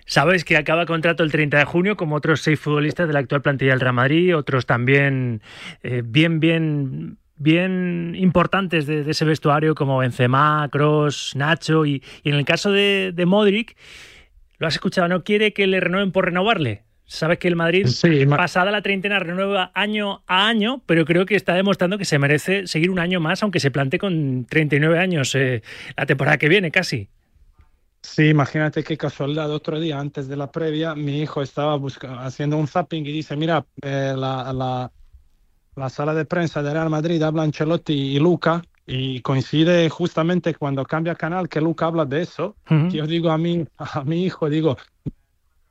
Sabes 0.07 0.45
que 0.45 0.57
acaba 0.57 0.87
contrato 0.87 1.23
el 1.23 1.31
30 1.31 1.59
de 1.59 1.65
junio, 1.65 1.97
como 1.97 2.17
otros 2.17 2.41
seis 2.41 2.59
futbolistas 2.59 3.07
de 3.07 3.13
la 3.13 3.21
actual 3.21 3.43
plantilla 3.43 3.71
del 3.71 3.81
Real 3.81 3.95
Madrid, 3.95 4.37
otros 4.37 4.67
también 4.67 5.41
eh, 5.85 6.03
bien, 6.05 6.41
bien, 6.41 7.19
bien 7.37 8.17
importantes 8.17 8.87
de, 8.87 9.05
de, 9.05 9.13
ese 9.13 9.25
vestuario, 9.25 9.77
como 9.77 9.99
Benzema, 9.99 10.69
Cross, 10.73 11.35
Nacho, 11.37 11.87
y, 11.87 12.03
y 12.25 12.31
en 12.31 12.35
el 12.35 12.45
caso 12.45 12.73
de, 12.73 13.13
de 13.15 13.25
Modric, 13.25 13.77
lo 14.59 14.67
has 14.67 14.75
escuchado, 14.75 15.07
no 15.07 15.23
quiere 15.23 15.53
que 15.53 15.69
le 15.69 15.79
renueven 15.79 16.11
por 16.11 16.25
renovarle. 16.25 16.83
Sabes 17.13 17.41
que 17.41 17.49
el 17.49 17.57
Madrid, 17.57 17.89
sí, 17.89 18.25
pasada 18.25 18.71
la 18.71 18.83
treintena, 18.83 19.19
renueva 19.19 19.73
año 19.75 20.23
a 20.29 20.47
año, 20.47 20.81
pero 20.87 21.05
creo 21.05 21.27
que 21.27 21.35
está 21.35 21.55
demostrando 21.55 21.99
que 21.99 22.05
se 22.05 22.21
merece 22.21 22.69
seguir 22.69 22.89
un 22.89 23.01
año 23.01 23.19
más, 23.19 23.43
aunque 23.43 23.59
se 23.59 23.73
plante 23.73 23.99
con 23.99 24.45
39 24.45 24.97
años 24.97 25.35
eh, 25.35 25.61
la 25.97 26.07
temporada 26.07 26.39
que 26.39 26.49
viene, 26.49 26.71
casi. 26.71 27.09
Sí, 28.01 28.29
imagínate 28.29 28.85
qué 28.85 28.97
casualidad. 28.97 29.51
Otro 29.51 29.81
día, 29.81 29.99
antes 29.99 30.29
de 30.29 30.37
la 30.37 30.53
previa, 30.53 30.95
mi 30.95 31.21
hijo 31.21 31.43
estaba 31.43 31.81
haciendo 32.21 32.57
un 32.57 32.69
zapping 32.69 33.05
y 33.05 33.11
dice, 33.11 33.35
mira, 33.35 33.67
eh, 33.83 34.15
la, 34.17 34.53
la, 34.53 34.93
la, 35.75 35.89
sala 35.89 36.15
de 36.15 36.27
prensa 36.27 36.63
de 36.63 36.73
Real 36.73 36.91
Madrid 36.91 37.21
habla 37.25 37.43
Ancelotti 37.43 37.93
y 37.93 38.21
Luca, 38.21 38.63
y 38.87 39.21
coincide 39.21 39.91
justamente 39.91 40.55
cuando 40.55 40.85
cambia 40.85 41.17
canal 41.17 41.49
que 41.49 41.61
Luca 41.61 41.87
habla 41.87 42.05
de 42.05 42.23
eso. 42.23 42.55
Uh 42.71 42.75
-huh. 42.75 42.91
Yo 42.93 43.05
digo 43.09 43.31
a 43.31 43.37
mi, 43.37 43.67
a 43.79 44.05
mi 44.05 44.25
hijo, 44.25 44.49
digo, 44.49 44.77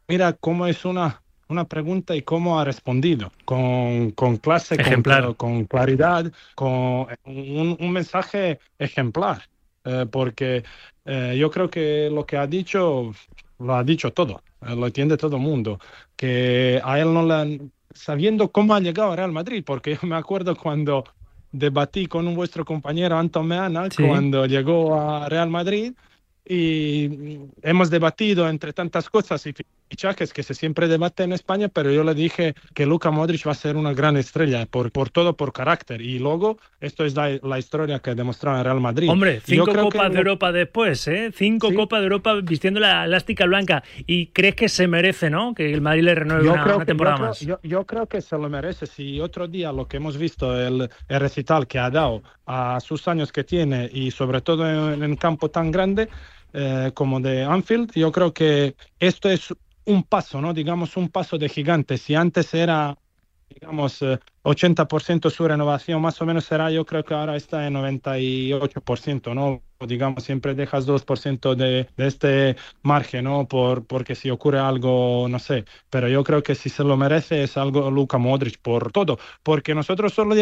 mira 0.10 0.34
cómo 0.34 0.67
es 0.67 0.84
una 0.84 1.21
una 1.49 1.65
pregunta 1.65 2.15
y 2.15 2.21
cómo 2.21 2.59
ha 2.59 2.63
respondido, 2.63 3.31
con, 3.43 4.12
con 4.12 4.38
clase, 4.38 4.77
con, 4.77 5.33
con, 5.33 5.65
claridad, 5.65 6.31
con 6.55 7.07
un, 7.25 7.77
un 7.79 7.91
mensaje 7.91 8.59
ejemplar, 8.77 9.41
eh, 9.83 10.05
porque 10.09 10.63
eh, 11.05 11.35
yo 11.38 11.49
creo 11.49 11.69
que 11.69 12.09
lo 12.12 12.25
que 12.25 12.38
ha 12.38 12.47
dicho 12.47 13.12
lo 13.57 13.75
ha 13.75 13.83
dicho 13.83 14.13
todo, 14.13 14.41
eh, 14.62 14.75
lo 14.75 14.85
entiende 14.88 15.17
todo 15.17 15.38
el 15.38 15.41
mundo, 15.41 15.79
que 16.15 16.79
a 16.83 16.99
él 16.99 17.13
no 17.13 17.25
le 17.25 17.59
sabiendo 17.93 18.51
cómo 18.51 18.75
ha 18.75 18.79
llegado 18.79 19.12
a 19.12 19.15
Real 19.15 19.31
Madrid, 19.31 19.63
porque 19.65 19.95
yo 20.01 20.07
me 20.07 20.15
acuerdo 20.15 20.55
cuando 20.55 21.03
debatí 21.51 22.05
con 22.05 22.27
un 22.27 22.35
vuestro 22.35 22.63
compañero 22.63 23.17
Anton 23.17 23.47
Meana, 23.47 23.89
sí. 23.89 24.03
cuando 24.03 24.45
llegó 24.45 24.99
a 24.99 25.27
Real 25.27 25.49
Madrid, 25.49 25.93
y 26.51 27.39
hemos 27.62 27.91
debatido 27.91 28.49
entre 28.49 28.73
tantas 28.73 29.07
cosas 29.07 29.45
y 29.45 29.53
fichajes 29.88 30.33
que 30.33 30.41
se 30.41 30.55
siempre 30.55 30.88
debate 30.88 31.23
en 31.23 31.31
España, 31.31 31.67
pero 31.67 31.91
yo 31.91 32.03
le 32.03 32.15
dije 32.15 32.55
que 32.73 32.88
Luka 32.88 33.12
Modric 33.12 33.47
va 33.47 33.51
a 33.51 33.55
ser 33.55 33.77
una 33.77 33.93
gran 33.93 34.17
estrella 34.17 34.65
por, 34.65 34.91
por 34.91 35.12
todo, 35.12 35.38
por 35.38 35.53
carácter. 35.53 36.01
Y 36.01 36.17
luego, 36.17 36.57
esto 36.81 37.05
es 37.05 37.15
la, 37.15 37.39
la 37.43 37.59
historia 37.59 37.99
que 37.99 38.15
demostró 38.15 38.57
en 38.57 38.63
Real 38.63 38.81
Madrid. 38.81 39.09
Hombre, 39.09 39.41
cinco 39.45 39.73
Copas 39.73 40.07
que... 40.07 40.13
de 40.13 40.17
Europa 40.17 40.51
después, 40.51 41.07
¿eh? 41.07 41.31
Cinco 41.35 41.69
¿Sí? 41.69 41.75
Copas 41.75 41.99
de 41.99 42.05
Europa 42.05 42.33
vistiendo 42.41 42.79
la 42.79 43.05
elástica 43.05 43.45
blanca. 43.45 43.83
¿Y 44.07 44.27
crees 44.27 44.55
que 44.55 44.69
se 44.69 44.88
merece, 44.88 45.29
no? 45.29 45.53
Que 45.53 45.71
el 45.71 45.81
Madrid 45.81 46.03
le 46.03 46.15
renueve 46.15 46.45
yo 46.45 46.53
una, 46.53 46.63
creo 46.63 46.75
una 46.77 46.85
que, 46.85 46.89
temporada 46.89 47.17
yo 47.17 47.23
más. 47.25 47.38
Creo, 47.38 47.59
yo, 47.62 47.69
yo, 47.69 47.85
creo 47.85 48.07
que 48.07 48.21
se 48.21 48.38
lo 48.38 48.49
merece. 48.49 48.88
Si 48.88 49.19
otro 49.19 49.47
día 49.47 49.71
lo 49.71 49.88
que 49.88 49.97
hemos 49.97 50.17
visto, 50.17 50.59
el, 50.59 50.89
el 51.07 51.19
recital 51.19 51.67
que 51.67 51.77
ha 51.77 51.91
dado 51.91 52.23
a 52.51 52.79
sus 52.79 53.07
años 53.07 53.31
que 53.31 53.43
tiene 53.43 53.88
y 53.93 54.09
sobre 54.09 54.41
todo 54.41 54.67
en, 54.67 55.03
un 55.03 55.15
campo 55.15 55.51
tan 55.51 55.69
grande, 55.69 56.09
eh, 56.53 56.91
como 56.93 57.19
de 57.19 57.43
Anfield, 57.43 57.91
yo 57.93 58.12
creo 58.12 58.33
que 58.33 58.75
esto 58.99 59.29
es 59.29 59.53
un 59.85 60.03
paso, 60.03 60.41
¿no? 60.41 60.53
Digamos, 60.53 60.97
un 60.97 61.09
paso 61.09 61.38
de 61.38 61.49
gigante. 61.49 61.97
Si 61.97 62.15
antes 62.15 62.53
era, 62.53 62.97
digamos, 63.49 64.01
eh, 64.01 64.19
80% 64.43 65.29
su 65.29 65.47
renovación, 65.47 66.01
más 66.01 66.21
o 66.21 66.25
menos 66.25 66.45
será, 66.45 66.71
yo 66.71 66.85
creo 66.85 67.03
que 67.03 67.13
ahora 67.13 67.35
está 67.35 67.67
en 67.67 67.73
98%, 67.73 69.33
¿no? 69.33 69.63
Digamos, 69.88 70.23
siempre 70.23 70.55
dejas 70.55 70.85
2% 70.85 71.55
de, 71.55 71.89
de 71.95 72.07
este 72.07 72.55
margen, 72.83 73.25
¿no? 73.25 73.47
Por, 73.47 73.85
porque 73.88 74.15
si 74.15 74.29
ocurre 74.29 74.59
algo, 74.59 75.27
no 75.29 75.39
sé, 75.39 75.65
pero 75.89 76.07
yo 76.09 76.23
creo 76.23 76.43
que 76.43 76.55
si 76.55 76.69
se 76.69 76.83
lo 76.83 76.97
merece 76.97 77.43
es 77.43 77.58
algo 77.58 77.89
Luka 77.91 78.17
Modric 78.17 78.60
por 78.62 78.91
todo, 78.91 79.17
porque 79.43 79.73
nosotros 79.75 80.13
solo 80.13 80.35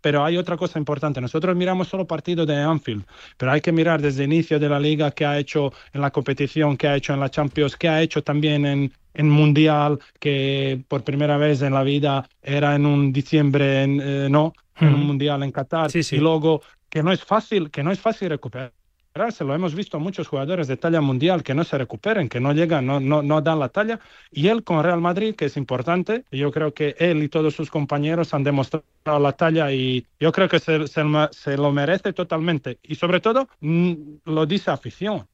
pero 0.00 0.24
hay 0.24 0.36
otra 0.36 0.56
cosa 0.56 0.78
importante. 0.78 1.20
Nosotros 1.20 1.56
miramos 1.56 1.88
solo 1.88 2.06
partidos 2.06 2.46
de 2.46 2.56
Anfield, 2.56 3.04
pero 3.36 3.52
hay 3.52 3.60
que 3.60 3.72
mirar 3.72 4.00
desde 4.00 4.24
el 4.24 4.32
inicio 4.32 4.58
de 4.58 4.68
la 4.68 4.80
liga 4.80 5.10
qué 5.10 5.26
ha 5.26 5.38
hecho 5.38 5.72
en 5.92 6.00
la 6.00 6.10
competición, 6.10 6.76
qué 6.76 6.88
ha 6.88 6.96
hecho 6.96 7.12
en 7.14 7.20
la 7.20 7.30
Champions, 7.30 7.76
qué 7.76 7.88
ha 7.88 8.02
hecho 8.02 8.22
también 8.22 8.66
en, 8.66 8.92
en 9.14 9.30
Mundial, 9.30 9.98
que 10.18 10.82
por 10.88 11.04
primera 11.04 11.36
vez 11.36 11.62
en 11.62 11.74
la 11.74 11.82
vida 11.82 12.28
era 12.42 12.74
en 12.74 12.86
un 12.86 13.12
diciembre, 13.12 13.82
en, 13.82 14.00
eh, 14.02 14.28
no, 14.30 14.52
en 14.80 14.94
un 14.94 15.06
Mundial 15.06 15.42
en 15.42 15.52
Qatar. 15.52 15.90
Sí, 15.90 16.02
sí. 16.02 16.16
Y 16.16 16.18
luego 16.20 16.62
que 16.88 17.02
no 17.02 17.12
es 17.12 17.22
fácil, 17.22 17.70
que 17.70 17.82
no 17.82 17.92
es 17.92 18.00
fácil 18.00 18.30
recuperar 18.30 18.72
recuperarse. 19.10 19.44
Lo 19.44 19.54
hemos 19.54 19.74
visto 19.74 19.98
muchos 19.98 20.28
jugadores 20.28 20.68
de 20.68 20.76
talla 20.76 21.00
mundial 21.00 21.42
que 21.42 21.54
no 21.54 21.64
se 21.64 21.78
recuperen, 21.78 22.28
que 22.28 22.40
no 22.40 22.52
llegan, 22.52 22.86
no, 22.86 23.00
no, 23.00 23.22
no 23.22 23.40
dan 23.40 23.58
la 23.58 23.68
talla. 23.68 24.00
Y 24.30 24.48
él 24.48 24.62
con 24.62 24.82
Real 24.82 25.00
Madrid, 25.00 25.34
que 25.34 25.46
es 25.46 25.56
importante, 25.56 26.24
yo 26.30 26.50
creo 26.52 26.72
que 26.72 26.94
él 26.98 27.22
y 27.22 27.28
todos 27.28 27.54
sus 27.54 27.70
compañeros 27.70 28.34
han 28.34 28.44
demostrado 28.44 28.84
la 29.20 29.32
talla 29.32 29.72
y 29.72 30.06
yo 30.18 30.32
creo 30.32 30.48
que 30.48 30.58
se, 30.58 30.86
se, 30.86 31.02
se 31.32 31.56
lo 31.56 31.72
merece 31.72 32.12
totalmente. 32.12 32.78
Y 32.82 32.94
sobre 32.96 33.20
todo, 33.20 33.48
mm, 33.60 33.94
lo 34.24 34.46
dice 34.46 34.70
afición 34.70 35.26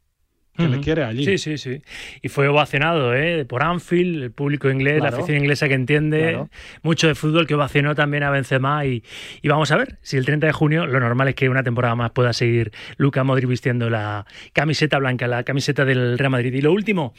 que 0.57 0.69
le 0.69 0.81
quiere 0.81 1.05
allí. 1.05 1.25
Sí, 1.25 1.39
sí, 1.39 1.59
sí. 1.59 1.83
Y 2.23 2.29
fue 2.29 2.49
ovacionado 2.49 3.15
¿eh? 3.15 3.45
por 3.45 3.63
Anfield, 3.63 4.23
el 4.23 4.31
público 4.33 4.71
inglés, 4.71 4.99
Claro. 5.01 5.17
la 5.17 5.23
afición 5.23 5.39
inglesa 5.43 5.69
que 5.69 5.75
entiende 5.75 6.21
Claro. 6.21 6.51
mucho 6.83 7.07
de 7.09 7.15
fútbol, 7.15 7.47
que 7.47 7.55
ovacionó 7.55 7.95
también 7.95 8.23
a 8.23 8.31
Benzema. 8.31 8.85
Y, 8.87 9.03
y 9.43 9.49
vamos 9.49 9.71
a 9.73 9.77
ver 9.77 9.99
si 10.03 10.17
el 10.17 10.25
30 10.25 10.47
de 10.47 10.53
junio, 10.53 10.87
lo 10.87 10.99
normal 11.01 11.29
es 11.29 11.35
que 11.35 11.49
una 11.49 11.63
temporada 11.63 11.95
más 11.95 12.11
pueda 12.13 12.33
seguir 12.33 12.73
Luca 12.97 13.23
Modric 13.25 13.49
vistiendo 13.49 13.91
la 13.91 14.27
camiseta 14.53 14.99
blanca, 14.99 15.27
la 15.27 15.45
camiseta 15.45 15.85
del 15.85 16.19
Real 16.19 16.31
Madrid. 16.31 16.53
Y 16.55 16.61
lo 16.61 16.73
último, 16.73 17.15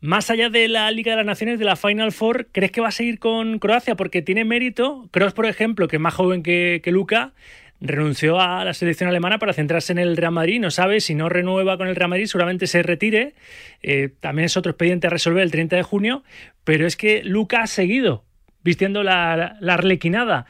más 0.00 0.30
allá 0.30 0.48
de 0.48 0.68
la 0.68 0.90
Liga 0.92 1.12
de 1.12 1.16
las 1.16 1.26
Naciones, 1.26 1.58
de 1.58 1.64
la 1.64 1.74
Final 1.74 2.12
Four, 2.12 2.48
¿crees 2.52 2.70
que 2.70 2.80
va 2.80 2.88
a 2.88 2.92
seguir 2.92 3.18
con 3.18 3.58
Croacia? 3.58 3.96
Porque 3.96 4.22
tiene 4.22 4.44
mérito. 4.44 5.08
Kroos, 5.10 5.32
por 5.32 5.46
ejemplo, 5.46 5.88
que 5.88 5.96
es 5.96 6.02
más 6.02 6.14
joven 6.14 6.44
que, 6.44 6.80
que 6.84 6.92
Luca, 6.92 7.32
renunció 7.80 8.40
a 8.40 8.64
la 8.64 8.74
selección 8.74 9.08
alemana 9.08 9.38
para 9.38 9.52
centrarse 9.52 9.92
en 9.92 9.98
el 9.98 10.16
Real 10.16 10.32
Madrid. 10.32 10.60
No 10.60 10.70
sabe 10.70 11.00
si 11.00 11.14
no 11.14 11.28
renueva 11.28 11.76
con 11.76 11.86
el 11.88 11.96
Real 11.96 12.10
Madrid, 12.10 12.26
seguramente 12.26 12.66
se 12.66 12.82
retire. 12.82 13.34
Eh, 13.82 14.10
también 14.20 14.46
es 14.46 14.56
otro 14.56 14.70
expediente 14.70 15.06
a 15.06 15.10
resolver 15.10 15.42
el 15.42 15.50
30 15.50 15.76
de 15.76 15.82
junio. 15.82 16.24
Pero 16.64 16.86
es 16.86 16.96
que 16.96 17.22
Luca 17.22 17.62
ha 17.62 17.66
seguido 17.66 18.24
vistiendo 18.64 19.02
la, 19.02 19.56
la 19.60 19.74
arlequinada. 19.74 20.46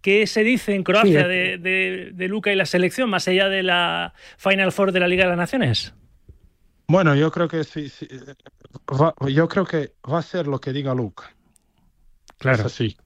¿Qué 0.00 0.26
se 0.26 0.44
dice 0.44 0.74
en 0.74 0.82
Croacia 0.84 1.22
Sí, 1.22 1.28
de, 1.28 1.58
de- 1.58 2.10
de 2.12 2.28
Luca 2.28 2.52
y 2.52 2.56
la 2.56 2.66
selección, 2.66 3.10
más 3.10 3.26
allá 3.28 3.48
de 3.48 3.62
la 3.62 4.14
Final 4.36 4.70
Four 4.72 4.92
de 4.92 5.00
la 5.00 5.08
Liga 5.08 5.24
de 5.24 5.30
las 5.30 5.38
Naciones? 5.38 5.94
Bueno, 6.88 7.16
yo 7.16 7.32
creo 7.32 7.48
que 7.48 7.64
sí, 7.64 7.88
sí, 7.88 8.06
va- 8.88 9.14
yo 9.28 9.48
creo 9.48 9.64
que 9.64 9.94
va 10.08 10.18
a 10.20 10.22
ser 10.22 10.46
lo 10.46 10.60
que 10.60 10.72
diga 10.72 10.94
Luca. 10.94 11.34
Claro. 12.38 12.58
Es 12.60 12.66
así. 12.66 12.96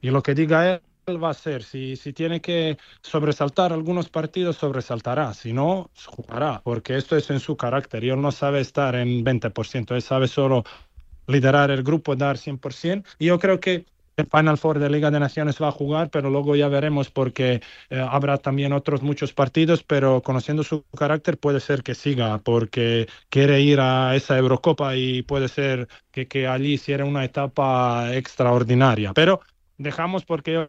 Y 0.00 0.10
lo 0.10 0.22
que 0.22 0.34
diga 0.34 0.74
él 0.74 0.80
va 1.12 1.30
a 1.30 1.34
ser. 1.34 1.62
Si, 1.62 1.96
si 1.96 2.12
tiene 2.12 2.40
que 2.40 2.78
sobresaltar 3.02 3.72
algunos 3.72 4.08
partidos, 4.08 4.56
sobresaltará. 4.56 5.34
Si 5.34 5.52
no, 5.52 5.90
jugará. 6.06 6.60
Porque 6.64 6.96
esto 6.96 7.16
es 7.16 7.30
en 7.30 7.40
su 7.40 7.56
carácter. 7.56 8.04
Y 8.04 8.10
él 8.10 8.20
no 8.20 8.32
sabe 8.32 8.60
estar 8.60 8.94
en 8.94 9.24
20%. 9.24 9.94
Él 9.94 10.02
sabe 10.02 10.28
solo 10.28 10.64
liderar 11.26 11.70
el 11.70 11.82
grupo, 11.82 12.16
dar 12.16 12.36
100%. 12.36 13.04
Y 13.18 13.26
yo 13.26 13.38
creo 13.38 13.60
que 13.60 13.86
el 14.16 14.26
Final 14.26 14.58
Four 14.58 14.78
de 14.78 14.90
Liga 14.90 15.10
de 15.10 15.18
Naciones 15.18 15.60
va 15.60 15.68
a 15.68 15.72
jugar, 15.72 16.10
pero 16.10 16.30
luego 16.30 16.54
ya 16.54 16.68
veremos 16.68 17.10
porque 17.10 17.60
eh, 17.90 18.06
habrá 18.08 18.38
también 18.38 18.72
otros 18.72 19.02
muchos 19.02 19.32
partidos, 19.32 19.82
pero 19.82 20.22
conociendo 20.22 20.62
su 20.62 20.84
carácter 20.96 21.38
puede 21.38 21.60
ser 21.60 21.82
que 21.82 21.94
siga 21.94 22.38
porque 22.38 23.08
quiere 23.28 23.60
ir 23.60 23.80
a 23.80 24.14
esa 24.14 24.38
Eurocopa 24.38 24.94
y 24.96 25.22
puede 25.22 25.48
ser 25.48 25.88
que, 26.12 26.28
que 26.28 26.46
allí 26.46 26.74
hiciera 26.74 27.04
una 27.04 27.24
etapa 27.24 28.14
extraordinaria. 28.14 29.12
Pero 29.14 29.40
dejamos 29.78 30.24
porque 30.24 30.68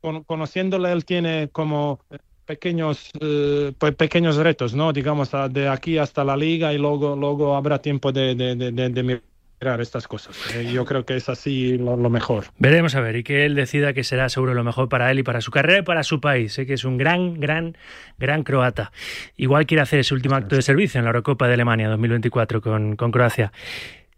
con- 0.00 0.24
conociéndole 0.24 0.92
él 0.92 1.04
tiene 1.04 1.48
como 1.52 2.00
pequeños 2.44 3.10
eh, 3.20 3.72
pe- 3.78 3.92
pequeños 3.92 4.36
retos, 4.36 4.74
¿no? 4.74 4.92
Digamos, 4.92 5.30
de 5.50 5.68
aquí 5.68 5.98
hasta 5.98 6.24
la 6.24 6.36
liga 6.36 6.72
y 6.72 6.78
luego, 6.78 7.16
luego 7.16 7.56
habrá 7.56 7.80
tiempo 7.80 8.12
de, 8.12 8.34
de, 8.34 8.54
de, 8.56 8.70
de- 8.90 9.02
mirar 9.02 9.80
estas 9.80 10.06
cosas. 10.06 10.36
Eh, 10.54 10.70
yo 10.70 10.84
creo 10.84 11.06
que 11.06 11.16
es 11.16 11.30
así 11.30 11.78
lo, 11.78 11.96
lo 11.96 12.10
mejor. 12.10 12.44
Veremos 12.58 12.94
a 12.96 13.00
ver 13.00 13.16
y 13.16 13.24
que 13.24 13.46
él 13.46 13.54
decida 13.54 13.94
que 13.94 14.04
será 14.04 14.28
seguro 14.28 14.52
lo 14.52 14.62
mejor 14.62 14.90
para 14.90 15.10
él 15.10 15.20
y 15.20 15.22
para 15.22 15.40
su 15.40 15.50
carrera 15.50 15.78
y 15.78 15.82
para 15.82 16.02
su 16.02 16.20
país. 16.20 16.52
Sé 16.52 16.66
que 16.66 16.74
es 16.74 16.84
un 16.84 16.98
gran, 16.98 17.40
gran, 17.40 17.74
gran 18.18 18.42
croata. 18.42 18.92
Igual 19.38 19.64
quiere 19.64 19.80
hacer 19.80 20.00
ese 20.00 20.12
último 20.12 20.34
acto 20.34 20.54
de 20.56 20.60
servicio 20.60 20.98
en 20.98 21.04
la 21.06 21.10
Eurocopa 21.10 21.48
de 21.48 21.54
Alemania 21.54 21.88
2024 21.88 22.60
con, 22.60 22.96
con 22.96 23.10
Croacia. 23.10 23.52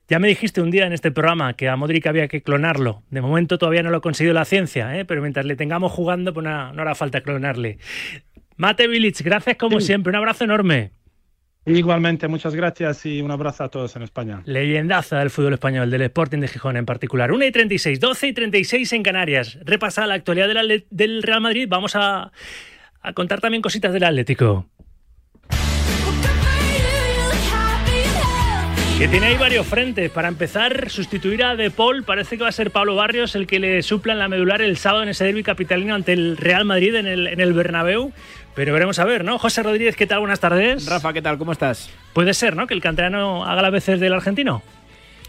Ya 0.08 0.20
me 0.20 0.28
dijiste 0.28 0.60
un 0.60 0.70
día 0.70 0.86
en 0.86 0.92
este 0.92 1.10
programa 1.10 1.54
que 1.54 1.68
a 1.68 1.76
Modric 1.76 2.06
había 2.06 2.28
que 2.28 2.40
clonarlo. 2.40 3.02
De 3.10 3.20
momento 3.20 3.58
todavía 3.58 3.82
no 3.82 3.90
lo 3.90 3.96
ha 3.96 4.00
conseguido 4.00 4.34
la 4.34 4.44
ciencia, 4.44 4.96
¿eh? 4.96 5.04
pero 5.04 5.20
mientras 5.20 5.46
le 5.46 5.56
tengamos 5.56 5.90
jugando, 5.90 6.32
pues 6.32 6.44
no, 6.44 6.72
no 6.72 6.82
hará 6.82 6.94
falta 6.94 7.22
clonarle. 7.22 7.78
Mate 8.56 8.86
Vilic, 8.86 9.20
gracias 9.22 9.56
como 9.56 9.80
siempre. 9.80 10.10
Un 10.10 10.16
abrazo 10.16 10.44
enorme. 10.44 10.92
Igualmente, 11.66 12.28
muchas 12.28 12.54
gracias 12.54 13.04
y 13.06 13.20
un 13.20 13.32
abrazo 13.32 13.64
a 13.64 13.68
todos 13.68 13.96
en 13.96 14.02
España. 14.02 14.42
Leyendaza 14.44 15.18
del 15.18 15.30
fútbol 15.30 15.54
español, 15.54 15.90
del 15.90 16.02
Sporting 16.02 16.38
de 16.38 16.46
Gijón 16.46 16.76
en 16.76 16.86
particular. 16.86 17.32
1 17.32 17.44
y 17.44 17.50
36, 17.50 17.98
12 17.98 18.28
y 18.28 18.32
36 18.32 18.92
en 18.92 19.02
Canarias. 19.02 19.58
Repasa 19.64 20.06
la 20.06 20.14
actualidad 20.14 20.48
del 20.90 21.22
Real 21.24 21.40
Madrid. 21.40 21.66
Vamos 21.68 21.96
a, 21.96 22.30
a 23.02 23.12
contar 23.14 23.40
también 23.40 23.62
cositas 23.62 23.92
del 23.92 24.04
Atlético. 24.04 24.66
Que 28.98 29.08
tiene 29.08 29.26
ahí 29.26 29.36
varios 29.36 29.66
frentes. 29.66 30.10
Para 30.10 30.28
empezar, 30.28 30.88
sustituir 30.88 31.44
a 31.44 31.54
De 31.54 31.70
Paul. 31.70 32.02
Parece 32.02 32.38
que 32.38 32.44
va 32.44 32.48
a 32.48 32.52
ser 32.52 32.70
Pablo 32.70 32.96
Barrios 32.96 33.34
el 33.34 33.46
que 33.46 33.58
le 33.58 33.82
supla 33.82 34.14
en 34.14 34.18
la 34.18 34.28
medular 34.28 34.62
el 34.62 34.78
sábado 34.78 35.02
en 35.02 35.10
ese 35.10 35.24
derbi 35.24 35.42
capitalino 35.42 35.94
ante 35.94 36.14
el 36.14 36.38
Real 36.38 36.64
Madrid 36.64 36.94
en 36.94 37.06
el, 37.06 37.26
en 37.26 37.40
el 37.40 37.52
Bernabéu. 37.52 38.12
Pero 38.54 38.72
veremos 38.72 38.98
a 38.98 39.04
ver, 39.04 39.22
¿no? 39.22 39.38
José 39.38 39.62
Rodríguez, 39.62 39.96
¿qué 39.96 40.06
tal? 40.06 40.20
Buenas 40.20 40.40
tardes. 40.40 40.86
Rafa, 40.86 41.12
¿qué 41.12 41.20
tal? 41.20 41.36
¿Cómo 41.36 41.52
estás? 41.52 41.90
Puede 42.14 42.32
ser, 42.32 42.56
¿no? 42.56 42.66
Que 42.66 42.72
el 42.72 42.80
canterano 42.80 43.44
haga 43.44 43.60
las 43.60 43.72
veces 43.72 44.00
del 44.00 44.14
argentino. 44.14 44.62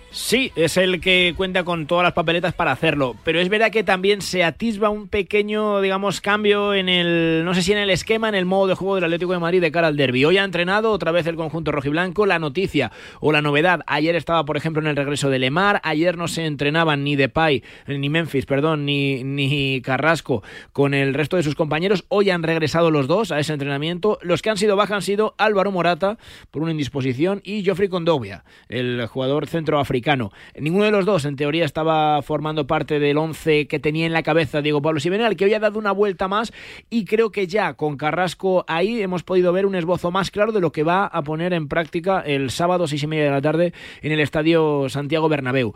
Sí, 0.09 0.53
es 0.55 0.77
el 0.77 1.01
que 1.01 1.33
cuenta 1.35 1.65
con 1.65 1.85
todas 1.85 2.03
las 2.03 2.13
papeletas 2.13 2.53
para 2.53 2.71
hacerlo, 2.71 3.17
pero 3.25 3.41
es 3.41 3.49
verdad 3.49 3.71
que 3.71 3.83
también 3.83 4.21
se 4.21 4.43
atisba 4.43 4.89
un 4.89 5.09
pequeño, 5.09 5.81
digamos, 5.81 6.21
cambio 6.21 6.73
en 6.73 6.87
el, 6.87 7.43
no 7.43 7.53
sé 7.53 7.61
si 7.61 7.73
en 7.73 7.77
el 7.77 7.89
esquema, 7.89 8.29
en 8.29 8.35
el 8.35 8.45
modo 8.45 8.67
de 8.67 8.75
juego 8.75 8.95
del 8.95 9.03
Atlético 9.03 9.33
de 9.33 9.39
Madrid 9.39 9.59
de 9.59 9.71
cara 9.71 9.87
al 9.87 9.97
derby. 9.97 10.23
Hoy 10.23 10.37
ha 10.37 10.45
entrenado 10.45 10.91
otra 10.91 11.11
vez 11.11 11.27
el 11.27 11.35
conjunto 11.35 11.73
rojiblanco, 11.73 12.25
la 12.25 12.39
noticia 12.39 12.91
o 13.19 13.33
la 13.33 13.41
novedad, 13.41 13.81
ayer 13.85 14.15
estaba, 14.15 14.45
por 14.45 14.55
ejemplo, 14.55 14.81
en 14.81 14.87
el 14.87 14.95
regreso 14.95 15.29
de 15.29 15.39
Lemar, 15.39 15.81
ayer 15.83 16.17
no 16.17 16.29
se 16.29 16.45
entrenaban 16.45 17.03
ni 17.03 17.17
Depay, 17.17 17.63
ni 17.87 18.09
Memphis, 18.09 18.45
perdón, 18.45 18.85
ni, 18.85 19.25
ni 19.25 19.81
Carrasco 19.81 20.41
con 20.71 20.93
el 20.93 21.13
resto 21.13 21.35
de 21.35 21.43
sus 21.43 21.55
compañeros, 21.55 22.05
hoy 22.07 22.29
han 22.29 22.43
regresado 22.43 22.91
los 22.91 23.07
dos 23.07 23.31
a 23.33 23.39
ese 23.39 23.51
entrenamiento, 23.51 24.19
los 24.21 24.41
que 24.41 24.49
han 24.49 24.57
sido 24.57 24.77
baja 24.77 24.95
han 24.95 25.01
sido 25.01 25.35
Álvaro 25.37 25.71
Morata 25.71 26.17
por 26.49 26.61
una 26.61 26.71
indisposición 26.71 27.41
y 27.43 27.61
Geoffrey 27.61 27.89
Condovia, 27.89 28.45
el 28.69 29.05
jugador 29.07 29.47
centroafricano. 29.47 29.96
Ninguno 30.59 30.85
de 30.85 30.91
los 30.91 31.05
dos, 31.05 31.25
en 31.25 31.35
teoría, 31.35 31.65
estaba 31.65 32.21
formando 32.21 32.67
parte 32.67 32.99
del 32.99 33.17
11 33.17 33.67
que 33.67 33.79
tenía 33.79 34.05
en 34.05 34.13
la 34.13 34.23
cabeza 34.23 34.61
Diego 34.61 34.81
Pablo 34.81 34.99
Simeone, 34.99 35.35
que 35.35 35.45
hoy 35.45 35.53
ha 35.53 35.59
dado 35.59 35.79
una 35.79 35.91
vuelta 35.91 36.27
más 36.27 36.53
y 36.89 37.05
creo 37.05 37.31
que 37.31 37.47
ya 37.47 37.73
con 37.73 37.97
Carrasco 37.97 38.65
ahí 38.67 39.01
hemos 39.01 39.23
podido 39.23 39.53
ver 39.53 39.65
un 39.65 39.75
esbozo 39.75 40.11
más 40.11 40.31
claro 40.31 40.51
de 40.51 40.61
lo 40.61 40.71
que 40.71 40.83
va 40.83 41.05
a 41.05 41.21
poner 41.23 41.53
en 41.53 41.67
práctica 41.67 42.21
el 42.21 42.49
sábado 42.49 42.87
seis 42.87 43.03
y 43.03 43.07
media 43.07 43.25
de 43.25 43.31
la 43.31 43.41
tarde 43.41 43.73
en 44.01 44.11
el 44.11 44.19
Estadio 44.19 44.89
Santiago 44.89 45.29
Bernabéu. 45.29 45.73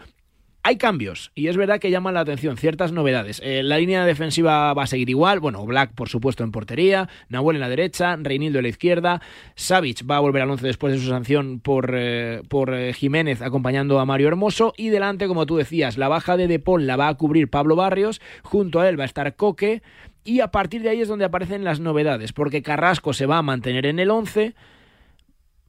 Hay 0.64 0.78
cambios 0.78 1.32
y 1.34 1.47
es 1.47 1.57
verdad 1.57 1.80
que 1.80 1.89
llaman 1.89 2.14
la 2.14 2.20
atención 2.20 2.55
ciertas 2.55 2.91
novedades. 2.91 3.41
Eh, 3.43 3.64
la 3.64 3.80
línea 3.80 4.05
defensiva 4.05 4.72
va 4.76 4.84
a 4.84 4.88
seguir 4.88 5.09
igual. 5.09 5.39
Bueno, 5.39 5.66
Black, 5.66 5.93
por 5.95 6.07
supuesto, 6.07 6.43
en 6.43 6.51
portería. 6.51 7.09
Nahuel 7.30 7.55
en 7.55 7.62
la 7.62 7.70
derecha. 7.70 8.16
Reinildo 8.16 8.59
en 8.59 8.64
la 8.64 8.70
izquierda. 8.70 9.22
Savic 9.55 10.07
va 10.09 10.18
a 10.18 10.20
volver 10.20 10.43
al 10.43 10.51
once 10.51 10.68
después 10.68 10.93
de 10.93 10.99
su 10.99 11.07
sanción 11.07 11.62
por, 11.62 11.95
eh, 11.95 12.43
por 12.47 12.76
eh, 12.76 12.93
Jiménez 12.93 13.41
acompañando 13.41 13.99
a 13.99 14.05
Mario 14.05 14.28
Hermoso. 14.28 14.76
Y 14.78 14.89
delante, 14.89 15.28
como 15.28 15.47
tú 15.47 15.57
decías, 15.57 15.97
la 15.97 16.09
baja 16.09 16.38
de 16.38 16.47
Depol 16.47 16.86
la 16.86 16.95
va 16.95 17.07
a 17.07 17.16
cubrir 17.16 17.49
Pablo 17.49 17.76
Barrios. 17.76 18.22
Junto 18.43 18.82
a 18.82 18.88
él 18.88 18.99
va 18.99 19.03
a 19.03 19.07
estar 19.07 19.36
Coque. 19.36 19.82
Y 20.24 20.41
a 20.41 20.51
partir 20.51 20.84
de 20.84 20.89
ahí 20.89 21.01
es 21.01 21.07
donde 21.07 21.26
aparecen 21.26 21.64
las 21.64 21.80
novedades. 21.80 22.34
Porque 22.34 22.62
Carrasco 22.62 23.14
se 23.14 23.26
va 23.26 23.39
a 23.39 23.41
mantener 23.41 23.88
en 23.88 23.97
el 23.97 24.12
11. 24.12 24.53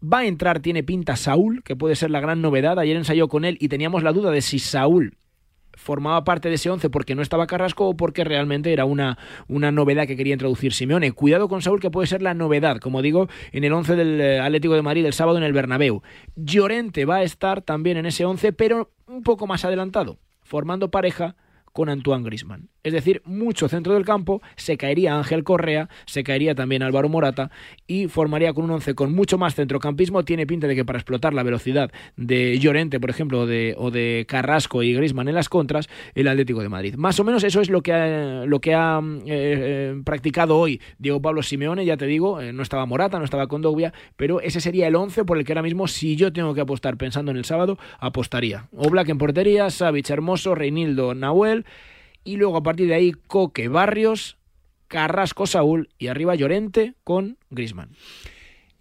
Va 0.03 0.19
a 0.19 0.27
entrar, 0.27 0.61
tiene 0.61 0.83
pinta 0.83 1.17
Saúl, 1.17 1.63
que 1.63 1.77
puede 1.77 1.95
ser 1.95 2.11
la 2.11 2.21
gran 2.21 2.43
novedad. 2.43 2.79
Ayer 2.79 2.97
ensayó 2.97 3.29
con 3.29 3.45
él 3.45 3.57
y 3.61 3.69
teníamos 3.69 4.03
la 4.03 4.13
duda 4.13 4.31
de 4.31 4.43
si 4.43 4.59
Saúl 4.59 5.17
formaba 5.75 6.25
parte 6.25 6.49
de 6.49 6.57
ese 6.57 6.71
11 6.71 6.91
porque 6.91 7.15
no 7.15 7.23
estaba 7.23 7.47
Carrasco 7.47 7.89
o 7.89 7.97
porque 7.97 8.25
realmente 8.25 8.73
era 8.73 8.85
una, 8.85 9.19
una 9.49 9.73
novedad 9.73 10.07
que 10.07 10.17
quería 10.17 10.35
introducir 10.35 10.73
Simeone. 10.73 11.13
Cuidado 11.13 11.49
con 11.49 11.63
Saúl 11.63 11.81
que 11.81 11.91
puede 11.91 12.07
ser 12.07 12.23
la 12.23 12.35
novedad, 12.35 12.79
como 12.79 13.03
digo, 13.03 13.29
en 13.53 13.65
el 13.65 13.73
11 13.73 13.97
del 13.97 14.21
eh, 14.21 14.41
Atlético 14.41 14.75
de 14.75 14.83
Madrid 14.83 15.07
el 15.07 15.13
sábado 15.13 15.39
en 15.39 15.45
el 15.45 15.53
Bernabéu. 15.53 16.03
Llorente 16.37 17.05
va 17.05 17.17
a 17.17 17.23
estar 17.23 17.63
también 17.63 17.97
en 17.97 18.07
ese 18.07 18.25
11, 18.25 18.53
pero 18.53 18.91
un 19.07 19.23
poco 19.23 19.47
más 19.47 19.65
adelantado, 19.65 20.19
formando 20.43 20.91
pareja 20.91 21.37
con 21.73 21.89
Antoine 21.89 22.25
Grisman. 22.25 22.72
Es 22.85 22.93
decir, 22.93 23.23
mucho 23.25 23.69
centro 23.69 23.95
del 23.95 24.05
campo, 24.05 24.43
se 24.57 24.77
caería 24.77 25.17
Ángel 25.17 25.45
Correa, 25.45 25.89
se 26.05 26.25
caería 26.25 26.57
también 26.57 26.83
Álvaro 26.83 27.09
Morata 27.09 27.53
y 27.87 28.09
formaría 28.09 28.53
con 28.53 28.65
un 28.65 28.73
once 28.73 28.97
con 28.97 29.15
mucho 29.15 29.39
más 29.39 29.55
centrocampismo. 29.55 30.25
Tiene 30.25 30.49
pinta 30.49 30.67
de 30.67 30.75
que 30.75 30.85
para 30.85 30.99
explotar 30.99 31.33
la 31.33 31.45
velocidad 31.45 31.93
de 32.17 32.59
Llorente, 32.59 32.99
por 32.99 33.11
ejemplo, 33.11 33.43
o 33.43 33.47
de, 33.47 34.25
Carrasco 34.27 34.83
y 34.83 34.95
Grisman 34.95 35.29
en 35.29 35.37
las 35.37 35.49
contras, 35.49 35.89
el 36.17 36.27
Atlético 36.27 36.61
de 36.61 36.69
Madrid. 36.69 36.97
Más 36.97 37.21
o 37.21 37.25
menos 37.25 37.45
eso 37.45 37.61
es 37.61 37.71
lo 37.71 37.83
que 37.83 37.93
ha, 37.93 38.47
lo 38.47 38.61
que 38.61 38.75
ha 38.75 39.01
eh, 39.01 39.23
eh, 39.27 40.03
practicado 40.05 40.59
hoy 40.59 40.81
Diego 40.99 41.23
Pablo 41.23 41.45
Simeone, 41.45 41.85
ya 41.85 41.97
te 41.97 42.07
digo, 42.07 42.41
eh, 42.41 42.53
no 42.53 42.65
estaba 42.65 42.85
Morata, 42.85 43.17
no 43.21 43.25
estaba 43.25 43.47
Condovia, 43.47 43.93
pero 44.17 44.41
ese 44.41 44.61
sería 44.61 44.89
el 44.89 44.97
once 44.97 45.25
por 45.25 45.39
el 45.39 45.45
que 45.45 45.53
ahora 45.53 45.63
mismo, 45.63 45.87
si 45.87 46.17
yo 46.17 46.33
tengo 46.33 46.53
que 46.53 46.63
apostar 46.63 46.97
pensando 46.97 47.31
en 47.31 47.37
el 47.37 47.45
sábado, 47.45 47.79
apostaría. 48.01 48.67
Oblak 48.77 49.09
en 49.09 49.19
portería, 49.19 49.71
Savic 49.71 50.11
Hermoso, 50.11 50.57
Reinildo 50.57 51.15
Nahuel, 51.15 51.65
y 52.25 52.37
luego 52.37 52.57
a 52.57 52.63
partir 52.63 52.89
de 52.89 52.95
ahí 52.95 53.13
Coque 53.13 53.69
Barrios, 53.69 54.37
Carrasco 54.89 55.47
Saúl 55.47 55.89
y 55.99 56.09
arriba 56.09 56.35
Llorente 56.35 56.95
con 57.05 57.39
Grisman. 57.51 57.91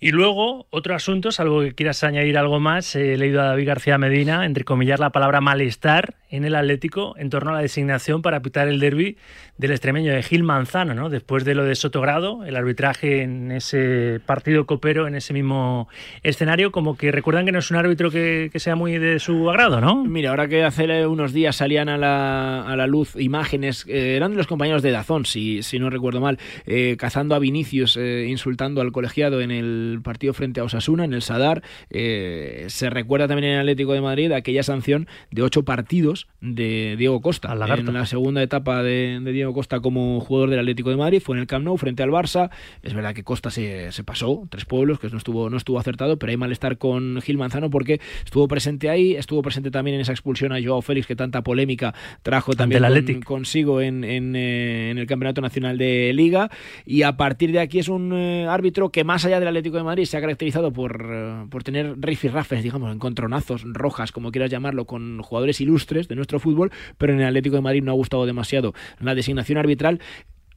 Y 0.04 0.10
luego, 0.10 0.66
otro 0.72 0.96
asunto, 0.96 1.32
salvo 1.32 1.62
que 1.62 1.74
quieras 1.74 2.04
añadir 2.04 2.36
algo 2.36 2.60
más, 2.60 2.96
he 2.96 3.16
leído 3.18 3.40
a 3.40 3.46
David 3.46 3.68
García 3.68 4.00
Medina, 4.00 4.48
entre 4.48 4.64
comillas, 4.64 5.00
la 5.00 5.12
palabra 5.12 5.42
malestar 5.42 6.16
en 6.32 6.44
el 6.44 6.56
Atlético 6.56 7.14
en 7.18 7.30
torno 7.30 7.52
a 7.52 7.54
la 7.54 7.62
designación 7.62 8.24
para 8.24 8.42
pitar 8.42 8.68
el 8.68 8.80
derby 8.80 9.18
del 9.60 9.70
extremeño 9.70 10.12
de 10.12 10.24
Gil 10.24 10.42
Manzano, 10.42 10.96
¿no? 10.96 11.10
Después 11.10 11.46
de 11.46 11.54
lo 11.54 11.66
de 11.66 11.76
Sotogrado, 11.76 12.44
el 12.46 12.56
arbitraje 12.56 13.22
en 13.22 13.52
ese 13.52 14.20
partido 14.26 14.66
copero, 14.66 15.08
en 15.08 15.14
ese 15.14 15.34
mismo 15.34 15.88
escenario, 16.24 16.72
como 16.72 16.98
que 16.98 17.12
recuerdan 17.12 17.46
que 17.46 17.52
no 17.52 17.60
es 17.60 17.70
un 17.70 17.78
árbitro 17.78 18.10
que, 18.10 18.50
que 18.52 18.60
sea 18.60 18.76
muy 18.76 18.98
de 18.98 19.20
su 19.20 19.52
agrado, 19.52 19.82
¿no? 19.82 20.04
Mira, 20.04 20.32
ahora 20.32 20.48
que 20.48 20.64
hace 20.64 21.06
unos 21.06 21.32
días 21.32 21.58
salían 21.58 21.90
a 21.90 21.98
la, 22.00 22.64
a 22.64 22.76
la 22.76 22.88
luz 22.88 23.16
imágenes, 23.20 23.86
eh, 23.88 24.16
eran 24.16 24.32
de 24.32 24.38
los 24.38 24.48
compañeros 24.48 24.82
de 24.82 24.90
Dazón, 24.90 25.26
si, 25.26 25.62
si 25.62 25.78
no 25.78 25.92
recuerdo 25.92 26.22
mal, 26.22 26.40
eh, 26.66 26.96
cazando 26.98 27.36
a 27.36 27.40
Vinicius, 27.40 27.98
eh, 27.98 28.26
insultando 28.28 28.82
al 28.82 28.92
colegiado 28.92 29.42
en 29.42 29.52
el 29.52 29.91
partido 30.02 30.34
frente 30.34 30.62
a 30.62 30.64
Osasuna, 30.64 31.04
en 31.04 31.14
el 31.14 31.22
Sadar. 31.22 31.62
Eh, 31.90 32.66
se 32.70 32.90
recuerda 32.90 33.28
también 33.28 33.50
en 33.50 33.56
el 33.56 33.60
Atlético 33.62 33.92
de 33.94 34.00
Madrid 34.02 34.32
aquella 34.32 34.64
sanción 34.64 35.08
de 35.32 35.42
ocho 35.42 35.64
partidos 35.64 36.28
de 36.40 36.96
Diego 36.98 37.20
Costa. 37.22 37.52
En 37.52 37.94
la 37.94 38.06
segunda 38.06 38.42
etapa 38.42 38.82
de, 38.84 39.20
de 39.22 39.32
Diego 39.34 39.54
Costa 39.54 39.82
como 39.82 40.20
jugador 40.22 40.50
del 40.50 40.60
Atlético 40.60 40.90
de 40.90 40.96
Madrid 40.96 41.20
fue 41.22 41.36
en 41.36 41.42
el 41.42 41.48
Camp 41.48 41.66
Nou 41.66 41.76
frente 41.78 42.04
al 42.04 42.10
Barça. 42.12 42.50
Es 42.82 42.94
verdad 42.94 43.14
que 43.14 43.24
Costa 43.24 43.50
se, 43.50 43.92
se 43.92 44.04
pasó, 44.06 44.48
tres 44.50 44.64
pueblos, 44.64 45.00
que 45.00 45.10
no 45.10 45.18
estuvo, 45.18 45.50
no 45.50 45.58
estuvo 45.58 45.78
acertado, 45.80 46.18
pero 46.18 46.30
hay 46.32 46.38
malestar 46.38 46.78
con 46.78 47.20
Gil 47.22 47.38
Manzano 47.38 47.70
porque 47.70 48.00
estuvo 48.24 48.48
presente 48.48 48.90
ahí, 48.90 49.16
estuvo 49.16 49.42
presente 49.42 49.72
también 49.72 49.96
en 49.96 50.02
esa 50.02 50.12
expulsión 50.14 50.54
a 50.54 50.64
Joao 50.64 50.82
Félix 50.82 51.08
que 51.08 51.16
tanta 51.16 51.42
polémica 51.42 51.94
trajo 52.22 52.54
también 52.54 52.82
con- 53.24 53.42
consigo 53.42 53.82
en, 53.82 54.04
en, 54.04 54.36
eh, 54.36 54.92
en 54.92 54.98
el 55.00 55.08
Campeonato 55.08 55.42
Nacional 55.42 55.78
de 55.78 56.12
Liga 56.14 56.50
y 56.86 57.02
a 57.02 57.18
partir 57.18 57.52
de 57.52 57.60
aquí 57.60 57.80
es 57.80 57.88
un 57.90 58.14
eh, 58.14 58.46
árbitro 58.48 58.90
que 58.92 59.04
más 59.04 59.26
allá 59.26 59.40
del 59.40 59.48
Atlético 59.48 59.78
de 59.78 59.81
Madrid 59.84 60.06
se 60.06 60.18
ha 60.18 60.22
caracterizado 60.22 60.72
por, 60.72 61.10
eh, 61.12 61.46
por 61.50 61.64
tener 61.64 61.96
rifirrafes, 62.00 62.64
digamos, 62.64 62.94
encontronazos, 62.94 63.64
rojas, 63.66 64.12
como 64.12 64.32
quieras 64.32 64.52
llamarlo, 64.52 64.86
con 64.86 65.22
jugadores 65.22 65.62
ilustres 65.62 66.08
de 66.08 66.16
nuestro 66.16 66.40
fútbol, 66.40 66.72
pero 66.98 67.14
en 67.14 67.22
el 67.22 67.28
Atlético 67.28 67.56
de 67.56 67.62
Madrid 67.62 67.84
no 67.84 67.92
ha 67.92 67.96
gustado 67.96 68.26
demasiado 68.26 68.74
la 69.00 69.16
designación 69.16 69.58
arbitral. 69.58 70.00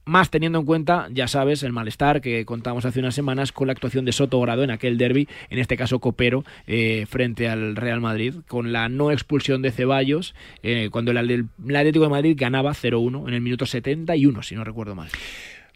Más 0.07 0.29
teniendo 0.29 0.59
en 0.59 0.65
cuenta, 0.65 1.07
ya 1.11 1.27
sabes, 1.27 1.63
el 1.63 1.73
malestar 1.73 2.21
que 2.21 2.45
contábamos 2.45 2.85
hace 2.85 2.99
unas 2.99 3.15
semanas 3.15 3.51
con 3.51 3.65
la 3.65 3.73
actuación 3.73 4.05
de 4.05 4.11
Soto 4.11 4.39
Grado 4.39 4.63
en 4.63 4.69
aquel 4.69 4.99
derby, 4.99 5.27
en 5.49 5.57
este 5.57 5.77
caso 5.77 5.97
copero, 5.97 6.45
eh, 6.67 7.07
frente 7.09 7.49
al 7.49 7.75
Real 7.75 8.01
Madrid, 8.01 8.35
con 8.47 8.71
la 8.71 8.87
no 8.87 9.09
expulsión 9.09 9.63
de 9.63 9.71
Ceballos, 9.71 10.35
eh, 10.61 10.89
cuando 10.91 11.09
el 11.09 11.17
Atlético 11.17 12.03
de 12.03 12.09
Madrid 12.09 12.35
ganaba 12.37 12.75
0-1 12.75 13.27
en 13.27 13.33
el 13.33 13.41
minuto 13.41 13.65
71, 13.65 14.43
si 14.43 14.53
no 14.53 14.63
recuerdo 14.63 14.93
mal. 14.93 15.09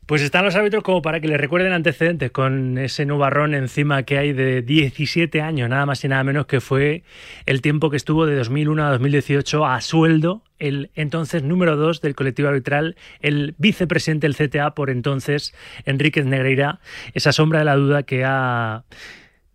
Pues 0.09 0.23
están 0.23 0.43
los 0.43 0.55
árbitros 0.55 0.81
como 0.81 1.03
para 1.03 1.19
que 1.19 1.27
le 1.27 1.37
recuerden 1.37 1.71
antecedentes 1.71 2.31
con 2.31 2.79
ese 2.79 3.05
nubarrón 3.05 3.53
encima 3.53 4.01
que 4.01 4.17
hay 4.17 4.33
de 4.33 4.63
17 4.63 5.39
años, 5.39 5.69
nada 5.69 5.85
más 5.85 6.03
y 6.03 6.07
nada 6.07 6.23
menos 6.23 6.47
que 6.47 6.61
fue 6.61 7.03
el 7.45 7.61
tiempo 7.61 7.91
que 7.91 7.97
estuvo 7.97 8.25
de 8.25 8.35
2001 8.35 8.87
a 8.87 8.89
2018 8.89 9.67
a 9.67 9.79
sueldo 9.81 10.41
el 10.57 10.89
entonces 10.95 11.43
número 11.43 11.75
2 11.75 12.01
del 12.01 12.15
colectivo 12.15 12.49
arbitral, 12.49 12.95
el 13.19 13.53
vicepresidente 13.59 14.25
del 14.25 14.35
CTA 14.35 14.73
por 14.73 14.89
entonces, 14.89 15.53
Enríquez 15.85 16.25
Negreira, 16.25 16.79
esa 17.13 17.31
sombra 17.31 17.59
de 17.59 17.65
la 17.65 17.75
duda 17.75 18.01
que 18.01 18.25
ha... 18.25 18.85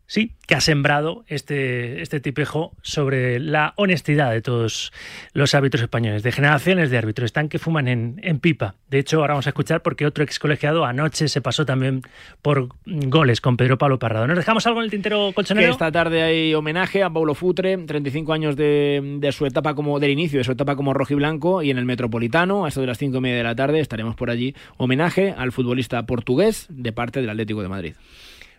Sí, 0.07 0.33
que 0.47 0.55
ha 0.55 0.61
sembrado 0.61 1.25
este, 1.29 2.03
este 2.03 2.21
tipejo 2.21 2.73
sobre 2.83 3.41
la 3.41 3.73
honestidad 3.77 4.33
de 4.33 4.43
todos 4.43 4.93
los 5.33 5.55
árbitros 5.55 5.83
españoles, 5.83 6.23
de 6.23 6.31
generaciones 6.31 6.91
de 6.91 6.99
árbitros, 6.99 7.25
están 7.25 7.49
que 7.49 7.59
fuman 7.59 7.89
en, 7.89 8.21
en 8.23 8.39
pipa. 8.39 8.75
De 8.91 8.99
hecho, 8.99 9.21
ahora 9.21 9.33
vamos 9.33 9.47
a 9.47 9.51
escuchar 9.51 9.81
porque 9.81 10.05
otro 10.05 10.23
ex 10.23 10.39
colegiado 10.39 10.85
anoche 10.85 11.29
se 11.29 11.41
pasó 11.41 11.65
también 11.65 12.03
por 12.43 12.69
goles 12.85 13.41
con 13.41 13.57
Pedro 13.57 13.79
Pablo 13.79 13.99
Parrado. 13.99 14.27
¿Nos 14.27 14.37
dejamos 14.37 14.67
algo 14.67 14.81
en 14.81 14.85
el 14.85 14.91
tintero 14.91 15.29
Que 15.29 15.35
colchonero? 15.35 15.73
esta 15.73 15.91
tarde 15.91 16.23
hay 16.23 16.55
homenaje 16.55 17.03
a 17.03 17.09
Paulo 17.09 17.35
Futre, 17.35 17.79
35 17.79 18.33
años 18.35 18.57
de, 18.57 19.01
de 19.21 19.33
su 19.33 19.47
etapa 19.47 19.75
como 19.75 19.99
del 20.01 20.11
inicio 20.11 20.39
de 20.39 20.45
su 20.45 20.53
etapa 20.53 20.77
como 20.77 20.93
rojiblanco 20.93 21.63
y 21.63 21.71
en 21.71 21.79
el 21.79 21.87
Metropolitano, 21.87 22.67
a 22.67 22.69
eso 22.69 22.83
de 22.83 22.87
las 22.89 22.99
5 22.99 23.17
y 23.17 23.21
media 23.21 23.39
de 23.39 23.45
la 23.45 23.55
tarde 23.57 23.81
estaremos 23.81 24.17
por 24.17 24.29
allí. 24.29 24.55
Homenaje 24.77 25.35
al 25.37 25.51
futbolista 25.51 26.05
portugués 26.05 26.67
de 26.69 26.93
parte 26.93 27.23
del 27.23 27.31
Atlético 27.31 27.63
de 27.63 27.69
Madrid. 27.69 27.95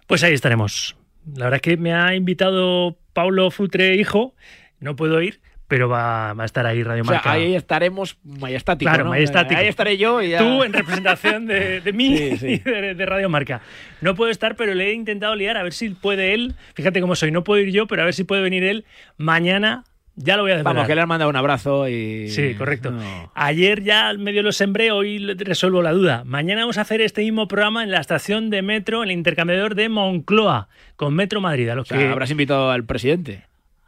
Pues 0.07 0.23
ahí 0.23 0.33
estaremos. 0.33 0.95
La 1.33 1.45
verdad 1.45 1.55
es 1.55 1.61
que 1.61 1.77
me 1.77 1.93
ha 1.93 2.15
invitado 2.15 2.97
Paulo 3.13 3.49
Futre, 3.51 3.95
hijo. 3.95 4.35
No 4.79 4.95
puedo 4.95 5.21
ir, 5.21 5.39
pero 5.67 5.89
va, 5.89 6.33
va 6.33 6.43
a 6.43 6.45
estar 6.45 6.65
ahí 6.65 6.83
Radio 6.83 7.01
O 7.01 7.05
sea, 7.05 7.15
Marca. 7.15 7.31
ahí 7.31 7.55
estaremos 7.55 8.17
majestático. 8.23 8.89
Claro, 8.89 9.05
¿no? 9.05 9.09
majestático. 9.11 9.59
Ahí 9.59 9.67
estaré 9.67 9.97
yo 9.97 10.21
y 10.21 10.29
ya. 10.29 10.39
Tú 10.39 10.63
en 10.63 10.73
representación 10.73 11.47
de, 11.47 11.81
de 11.81 11.93
mí 11.93 12.17
Sí, 12.17 12.37
sí. 12.37 12.47
y 12.47 12.59
de, 12.59 12.93
de 12.93 13.05
Radio 13.05 13.29
Marca. 13.29 13.61
No 14.01 14.13
puedo 14.15 14.29
estar, 14.29 14.55
pero 14.55 14.73
le 14.75 14.89
he 14.89 14.93
intentado 14.93 15.35
liar 15.35 15.57
a 15.57 15.63
ver 15.63 15.73
si 15.73 15.89
puede 15.89 16.33
él. 16.33 16.55
Fíjate 16.75 17.01
cómo 17.01 17.15
soy, 17.15 17.31
no 17.31 17.43
puedo 17.43 17.61
ir 17.61 17.71
yo, 17.71 17.87
pero 17.87 18.01
a 18.03 18.05
ver 18.05 18.13
si 18.13 18.23
puede 18.23 18.41
venir 18.41 18.63
él 18.63 18.85
mañana. 19.17 19.83
Ya 20.17 20.37
lo 20.37 20.43
voy 20.43 20.51
a 20.51 20.55
desvelar. 20.55 20.75
Vamos, 20.75 20.87
que 20.87 20.95
le 20.95 21.01
han 21.01 21.07
mandado 21.09 21.29
un 21.29 21.35
abrazo 21.35 21.89
y. 21.89 22.29
Sí, 22.29 22.55
correcto. 22.55 22.91
No. 22.91 23.31
Ayer 23.33 23.83
ya 23.83 24.13
medio 24.13 24.43
lo 24.43 24.51
sembré, 24.53 24.91
hoy 24.91 25.19
resuelvo 25.33 25.81
la 25.81 25.91
duda. 25.91 26.23
Mañana 26.25 26.61
vamos 26.61 26.77
a 26.77 26.81
hacer 26.81 27.01
este 27.01 27.21
mismo 27.21 27.47
programa 27.47 27.83
en 27.83 27.91
la 27.91 27.99
estación 27.99 28.49
de 28.49 28.61
metro, 28.61 29.03
en 29.03 29.09
el 29.09 29.17
intercambiador 29.17 29.75
de 29.75 29.89
Moncloa, 29.89 30.69
con 30.95 31.13
Metro 31.13 31.41
Madrid, 31.41 31.67
a 31.69 31.75
los 31.75 31.83
O 31.83 31.89
sea, 31.89 31.97
que 31.97 32.07
habrás 32.07 32.31
invitado 32.31 32.71
al 32.71 32.85
presidente. 32.85 33.43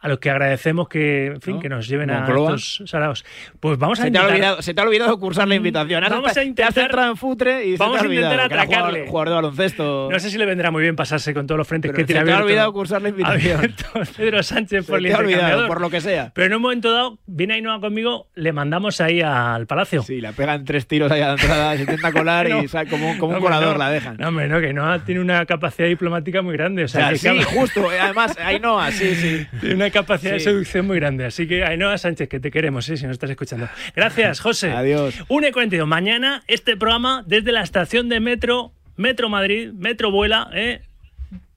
A 0.07 0.09
los 0.09 0.19
que 0.19 0.29
agradecemos 0.29 0.87
que, 0.89 1.27
en 1.27 1.41
fin, 1.41 1.55
¿No? 1.55 1.59
que 1.61 1.69
nos 1.69 1.87
lleven 1.87 2.09
a 2.09 2.25
estos 2.27 2.81
saraos. 2.85 3.25
Pues 3.59 3.77
vamos 3.77 3.99
a 3.99 4.03
Se 4.03 4.11
te, 4.11 4.17
ha 4.17 4.25
olvidado, 4.25 4.61
se 4.61 4.73
te 4.73 4.81
ha 4.81 4.83
olvidado 4.83 5.19
cursar 5.19 5.47
la 5.47 5.55
invitación. 5.55 6.03
Has 6.03 6.09
Vamos 6.09 6.31
a 6.31 6.33
Te 6.35 6.43
intentar- 6.45 6.69
has 6.69 6.73
centrado 6.75 7.11
en 7.11 7.17
Futre 7.17 7.65
y 7.65 7.71
se 7.73 7.77
Vamos 7.77 7.99
te 7.99 8.07
ha 8.07 8.09
a 8.09 8.13
intentar 8.13 8.39
atracarle. 8.41 9.05
Jugador, 9.05 9.07
jugador 9.07 9.29
de 9.29 9.35
baloncesto. 9.35 10.09
No 10.11 10.19
sé 10.19 10.29
si 10.29 10.37
le 10.37 10.45
vendrá 10.45 10.71
muy 10.71 10.81
bien 10.81 10.95
pasarse 10.95 11.33
con 11.33 11.45
todos 11.47 11.57
los 11.57 11.67
frentes 11.67 11.89
Pero 11.91 11.97
que 11.97 12.03
se 12.03 12.07
tiene 12.07 12.25
te 12.25 12.31
ha 12.33 12.41
olvidado 12.43 12.73
cursar 12.73 13.01
la 13.01 13.09
invitación. 13.09 13.57
abierto 13.57 13.85
Pedro 14.17 14.43
Sánchez 14.43 14.85
Se 14.85 14.91
por 14.91 14.99
el 14.99 15.05
te 15.05 15.13
ha 15.13 15.17
olvidado, 15.17 15.67
por 15.67 15.81
lo 15.81 15.89
que 15.89 16.01
sea. 16.01 16.31
Pero 16.33 16.47
en 16.47 16.53
un 16.55 16.61
momento 16.61 16.91
dado, 16.91 17.19
viene 17.25 17.55
Ainhoa 17.55 17.79
conmigo, 17.79 18.27
le 18.35 18.53
mandamos 18.53 19.01
ahí 19.01 19.21
al 19.21 19.67
palacio. 19.67 20.03
Sí, 20.03 20.21
la 20.21 20.31
pegan 20.31 20.63
tres 20.65 20.87
tiros 20.87 21.11
ahí 21.11 21.21
a 21.21 21.27
la 21.27 21.33
entrada, 21.33 21.75
se 21.75 21.81
intenta 21.81 22.11
colar 22.11 22.47
No. 22.49 22.63
y 22.63 22.67
sale 22.67 22.89
como, 22.89 23.11
un- 23.11 23.17
como 23.17 23.33
un 23.33 23.39
No, 23.39 23.41
colador 23.43 23.77
la 23.77 23.89
dejan. 23.89 24.17
No, 24.17 24.29
hombre, 24.29 24.47
no, 24.47 24.59
que 24.61 24.73
no 24.73 24.99
tiene 25.01 25.21
una 25.21 25.45
capacidad 25.45 25.87
diplomática 25.87 26.41
muy 26.41 26.53
grande. 26.55 26.83
O 26.83 26.85
O 26.85 26.87
sea, 26.87 27.09
que 27.09 27.17
sí, 27.17 27.27
cabe- 27.27 27.43
justo. 27.43 27.91
eh, 27.91 27.99
Además, 27.99 28.37
Ainhoa, 28.39 28.91
sí, 28.91 29.15
sí. 29.15 29.47
Tiene 29.59 29.75
una 29.75 29.89
capacidad 30.01 30.33
de 30.33 30.39
seducción 30.39 30.85
muy 30.87 30.97
grande. 30.99 31.25
Así 31.25 31.47
que, 31.47 31.63
Ainhoa 31.63 31.97
Sánchez, 31.97 32.27
que 32.29 32.39
te 32.39 32.51
queremos, 32.51 32.87
¿eh? 32.89 32.97
si 32.97 33.05
nos 33.05 33.13
estás 33.13 33.29
escuchando. 33.29 33.67
Gracias, 33.95 34.39
José. 34.39 34.71
Adiós. 34.71 35.15
1 35.27 35.47
y 35.47 35.51
42. 35.51 35.87
Mañana, 35.87 36.43
este 36.47 36.77
programa 36.77 37.23
desde 37.25 37.51
la 37.51 37.61
estación 37.63 38.09
de 38.09 38.19
metro, 38.19 38.71
Metro 38.95 39.29
Madrid, 39.29 39.71
Metro 39.73 40.11
Vuela, 40.11 40.49
¿eh? 40.53 40.81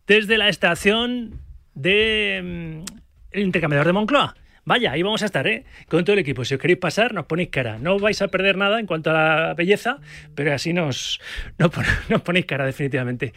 desde 0.07 0.39
la 0.39 0.49
estación 0.49 1.41
de 1.75 2.41
mm, 2.43 2.93
el 3.33 3.43
intercambiador 3.43 3.87
de 3.87 3.93
Moncloa. 3.93 4.37
Vaya, 4.65 4.93
ahí 4.93 5.03
vamos 5.03 5.23
a 5.23 5.27
estar, 5.27 5.47
¿eh? 5.47 5.65
Con 5.89 6.05
todo 6.05 6.13
el 6.15 6.19
equipo. 6.21 6.45
Si 6.45 6.55
os 6.55 6.61
queréis 6.61 6.79
pasar, 6.79 7.15
nos 7.15 7.27
ponéis 7.27 7.49
cara. 7.49 7.79
No 7.79 7.99
vais 7.99 8.21
a 8.23 8.29
perder 8.29 8.57
nada 8.57 8.79
en 8.79 8.87
cuanto 8.87 9.11
a 9.11 9.15
la 9.15 9.55
belleza, 9.55 9.99
pero 10.35 10.53
así 10.53 10.73
nos, 10.73 11.19
nos, 11.59 11.71
pon- 11.71 11.85
nos 12.09 12.21
ponéis 12.23 12.45
cara, 12.47 12.67
definitivamente. 12.67 13.33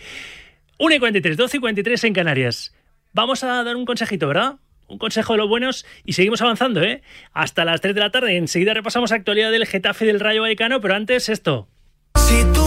1 0.80 0.95
y 0.95 0.99
43, 0.99 1.38
12 1.38 1.58
y 1.58 1.60
43 1.62 2.04
en 2.04 2.14
Canarias. 2.14 2.76
Vamos 3.14 3.43
a 3.43 3.64
dar 3.64 3.76
un 3.76 3.86
consejito, 3.86 4.28
¿verdad? 4.28 4.56
Un 4.88 4.97
consejo 4.97 5.34
de 5.34 5.39
los 5.39 5.49
buenos 5.49 5.86
y 6.03 6.13
seguimos 6.13 6.41
avanzando, 6.41 6.81
¿eh? 6.81 7.01
Hasta 7.34 7.65
las 7.65 7.81
3 7.81 7.95
de 7.95 8.01
la 8.01 8.11
tarde. 8.11 8.38
Enseguida 8.38 8.73
repasamos 8.73 9.11
actualidad 9.11 9.51
del 9.51 9.65
Getafe 9.65 10.05
del 10.05 10.19
Rayo 10.19 10.41
Vallecano, 10.41 10.81
pero 10.81 10.95
antes 10.95 11.29
esto. 11.29 11.67
Si 12.15 12.43
tú 12.53 12.62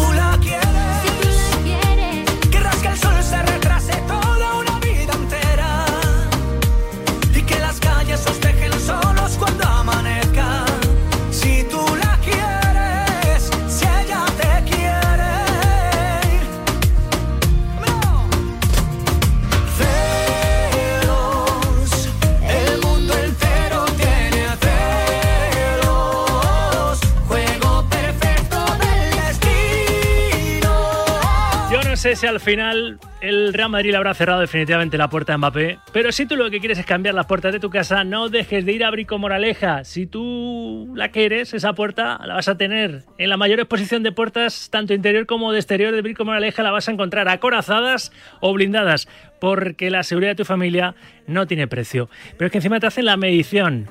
Si 32.14 32.26
al 32.26 32.38
final 32.38 33.00
el 33.20 33.52
Real 33.52 33.68
Madrid 33.68 33.90
le 33.90 33.96
habrá 33.96 34.14
cerrado 34.14 34.40
definitivamente 34.40 34.96
la 34.96 35.10
puerta 35.10 35.34
a 35.34 35.38
Mbappé, 35.38 35.80
pero 35.92 36.12
si 36.12 36.24
tú 36.24 36.36
lo 36.36 36.48
que 36.50 36.60
quieres 36.60 36.78
es 36.78 36.86
cambiar 36.86 37.16
las 37.16 37.26
puertas 37.26 37.52
de 37.52 37.58
tu 37.58 37.68
casa, 37.68 38.04
no 38.04 38.28
dejes 38.28 38.64
de 38.64 38.72
ir 38.72 38.84
a 38.84 38.90
Brico 38.92 39.18
Moraleja. 39.18 39.82
Si 39.84 40.06
tú 40.06 40.92
la 40.94 41.10
quieres, 41.10 41.52
esa 41.52 41.72
puerta 41.72 42.20
la 42.24 42.34
vas 42.34 42.46
a 42.46 42.56
tener. 42.56 43.02
En 43.18 43.28
la 43.28 43.36
mayor 43.36 43.58
exposición 43.58 44.04
de 44.04 44.12
puertas, 44.12 44.70
tanto 44.70 44.94
interior 44.94 45.26
como 45.26 45.50
de 45.52 45.58
exterior 45.58 45.92
de 45.94 46.00
Brico 46.00 46.24
Moraleja, 46.24 46.62
la 46.62 46.70
vas 46.70 46.88
a 46.88 46.92
encontrar 46.92 47.28
acorazadas 47.28 48.12
o 48.40 48.54
blindadas, 48.54 49.08
porque 49.40 49.90
la 49.90 50.04
seguridad 50.04 50.30
de 50.30 50.36
tu 50.36 50.44
familia 50.44 50.94
no 51.26 51.46
tiene 51.46 51.66
precio. 51.66 52.08
Pero 52.38 52.46
es 52.46 52.52
que 52.52 52.58
encima 52.58 52.78
te 52.78 52.86
hacen 52.86 53.04
la 53.04 53.16
medición. 53.16 53.90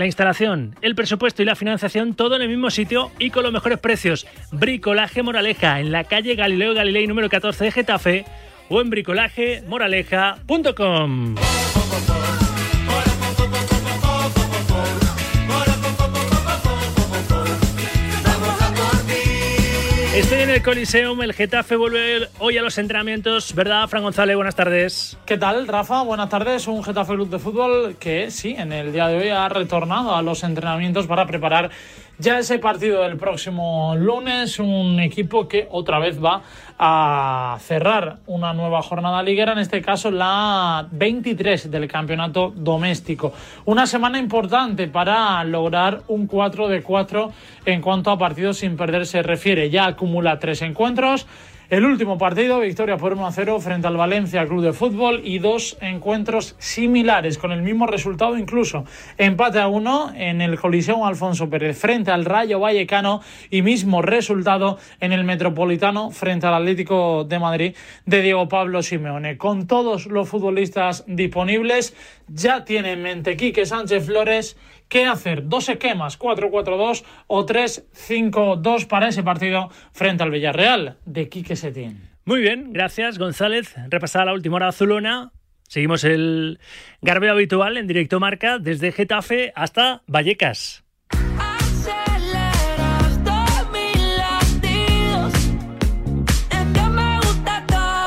La 0.00 0.06
instalación, 0.06 0.74
el 0.82 0.96
presupuesto 0.96 1.42
y 1.42 1.44
la 1.44 1.54
financiación 1.54 2.14
todo 2.14 2.34
en 2.34 2.42
el 2.42 2.48
mismo 2.48 2.70
sitio 2.70 3.12
y 3.18 3.30
con 3.30 3.44
los 3.44 3.52
mejores 3.52 3.78
precios. 3.78 4.26
Bricolaje 4.50 5.22
Moraleja 5.22 5.78
en 5.78 5.92
la 5.92 6.02
calle 6.04 6.34
Galileo 6.34 6.74
Galilei 6.74 7.06
número 7.06 7.28
14 7.28 7.64
de 7.64 7.70
Getafe 7.70 8.24
o 8.68 8.80
en 8.80 8.90
bricolajemoraleja.com. 8.90 11.36
Estoy 20.20 20.40
en 20.40 20.50
el 20.50 20.62
Coliseum, 20.62 21.22
el 21.22 21.32
Getafe 21.32 21.76
vuelve 21.76 22.28
hoy 22.40 22.58
a 22.58 22.62
los 22.62 22.76
entrenamientos, 22.76 23.54
¿verdad, 23.54 23.88
Fran 23.88 24.02
González? 24.02 24.36
Buenas 24.36 24.54
tardes. 24.54 25.16
¿Qué 25.24 25.38
tal, 25.38 25.66
Rafa? 25.66 26.02
Buenas 26.02 26.28
tardes. 26.28 26.68
Un 26.68 26.84
Getafe 26.84 27.14
Club 27.14 27.30
de 27.30 27.38
Fútbol 27.38 27.96
que 27.98 28.30
sí, 28.30 28.54
en 28.56 28.70
el 28.70 28.92
día 28.92 29.08
de 29.08 29.16
hoy 29.16 29.28
ha 29.30 29.48
retornado 29.48 30.14
a 30.14 30.20
los 30.20 30.44
entrenamientos 30.44 31.06
para 31.06 31.26
preparar 31.26 31.70
ya 32.18 32.38
ese 32.38 32.58
partido 32.58 33.02
del 33.02 33.16
próximo 33.16 33.96
lunes, 33.96 34.58
un 34.58 35.00
equipo 35.00 35.48
que 35.48 35.66
otra 35.70 35.98
vez 35.98 36.22
va 36.22 36.42
a 36.82 37.58
cerrar 37.60 38.20
una 38.26 38.54
nueva 38.54 38.80
jornada 38.80 39.22
liguera, 39.22 39.52
en 39.52 39.58
este 39.58 39.82
caso 39.82 40.10
la 40.10 40.88
23 40.90 41.70
del 41.70 41.86
campeonato 41.86 42.54
doméstico. 42.56 43.34
Una 43.66 43.86
semana 43.86 44.18
importante 44.18 44.88
para 44.88 45.44
lograr 45.44 46.00
un 46.08 46.26
4 46.26 46.68
de 46.68 46.82
4 46.82 47.32
en 47.66 47.82
cuanto 47.82 48.10
a 48.10 48.16
partidos 48.16 48.56
sin 48.56 48.78
perder 48.78 49.04
se 49.04 49.22
refiere. 49.22 49.68
Ya 49.68 49.84
acumula 49.84 50.38
tres 50.38 50.62
encuentros. 50.62 51.26
El 51.70 51.84
último 51.84 52.18
partido, 52.18 52.58
victoria 52.58 52.96
por 52.96 53.12
1 53.12 53.28
a 53.28 53.30
0 53.30 53.60
frente 53.60 53.86
al 53.86 53.96
Valencia 53.96 54.44
Club 54.44 54.60
de 54.60 54.72
Fútbol 54.72 55.20
y 55.22 55.38
dos 55.38 55.78
encuentros 55.80 56.56
similares 56.58 57.38
con 57.38 57.52
el 57.52 57.62
mismo 57.62 57.86
resultado 57.86 58.36
incluso. 58.36 58.84
Empate 59.18 59.60
a 59.60 59.68
1 59.68 60.14
en 60.16 60.40
el 60.40 60.58
Coliseo 60.58 61.06
Alfonso 61.06 61.48
Pérez 61.48 61.78
frente 61.78 62.10
al 62.10 62.24
Rayo 62.24 62.58
Vallecano 62.58 63.20
y 63.50 63.62
mismo 63.62 64.02
resultado 64.02 64.78
en 64.98 65.12
el 65.12 65.22
Metropolitano 65.22 66.10
frente 66.10 66.48
al 66.48 66.54
Atlético 66.54 67.22
de 67.22 67.38
Madrid 67.38 67.76
de 68.04 68.20
Diego 68.20 68.48
Pablo 68.48 68.82
Simeone. 68.82 69.38
Con 69.38 69.68
todos 69.68 70.06
los 70.06 70.28
futbolistas 70.28 71.04
disponibles, 71.06 71.94
ya 72.26 72.64
tiene 72.64 72.94
en 72.94 73.02
mente 73.02 73.36
Quique 73.36 73.64
Sánchez 73.64 74.06
Flores 74.06 74.56
qué 74.90 75.06
hacer. 75.06 75.48
Dos 75.48 75.70
esquemas, 75.70 76.18
4-4-2 76.18 77.04
o 77.28 77.46
3-5-2 77.46 78.86
para 78.86 79.08
ese 79.08 79.22
partido 79.22 79.70
frente 79.92 80.22
al 80.22 80.30
Villarreal 80.30 80.98
de 81.06 81.30
Quique 81.30 81.56
Setién. 81.56 82.10
Muy 82.26 82.42
bien, 82.42 82.74
gracias 82.74 83.18
González. 83.18 83.74
Repasada 83.88 84.26
la 84.26 84.34
última 84.34 84.56
hora 84.56 84.68
azulona. 84.68 85.32
Seguimos 85.66 86.04
el 86.04 86.58
garbeo 87.00 87.32
habitual 87.32 87.78
en 87.78 87.86
directo 87.86 88.20
marca 88.20 88.58
desde 88.58 88.92
Getafe 88.92 89.52
hasta 89.54 90.02
Vallecas. 90.06 90.84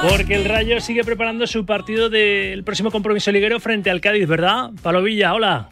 Porque 0.09 0.35
el 0.35 0.43
Rayo 0.43 0.81
sigue 0.81 1.05
preparando 1.05 1.47
su 1.47 1.65
partido 1.65 2.09
del 2.09 2.65
próximo 2.65 2.91
compromiso 2.91 3.31
liguero 3.31 3.61
frente 3.61 3.89
al 3.89 4.01
Cádiz, 4.01 4.27
¿verdad? 4.27 4.71
Palovilla, 4.81 5.33
hola. 5.33 5.69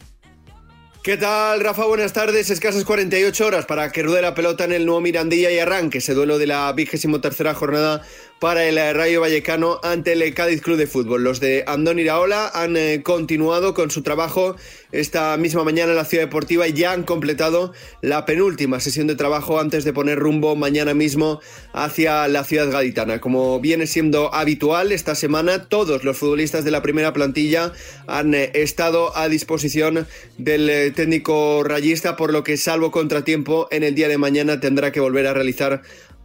¿Qué 1.02 1.16
tal, 1.16 1.58
Rafa? 1.58 1.84
Buenas 1.84 2.12
tardes. 2.12 2.48
Escasas 2.48 2.84
48 2.84 3.44
horas 3.44 3.66
para 3.66 3.90
que 3.90 4.04
ruede 4.04 4.22
la 4.22 4.36
pelota 4.36 4.62
en 4.62 4.72
el 4.72 4.86
nuevo 4.86 5.00
Mirandilla 5.00 5.50
y 5.50 5.58
arranque 5.58 5.98
ese 5.98 6.14
duelo 6.14 6.38
de 6.38 6.46
la 6.46 6.72
vigésimo 6.74 7.20
tercera 7.20 7.54
jornada 7.54 8.02
para 8.42 8.64
el 8.64 8.74
Rayo 8.96 9.20
Vallecano 9.20 9.78
ante 9.84 10.14
el 10.14 10.34
Cádiz 10.34 10.62
Club 10.62 10.76
de 10.76 10.88
Fútbol. 10.88 11.22
Los 11.22 11.38
de 11.38 11.62
Andón 11.68 12.00
Iraola 12.00 12.50
han 12.52 12.76
eh, 12.76 13.00
continuado 13.04 13.72
con 13.72 13.92
su 13.92 14.02
trabajo 14.02 14.56
esta 14.90 15.36
misma 15.36 15.62
mañana 15.62 15.92
en 15.92 15.96
la 15.96 16.04
Ciudad 16.04 16.24
Deportiva 16.24 16.66
y 16.66 16.72
ya 16.72 16.90
han 16.90 17.04
completado 17.04 17.72
la 18.00 18.26
penúltima 18.26 18.80
sesión 18.80 19.06
de 19.06 19.14
trabajo 19.14 19.60
antes 19.60 19.84
de 19.84 19.92
poner 19.92 20.18
rumbo 20.18 20.56
mañana 20.56 20.92
mismo 20.92 21.40
hacia 21.72 22.26
la 22.26 22.42
ciudad 22.42 22.68
gaditana. 22.68 23.20
Como 23.20 23.60
viene 23.60 23.86
siendo 23.86 24.34
habitual 24.34 24.90
esta 24.90 25.14
semana, 25.14 25.68
todos 25.68 26.02
los 26.02 26.18
futbolistas 26.18 26.64
de 26.64 26.72
la 26.72 26.82
primera 26.82 27.12
plantilla 27.12 27.72
han 28.08 28.34
eh, 28.34 28.50
estado 28.54 29.16
a 29.16 29.28
disposición 29.28 30.08
del 30.36 30.68
eh, 30.68 30.90
técnico 30.90 31.62
rayista, 31.62 32.16
por 32.16 32.32
lo 32.32 32.42
que 32.42 32.56
salvo 32.56 32.90
contratiempo 32.90 33.68
en 33.70 33.84
el 33.84 33.94
día 33.94 34.08
de 34.08 34.18
mañana 34.18 34.58
tendrá 34.58 34.90
que 34.90 34.98
volver 34.98 35.28
a 35.28 35.32
realizar 35.32 35.82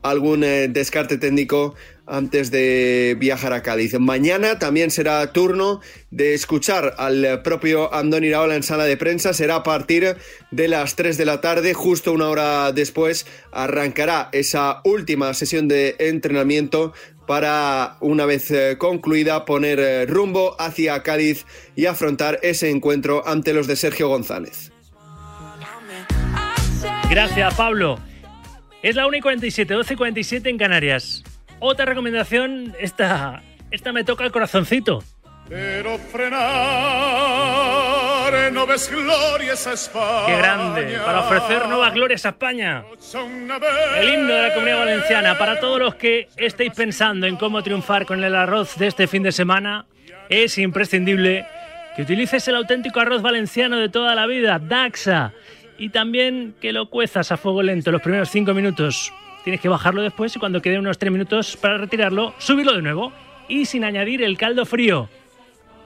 algún 0.10 0.42
descarte 0.42 1.18
técnico 1.18 1.76
antes 2.08 2.52
de 2.52 3.16
viajar 3.20 3.54
a 3.54 3.62
Cádiz. 3.62 4.00
Mañana 4.00 4.60
también 4.60 4.90
será 4.92 5.34
turno 5.34 5.82
de 6.10 6.34
escuchar 6.34 6.96
al 6.98 7.42
propio 7.44 7.94
Andón 7.94 8.24
Iraola 8.24 8.56
en 8.56 8.64
sala 8.64 8.86
de 8.86 8.98
prensa. 8.98 9.34
Será 9.34 9.58
a 9.58 9.64
partir 9.64 10.16
de 10.52 10.68
las 10.68 10.96
3 10.96 11.18
de 11.18 11.26
la 11.26 11.42
tarde, 11.42 11.74
justo 11.74 12.14
una 12.14 12.30
hora 12.30 12.72
después, 12.72 13.28
arrancará 13.52 14.30
esa 14.32 14.82
última 14.86 15.34
sesión 15.34 15.68
de 15.68 15.96
entrenamiento 16.00 16.94
para, 17.28 17.98
una 18.00 18.26
vez 18.26 18.50
eh, 18.52 18.78
concluida, 18.78 19.44
poner 19.44 19.80
eh, 19.80 20.06
rumbo 20.06 20.56
hacia 20.60 21.04
Cádiz 21.04 21.46
y 21.76 21.86
afrontar 21.86 22.40
ese 22.42 22.70
encuentro 22.70 23.28
ante 23.28 23.54
los 23.54 23.68
de 23.68 23.76
Sergio 23.76 24.08
González. 24.08 24.72
Gracias, 27.10 27.54
Pablo. 27.56 28.00
Es 28.88 28.96
la 28.96 29.06
1 29.06 29.18
y 29.18 29.20
47, 29.20 29.74
12 29.74 29.94
y 29.94 29.98
47 29.98 30.50
en 30.50 30.58
Canarias. 30.58 31.22
Otra 31.60 31.84
recomendación, 31.84 32.74
esta, 32.80 33.44
esta 33.70 33.92
me 33.92 34.06
toca 34.06 34.24
el 34.24 34.32
corazoncito. 34.32 35.04
Pero 35.50 35.98
frenar, 35.98 36.40
no 38.54 38.66
ves 38.66 38.90
glorias 38.90 39.68
a 39.68 39.74
España. 39.74 40.28
Qué 40.28 40.38
grande, 40.38 41.00
para 41.06 41.20
ofrecer 41.20 41.68
nuevas 41.68 41.94
glorias 41.94 42.26
a 42.28 42.30
España. 42.30 42.86
El 44.00 44.08
himno 44.08 44.34
de 44.34 44.42
la 44.44 44.54
comunidad 44.54 44.78
valenciana. 44.78 45.38
Para 45.38 45.60
todos 45.60 45.80
los 45.80 45.96
que 45.96 46.30
estéis 46.38 46.72
pensando 46.72 47.28
en 47.28 47.36
cómo 47.36 47.62
triunfar 47.62 48.06
con 48.06 48.24
el 48.24 48.34
arroz 48.36 48.78
de 48.78 48.88
este 48.88 49.08
fin 49.08 49.22
de 49.22 49.34
semana, 49.34 49.86
es 50.30 50.58
imprescindible 50.58 51.46
que 51.98 52.04
utilices 52.04 52.48
el 52.48 52.56
auténtico 52.56 53.02
arroz 53.02 53.22
valenciano 53.22 53.80
de 53.80 53.90
toda 53.90 54.16
la 54.16 54.28
vida, 54.28 54.60
Daxa, 54.60 55.34
y 55.78 55.90
también 55.90 56.56
que 56.60 56.74
lo 56.74 56.90
cuezas 56.90 57.32
a 57.32 57.38
fuego 57.38 57.64
lento 57.64 57.92
los 57.92 58.02
primeros 58.02 58.30
cinco 58.30 58.54
minutos 58.54 59.14
tienes 59.48 59.62
que 59.62 59.70
bajarlo 59.70 60.02
después 60.02 60.36
y 60.36 60.40
cuando 60.40 60.62
queden 60.62 60.82
unos 60.82 60.98
3 60.98 61.10
minutos 61.10 61.56
para 61.56 61.78
retirarlo, 61.78 62.34
subirlo 62.38 62.74
de 62.74 62.82
nuevo 62.82 63.14
y 63.48 63.64
sin 63.64 63.86
añadir 63.86 64.22
el 64.22 64.38
caldo 64.38 64.66
frío. 64.66 65.08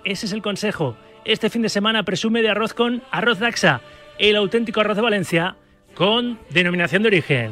Ese 0.03 0.25
es 0.25 0.33
el 0.33 0.41
consejo. 0.41 0.97
Este 1.25 1.47
fin 1.51 1.61
de 1.61 1.69
semana 1.69 2.01
presume 2.01 2.41
de 2.41 2.49
arroz 2.49 2.73
con 2.73 3.03
arroz 3.11 3.37
Daxa, 3.37 3.81
el 4.17 4.35
auténtico 4.35 4.81
arroz 4.81 4.95
de 4.95 5.03
Valencia 5.03 5.57
con 5.93 6.39
denominación 6.49 7.03
de 7.03 7.09
origen. 7.09 7.51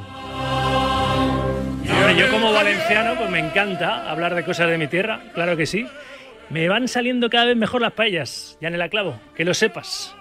yo 2.17 2.31
como 2.31 2.53
valenciano 2.53 3.13
pues 3.15 3.29
me 3.29 3.37
encanta 3.37 4.09
hablar 4.09 4.33
de 4.33 4.43
cosas 4.43 4.67
de 4.67 4.79
mi 4.79 4.87
tierra, 4.87 5.21
claro 5.35 5.55
que 5.55 5.67
sí. 5.67 5.85
Me 6.49 6.67
van 6.69 6.87
saliendo 6.87 7.29
cada 7.29 7.45
vez 7.45 7.55
mejor 7.55 7.81
las 7.81 7.93
paellas, 7.93 8.57
ya 8.59 8.69
en 8.69 8.73
el 8.73 8.81
aclavo, 8.81 9.19
que 9.35 9.45
lo 9.45 9.53
sepas. 9.53 10.15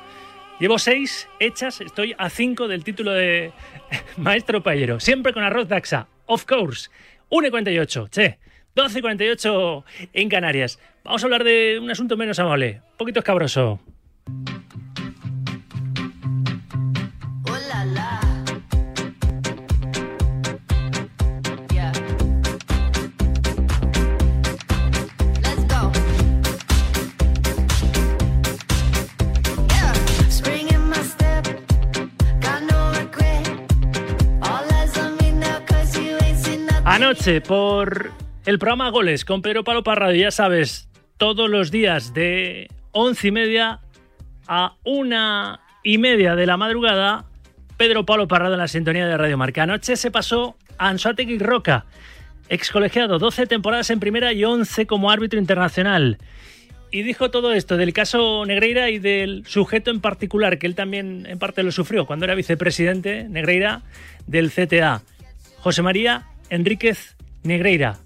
Llevo 0.60 0.80
seis 0.80 1.28
hechas, 1.38 1.80
estoy 1.80 2.16
a 2.18 2.28
cinco 2.30 2.66
del 2.66 2.82
título 2.82 3.12
de 3.12 3.52
maestro 4.16 4.60
paellero. 4.60 4.98
Siempre 4.98 5.32
con 5.32 5.44
arroz 5.44 5.68
daxa, 5.68 6.08
of 6.26 6.44
course. 6.46 6.90
1.48, 7.30 8.10
che. 8.10 8.38
12.48 8.74 9.84
en 10.12 10.28
Canarias. 10.28 10.80
Vamos 11.04 11.22
a 11.22 11.26
hablar 11.26 11.44
de 11.44 11.78
un 11.80 11.90
asunto 11.90 12.16
menos 12.16 12.38
amable, 12.38 12.82
un 12.92 12.96
poquito 12.96 13.20
escabroso. 13.20 13.80
Anoche 36.98 37.40
por 37.40 38.10
el 38.44 38.58
programa 38.58 38.90
Goles 38.90 39.24
con 39.24 39.40
Pedro 39.40 39.62
Palo 39.62 39.84
Parrado, 39.84 40.14
ya 40.14 40.32
sabes, 40.32 40.88
todos 41.16 41.48
los 41.48 41.70
días 41.70 42.12
de 42.12 42.68
once 42.90 43.28
y 43.28 43.30
media 43.30 43.78
a 44.48 44.74
una 44.82 45.60
y 45.84 45.98
media 45.98 46.34
de 46.34 46.44
la 46.44 46.56
madrugada, 46.56 47.24
Pedro 47.76 48.04
Palo 48.04 48.26
Parrado 48.26 48.54
en 48.54 48.58
la 48.58 48.66
sintonía 48.66 49.06
de 49.06 49.16
Radio 49.16 49.38
Marca. 49.38 49.62
Anoche 49.62 49.94
se 49.94 50.10
pasó 50.10 50.56
a 50.76 50.88
Anzuategui 50.88 51.38
Roca, 51.38 51.86
ex 52.48 52.72
colegiado, 52.72 53.20
12 53.20 53.46
temporadas 53.46 53.90
en 53.90 54.00
primera 54.00 54.32
y 54.32 54.42
11 54.44 54.88
como 54.88 55.12
árbitro 55.12 55.38
internacional. 55.38 56.18
Y 56.90 57.02
dijo 57.02 57.30
todo 57.30 57.52
esto 57.52 57.76
del 57.76 57.92
caso 57.92 58.44
Negreira 58.44 58.90
y 58.90 58.98
del 58.98 59.44
sujeto 59.46 59.92
en 59.92 60.00
particular, 60.00 60.58
que 60.58 60.66
él 60.66 60.74
también 60.74 61.26
en 61.28 61.38
parte 61.38 61.62
lo 61.62 61.70
sufrió 61.70 62.06
cuando 62.06 62.24
era 62.24 62.34
vicepresidente, 62.34 63.28
Negreira, 63.28 63.82
del 64.26 64.50
CTA. 64.50 65.02
José 65.60 65.82
María 65.82 66.26
Enríquez 66.50 67.16
Negreira. 67.44 67.96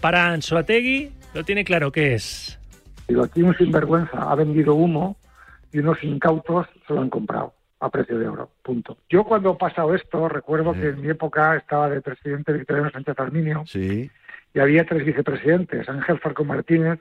Para 0.00 0.28
Anzuategui 0.32 1.10
lo 1.34 1.44
tiene 1.44 1.64
claro 1.64 1.90
que 1.92 2.14
es. 2.14 2.58
Digo, 3.08 3.24
aquí 3.24 3.42
un 3.42 3.56
sinvergüenza 3.56 4.30
ha 4.30 4.34
vendido 4.34 4.74
humo 4.74 5.16
y 5.72 5.78
unos 5.78 6.02
incautos 6.02 6.66
se 6.86 6.94
lo 6.94 7.00
han 7.02 7.10
comprado. 7.10 7.52
a 7.78 7.90
precio 7.90 8.18
de 8.18 8.26
oro, 8.26 8.50
punto. 8.62 8.96
Yo 9.10 9.22
cuando 9.24 9.50
ha 9.50 9.58
pasado 9.58 9.94
esto, 9.94 10.30
recuerdo 10.30 10.72
que 10.72 10.88
en 10.88 11.02
mi 11.02 11.08
época 11.10 11.54
estaba 11.56 11.90
de 11.90 12.00
presidente 12.00 12.50
Victoriano 12.54 12.90
Sánchez 12.90 13.14
Arminio 13.18 13.64
Sí. 13.66 14.10
y 14.54 14.58
había 14.58 14.86
tres 14.86 15.04
vicepresidentes, 15.04 15.86
Ángel 15.86 16.18
Farco 16.18 16.42
Martínez, 16.42 17.00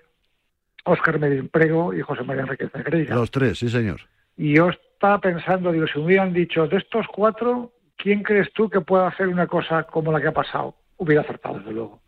Óscar 0.84 1.18
Medín 1.18 1.48
Prego 1.48 1.94
y 1.94 2.02
José 2.02 2.24
María 2.24 2.44
Enriquez 2.44 2.76
Negreira. 2.76 3.16
Los 3.16 3.32
tres, 3.32 3.58
sí, 3.58 3.70
señor. 3.70 4.02
Y 4.36 4.56
yo 4.58 4.68
estaba 4.70 5.22
pensando, 5.22 5.72
digo, 5.72 5.88
si 5.88 5.98
me 6.00 6.06
hubieran 6.08 6.34
dicho, 6.34 6.68
de 6.68 6.76
estos 6.78 7.06
cuatro, 7.08 7.72
¿quién 8.06 8.22
crees 8.22 8.54
tú 8.54 8.70
que 8.70 8.82
pueda 8.82 9.08
hacer 9.08 9.28
una 9.28 9.48
cosa 9.48 9.82
como 9.82 10.12
la 10.12 10.22
que 10.22 10.28
ha 10.28 10.32
pasado? 10.32 10.76
Hubiera 10.98 11.22
acertado, 11.22 11.58
desde 11.58 11.72
luego. 11.72 12.00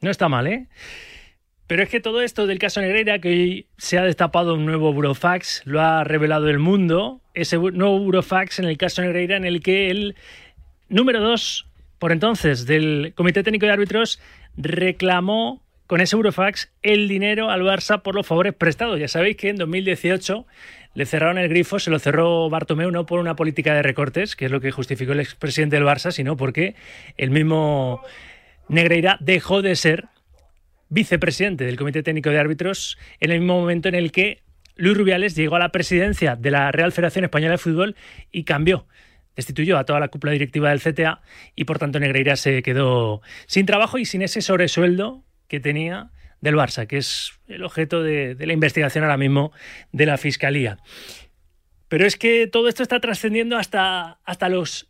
No 0.00 0.12
está 0.12 0.28
mal, 0.28 0.46
¿eh? 0.46 0.68
Pero 1.66 1.82
es 1.82 1.88
que 1.88 1.98
todo 1.98 2.22
esto 2.22 2.46
del 2.46 2.60
caso 2.60 2.80
Negreira, 2.80 3.18
que 3.18 3.28
hoy 3.28 3.66
se 3.78 3.98
ha 3.98 4.04
destapado 4.04 4.54
un 4.54 4.64
nuevo 4.64 4.92
burofax, 4.92 5.62
lo 5.64 5.80
ha 5.80 6.04
revelado 6.04 6.48
el 6.48 6.60
mundo, 6.60 7.20
ese 7.34 7.58
nuevo 7.58 7.98
burofax 7.98 8.60
en 8.60 8.66
el 8.66 8.78
caso 8.78 9.02
Negreira 9.02 9.36
en 9.36 9.44
el 9.44 9.60
que 9.60 9.90
el 9.90 10.14
número 10.88 11.20
dos, 11.20 11.66
por 11.98 12.12
entonces, 12.12 12.64
del 12.64 13.14
Comité 13.16 13.42
Técnico 13.42 13.66
de 13.66 13.72
Árbitros, 13.72 14.20
reclamó 14.56 15.64
con 15.88 16.00
ese 16.00 16.14
burofax 16.14 16.70
el 16.82 17.08
dinero 17.08 17.50
al 17.50 17.62
Barça 17.62 18.02
por 18.02 18.14
los 18.14 18.24
favores 18.24 18.54
prestados. 18.54 19.00
Ya 19.00 19.08
sabéis 19.08 19.36
que 19.36 19.48
en 19.48 19.56
2018 19.56 20.46
le 20.98 21.06
cerraron 21.06 21.38
el 21.38 21.48
grifo, 21.48 21.78
se 21.78 21.90
lo 21.90 22.00
cerró 22.00 22.50
Bartomeu 22.50 22.90
no 22.90 23.06
por 23.06 23.20
una 23.20 23.36
política 23.36 23.72
de 23.72 23.84
recortes, 23.84 24.34
que 24.34 24.46
es 24.46 24.50
lo 24.50 24.60
que 24.60 24.72
justificó 24.72 25.12
el 25.12 25.20
expresidente 25.20 25.76
del 25.76 25.84
Barça, 25.84 26.10
sino 26.10 26.36
porque 26.36 26.74
el 27.16 27.30
mismo 27.30 28.02
Negreira 28.68 29.16
dejó 29.20 29.62
de 29.62 29.76
ser 29.76 30.06
vicepresidente 30.88 31.64
del 31.66 31.76
Comité 31.76 32.02
Técnico 32.02 32.30
de 32.30 32.40
Árbitros 32.40 32.98
en 33.20 33.30
el 33.30 33.38
mismo 33.38 33.60
momento 33.60 33.88
en 33.88 33.94
el 33.94 34.10
que 34.10 34.42
Luis 34.74 34.96
Rubiales 34.96 35.36
llegó 35.36 35.54
a 35.54 35.60
la 35.60 35.70
presidencia 35.70 36.34
de 36.34 36.50
la 36.50 36.72
Real 36.72 36.90
Federación 36.90 37.24
Española 37.26 37.52
de 37.52 37.58
Fútbol 37.58 37.94
y 38.32 38.42
cambió, 38.42 38.88
destituyó 39.36 39.78
a 39.78 39.84
toda 39.84 40.00
la 40.00 40.08
cúpula 40.08 40.32
directiva 40.32 40.70
del 40.70 40.80
CTA 40.80 41.20
y 41.54 41.62
por 41.62 41.78
tanto 41.78 42.00
Negreira 42.00 42.34
se 42.34 42.60
quedó 42.60 43.22
sin 43.46 43.66
trabajo 43.66 43.98
y 43.98 44.04
sin 44.04 44.22
ese 44.22 44.42
sobresueldo 44.42 45.22
que 45.46 45.60
tenía 45.60 46.10
del 46.40 46.54
Barça, 46.54 46.86
que 46.86 46.98
es 46.98 47.32
el 47.46 47.64
objeto 47.64 48.02
de, 48.02 48.36
la 48.38 48.52
investigación 48.52 49.04
ahora 49.04 49.16
mismo 49.16 49.52
de 49.92 50.06
la 50.06 50.18
Fiscalía. 50.18 50.78
Pero 51.88 52.06
es 52.06 52.16
que 52.16 52.46
todo 52.46 52.68
esto 52.68 52.82
está 52.82 53.00
trascendiendo 53.00 53.56
hasta, 53.56 54.18
hasta 54.24 54.48
los 54.48 54.88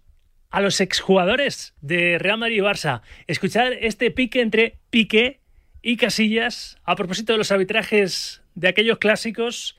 a 0.50 0.60
los 0.60 0.80
exjugadores 0.80 1.74
de 1.80 2.18
Real 2.18 2.38
Madrid 2.38 2.56
y 2.56 2.60
Barça. 2.60 3.02
Escuchar 3.26 3.74
este 3.74 4.10
pique 4.10 4.40
entre 4.40 4.78
Piqué 4.90 5.40
y 5.82 5.96
Casillas 5.96 6.78
a 6.84 6.96
propósito 6.96 7.32
de 7.32 7.38
los 7.38 7.52
arbitrajes 7.52 8.42
de 8.54 8.68
aquellos 8.68 8.98
clásicos 8.98 9.78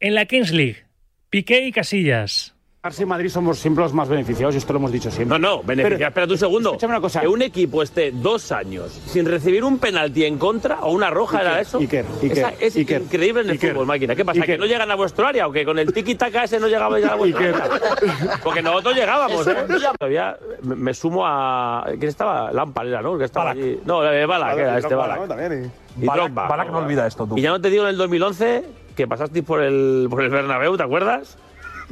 en 0.00 0.14
la 0.14 0.26
Kings 0.26 0.52
League. 0.52 0.84
Piqué 1.30 1.66
y 1.66 1.72
Casillas. 1.72 2.55
Barça 2.86 3.02
y 3.02 3.06
Madrid 3.06 3.28
somos 3.30 3.58
siempre 3.58 3.82
los 3.82 3.92
más 3.92 4.08
beneficiados 4.08 4.54
y 4.54 4.58
esto 4.58 4.72
lo 4.72 4.78
hemos 4.78 4.92
dicho 4.92 5.10
siempre. 5.10 5.38
No, 5.38 5.56
no, 5.56 5.62
beneficiar. 5.62 6.08
Espérate 6.10 6.32
un 6.32 6.38
segundo. 6.38 6.68
Escúchame 6.70 6.92
una 6.92 7.00
cosa. 7.00 7.20
Que 7.20 7.28
un 7.28 7.42
equipo 7.42 7.82
esté 7.82 8.12
dos 8.12 8.52
años 8.52 8.92
sin 9.06 9.26
recibir 9.26 9.64
un 9.64 9.78
penalti 9.78 10.24
en 10.24 10.38
contra 10.38 10.80
o 10.82 10.92
una 10.92 11.10
roja 11.10 11.38
Iker, 11.38 11.50
era 11.52 11.60
eso. 11.60 11.78
Iker, 11.78 12.04
Iker, 12.22 12.38
Esa- 12.38 12.52
es 12.60 12.76
Iker, 12.76 13.02
increíble 13.02 13.40
en 13.42 13.46
el 13.48 13.52
Iker, 13.54 13.72
fútbol, 13.72 13.86
máquina. 13.86 14.14
¿Qué 14.14 14.24
pasa? 14.24 14.40
Iker. 14.40 14.54
¿Que 14.54 14.58
no 14.58 14.66
llegan 14.66 14.90
a 14.90 14.94
vuestro 14.94 15.26
área 15.26 15.46
o 15.48 15.52
que 15.52 15.64
con 15.64 15.78
el 15.78 15.92
tiki-taka 15.92 16.44
ese 16.44 16.60
no 16.60 16.68
llegaba 16.68 17.00
ya 17.00 17.12
a 17.12 17.16
vuestro 17.16 17.40
Iker. 17.44 17.54
área? 17.60 18.40
Porque 18.44 18.62
nosotros 18.62 18.94
llegábamos, 18.94 19.46
¿eh? 19.48 19.56
Todavía 19.98 20.36
me, 20.62 20.94
sumo 20.94 21.26
a. 21.26 21.84
¿Quién 21.88 22.04
estaba? 22.08 22.52
Lampard 22.52 22.88
era, 22.88 23.02
¿no? 23.02 23.18
Que 23.18 23.24
estaba 23.24 23.50
allí. 23.50 23.80
No, 23.84 24.04
eh, 24.04 24.26
Balak, 24.26 24.50
Balak, 24.50 24.58
era 24.58 24.74
y 24.74 24.78
este 24.78 24.94
Balak. 24.94 25.20
¿no? 25.20 25.26
También, 25.26 25.72
Y 26.00 26.04
Balak- 26.06 26.26
Drogba. 26.26 26.48
Balak 26.48 26.70
no 26.70 26.78
olvida 26.78 27.06
esto, 27.06 27.26
tú. 27.26 27.36
Y 27.36 27.42
ya 27.42 27.50
no 27.50 27.60
te 27.60 27.68
digo 27.70 27.82
en 27.84 27.90
el 27.90 27.96
2011 27.96 28.64
que 28.94 29.06
pasasteis 29.06 29.44
por 29.44 29.60
el, 29.62 30.06
por 30.08 30.22
el 30.22 30.30
Bernabéu, 30.30 30.76
¿te 30.76 30.82
acuerdas? 30.82 31.36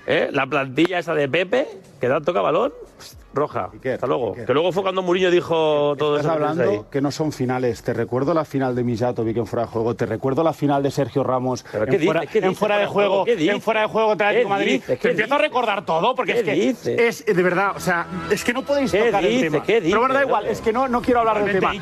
¿Eh? 0.07 0.29
La 0.33 0.47
plantilla 0.47 0.99
esa 0.99 1.15
de 1.15 1.29
Pepe, 1.29 1.67
que 2.01 2.09
da 2.09 2.21
toca 2.21 2.41
balón, 2.41 2.73
roja. 3.33 3.71
Hasta 3.93 4.07
luego. 4.07 4.35
Que 4.35 4.53
luego 4.53 4.71
fue 4.71 4.83
cuando 4.83 5.03
Murillo 5.03 5.31
dijo 5.31 5.97
todo 5.97 6.17
Estás 6.19 6.33
eso. 6.33 6.39
que 6.39 6.45
hablando 6.63 6.91
que 6.91 7.01
no 7.01 7.11
son 7.11 7.33
finales. 7.33 7.83
Te 7.83 7.93
recuerdo 7.93 8.33
la 8.35 8.45
final 8.45 8.75
de 8.75 8.85
Mijatovic 8.85 9.37
en 9.37 9.47
fuera 9.47 9.65
de 9.67 9.73
juego. 9.73 9.95
Te 9.97 10.07
recuerdo 10.07 10.45
la 10.45 10.53
final 10.53 10.83
de 10.83 10.91
Sergio 10.91 11.25
Ramos 11.25 11.65
¿Pero 11.73 11.85
en, 11.85 11.91
qué 11.91 11.99
fuera, 12.05 12.21
dices? 12.21 12.33
¿Qué 12.33 12.39
en 12.39 12.45
dices? 12.45 12.59
fuera 12.59 12.79
de 12.79 12.87
juego, 12.87 13.25
juego. 13.25 13.25
¿qué 13.25 13.51
En 13.51 13.61
fuera 13.61 13.81
de 13.81 13.87
juego 13.89 14.13
Atlético 14.13 14.35
de 14.37 14.43
¿Qué 14.43 14.49
Madrid. 14.49 14.83
Te 14.87 14.97
¿Qué 14.99 15.09
empiezo 15.11 15.35
a 15.35 15.39
recordar 15.39 15.85
todo 15.85 16.15
porque 16.15 16.33
¿Qué 16.35 16.39
es 16.41 16.45
que 16.45 16.55
dices? 16.55 17.25
es 17.27 17.37
de 17.37 17.43
verdad, 17.43 17.73
o 17.77 17.81
sea, 17.81 18.07
es 18.31 18.45
que 18.45 18.53
no 18.53 18.63
podéis 18.65 18.93
¿Qué 18.93 19.05
tocar 19.07 19.25
el 19.25 19.41
tema. 19.41 19.63
¿Qué 19.63 19.81
Pero 19.83 19.99
bueno, 20.01 20.15
da 20.15 20.23
igual, 20.23 20.47
es 20.47 20.61
que 20.61 20.73
no, 20.73 20.87
no 20.89 21.03
quiero 21.03 21.21
hablar 21.21 21.45
del 21.45 21.53
tema. 21.59 21.73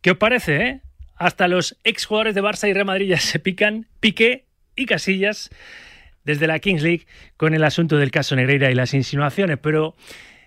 ¿Qué 0.00 0.10
os 0.10 0.16
parece, 0.16 0.56
eh? 0.56 0.80
Hasta 1.16 1.46
los 1.46 1.76
exjugadores 1.84 2.34
de 2.34 2.42
Barça 2.42 2.68
y 2.68 2.72
Real 2.72 2.86
Madrid 2.86 3.08
ya 3.08 3.20
se 3.20 3.38
pican, 3.38 3.86
Piqué 4.00 4.46
y 4.74 4.86
Casillas 4.86 5.50
desde 6.24 6.46
la 6.46 6.58
Kings 6.58 6.82
League 6.82 7.06
con 7.36 7.54
el 7.54 7.64
asunto 7.64 7.96
del 7.96 8.10
caso 8.10 8.36
Negreira 8.36 8.70
y 8.70 8.74
las 8.74 8.94
insinuaciones, 8.94 9.58
pero 9.58 9.94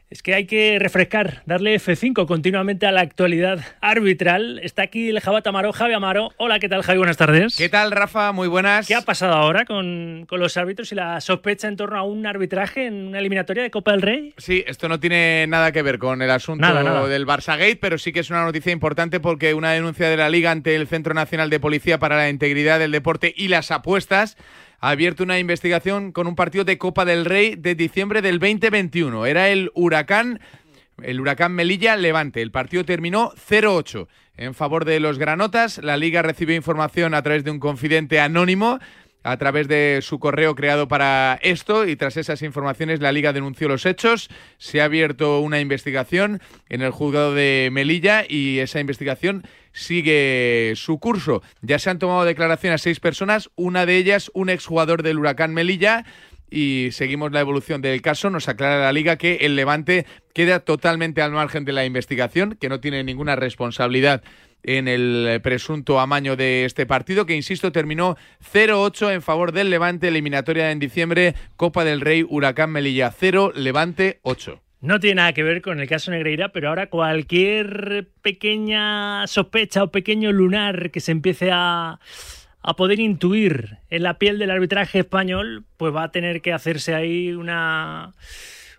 es 0.08 0.22
que 0.22 0.36
hay 0.36 0.46
que 0.46 0.78
refrescar, 0.80 1.42
darle 1.48 1.76
F5 1.76 2.28
continuamente 2.28 2.86
a 2.86 2.92
la 2.92 3.02
actualidad 3.02 3.60
arbitral. 3.82 4.60
Está 4.62 4.84
aquí 4.84 5.10
el 5.10 5.20
Jabat 5.20 5.46
Amaro, 5.48 5.74
Javi 5.74 5.94
Amaro. 5.94 6.32
Hola, 6.38 6.60
¿qué 6.60 6.70
tal, 6.70 6.84
Javi? 6.84 7.00
Buenas 7.00 7.18
tardes. 7.18 7.58
¿Qué 7.58 7.70
tal, 7.70 7.90
Rafa? 7.92 8.32
Muy 8.32 8.48
buenas. 8.48 8.88
¿Qué 8.88 8.94
ha 8.94 9.02
pasado 9.02 9.34
ahora 9.34 9.66
con, 9.66 10.26
con 10.30 10.40
los 10.40 10.56
árbitros 10.58 10.92
y 10.92 10.96
la 10.96 11.20
sospecha 11.22 11.68
en 11.68 11.76
torno 11.76 11.98
a 11.98 12.04
un 12.04 12.26
arbitraje 12.28 12.86
en 12.86 13.08
una 13.08 13.18
eliminatoria 13.20 13.64
de 13.64 13.72
Copa 13.72 13.92
del 13.92 14.04
Rey? 14.04 14.34
Sí, 14.38 14.64
esto 14.68 14.88
no 14.88 15.00
tiene 15.00 15.48
nada 15.48 15.72
que 15.72 15.82
ver 15.82 15.98
con 15.98 16.22
el 16.22 16.30
asunto 16.30 16.62
Nada, 16.62 16.84
nada. 16.84 17.08
del 17.08 17.26
Barça 17.26 17.58
Gate, 17.58 17.80
pero 17.82 17.98
sí 17.98 18.14
que 18.14 18.20
es 18.20 18.30
una 18.30 18.44
noticia 18.46 18.72
importante 18.72 19.20
porque 19.20 19.56
una 19.56 19.72
denuncia 19.72 20.08
de 20.08 20.18
la 20.18 20.30
Liga 20.30 20.52
ante 20.52 20.76
el 20.76 20.88
Centro 20.88 21.16
Nacional 21.16 21.50
de 21.50 21.60
Policía 21.60 21.98
para 21.98 22.16
la 22.16 22.30
Integridad 22.30 22.78
del 22.78 22.92
Deporte 22.92 23.34
y 23.36 23.48
las 23.48 23.72
Apuestas 23.72 24.38
ha 24.86 24.92
abierto 24.92 25.24
una 25.24 25.40
investigación 25.40 26.12
con 26.12 26.28
un 26.28 26.36
partido 26.36 26.64
de 26.64 26.78
Copa 26.78 27.06
del 27.06 27.26
Rey 27.26 27.56
de 27.56 27.74
diciembre 27.74 28.22
del 28.22 28.38
2021. 28.38 29.26
Era 29.26 29.50
el 29.50 29.72
Huracán, 29.74 30.40
el 31.02 31.20
Huracán 31.20 31.54
Melilla 31.54 31.96
Levante. 31.96 32.44
El 32.44 32.52
partido 32.52 32.86
terminó 32.86 33.32
0-8 33.32 34.08
en 34.38 34.54
favor 34.54 34.86
de 34.86 35.00
los 35.00 35.18
granotas. 35.18 35.80
La 35.80 35.98
Liga 35.98 36.22
recibió 36.22 36.56
información 36.56 37.16
a 37.16 37.24
través 37.24 37.44
de 37.44 37.50
un 37.50 37.60
confidente 37.60 38.20
anónimo 38.20 38.78
a 39.24 39.38
través 39.38 39.68
de 39.68 40.02
su 40.04 40.20
correo 40.20 40.54
creado 40.54 40.88
para 40.88 41.40
esto 41.42 41.88
y 41.88 41.96
tras 41.96 42.16
esas 42.16 42.44
informaciones 42.44 43.00
la 43.00 43.12
liga 43.12 43.34
denunció 43.34 43.68
los 43.68 43.88
hechos, 43.88 44.30
se 44.60 44.82
ha 44.82 44.84
abierto 44.86 45.40
una 45.40 45.60
investigación 45.60 46.42
en 46.70 46.84
el 46.84 46.92
juzgado 46.92 47.34
de 47.34 47.70
Melilla 47.72 48.24
y 48.30 48.60
esa 48.60 48.80
investigación 48.80 49.44
sigue 49.76 50.74
su 50.76 51.00
curso. 51.00 51.44
Ya 51.62 51.78
se 51.78 51.90
han 51.90 52.00
tomado 52.00 52.26
declaración 52.26 52.74
a 52.74 52.78
seis 52.78 53.00
personas, 53.00 53.52
una 53.56 53.86
de 53.86 53.98
ellas 53.98 54.32
un 54.34 54.50
exjugador 54.50 55.04
del 55.04 55.20
Huracán 55.20 55.54
Melilla 55.54 56.06
y 56.50 56.90
seguimos 56.92 57.32
la 57.32 57.42
evolución 57.42 57.82
del 57.82 58.02
caso. 58.02 58.30
Nos 58.30 58.48
aclara 58.48 58.80
la 58.80 58.94
liga 58.94 59.18
que 59.18 59.36
el 59.42 59.56
Levante 59.56 60.06
queda 60.34 60.62
totalmente 60.62 61.22
al 61.22 61.32
margen 61.32 61.66
de 61.66 61.74
la 61.74 61.86
investigación, 61.86 62.58
que 62.60 62.70
no 62.70 62.80
tiene 62.80 63.04
ninguna 63.04 63.36
responsabilidad 63.36 64.24
en 64.64 64.88
el 64.88 65.40
presunto 65.44 66.00
amaño 66.00 66.36
de 66.36 66.66
este 66.66 66.86
partido, 66.86 67.26
que 67.26 67.36
insisto, 67.36 67.72
terminó 67.72 68.18
0-8 68.52 69.14
en 69.14 69.22
favor 69.22 69.52
del 69.52 69.70
Levante, 69.70 70.08
eliminatoria 70.08 70.72
en 70.72 70.80
diciembre, 70.80 71.36
Copa 71.56 71.84
del 71.84 72.02
Rey, 72.02 72.26
Huracán 72.28 72.72
Melilla 72.72 73.12
0, 73.12 73.52
Levante 73.56 74.20
8. 74.24 74.65
No 74.82 75.00
tiene 75.00 75.16
nada 75.16 75.34
que 75.34 75.44
ver 75.44 75.62
con 75.62 75.80
el 75.80 75.88
caso 75.88 76.12
Negreira, 76.12 76.50
pero 76.50 76.70
ahora 76.70 76.88
cualquier 76.88 78.10
pequeña 78.22 79.26
sospecha 79.28 79.84
o 79.84 79.92
pequeño 79.92 80.32
lunar 80.32 80.92
que 80.92 81.00
se 81.00 81.12
empiece 81.12 81.50
a, 81.52 82.00
a 82.62 82.76
poder 82.76 83.00
intuir 83.00 83.78
en 83.90 84.04
la 84.04 84.18
piel 84.18 84.40
del 84.40 84.52
arbitraje 84.52 85.00
español, 85.00 85.66
pues 85.78 85.94
va 85.94 86.04
a 86.04 86.12
tener 86.12 86.42
que 86.42 86.52
hacerse 86.52 86.94
ahí 86.96 87.32
una, 87.32 88.14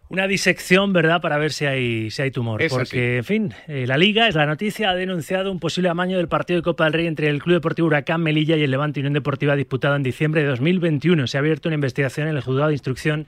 una 0.09 0.26
disección, 0.26 0.92
¿verdad?, 0.92 1.20
para 1.20 1.38
ver 1.38 1.53
si 1.53 1.66
hay, 1.66 2.11
si 2.11 2.22
hay 2.22 2.30
tumor. 2.30 2.62
Es 2.62 2.72
Porque, 2.72 3.18
en 3.18 3.24
fin, 3.24 3.55
eh, 3.66 3.86
la 3.86 3.97
Liga, 3.97 4.28
es 4.28 4.34
la 4.34 4.47
noticia, 4.47 4.90
ha 4.90 4.94
denunciado 4.94 5.51
un 5.51 5.59
posible 5.59 5.88
amaño 5.88 6.16
del 6.16 6.28
partido 6.28 6.59
de 6.59 6.62
Copa 6.62 6.84
del 6.84 6.92
Rey 6.92 7.07
entre 7.07 7.28
el 7.28 7.42
Club 7.42 7.55
Deportivo 7.55 7.86
Huracán 7.86 8.22
Melilla 8.22 8.57
y 8.57 8.62
el 8.62 8.70
Levante 8.70 9.01
Unión 9.01 9.14
Deportiva 9.14 9.57
disputado 9.57 9.97
en 9.97 10.03
diciembre 10.03 10.42
de 10.42 10.49
2021. 10.49 11.26
Se 11.26 11.36
ha 11.36 11.40
abierto 11.40 11.68
una 11.68 11.74
investigación 11.74 12.28
en 12.28 12.36
el 12.36 12.42
juzgado 12.42 12.68
de 12.68 12.74
instrucción 12.74 13.26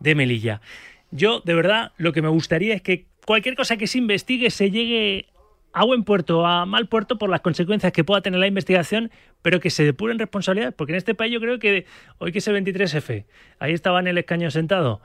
de 0.00 0.14
Melilla. 0.14 0.60
Yo, 1.10 1.40
de 1.40 1.54
verdad, 1.54 1.92
lo 1.96 2.12
que 2.12 2.22
me 2.22 2.28
gustaría 2.28 2.74
es 2.74 2.82
que 2.82 3.06
cualquier 3.24 3.56
cosa 3.56 3.76
que 3.76 3.86
se 3.86 3.98
investigue 3.98 4.50
se 4.50 4.70
llegue 4.70 5.26
a 5.72 5.84
buen 5.84 6.04
puerto, 6.04 6.46
a 6.46 6.66
mal 6.66 6.88
puerto 6.88 7.18
por 7.18 7.30
las 7.30 7.40
consecuencias 7.40 7.92
que 7.92 8.04
pueda 8.04 8.20
tener 8.20 8.40
la 8.40 8.46
investigación, 8.46 9.10
pero 9.42 9.60
que 9.60 9.70
se 9.70 9.84
depuren 9.84 10.18
responsabilidades, 10.18 10.74
porque 10.74 10.92
en 10.92 10.96
este 10.96 11.14
país 11.14 11.32
yo 11.32 11.40
creo 11.40 11.58
que 11.58 11.86
hoy 12.18 12.32
que 12.32 12.38
es 12.38 12.48
el 12.48 12.56
23F, 12.64 13.24
ahí 13.58 13.72
estaba 13.72 14.00
en 14.00 14.08
el 14.08 14.18
escaño 14.18 14.50
sentado, 14.50 15.00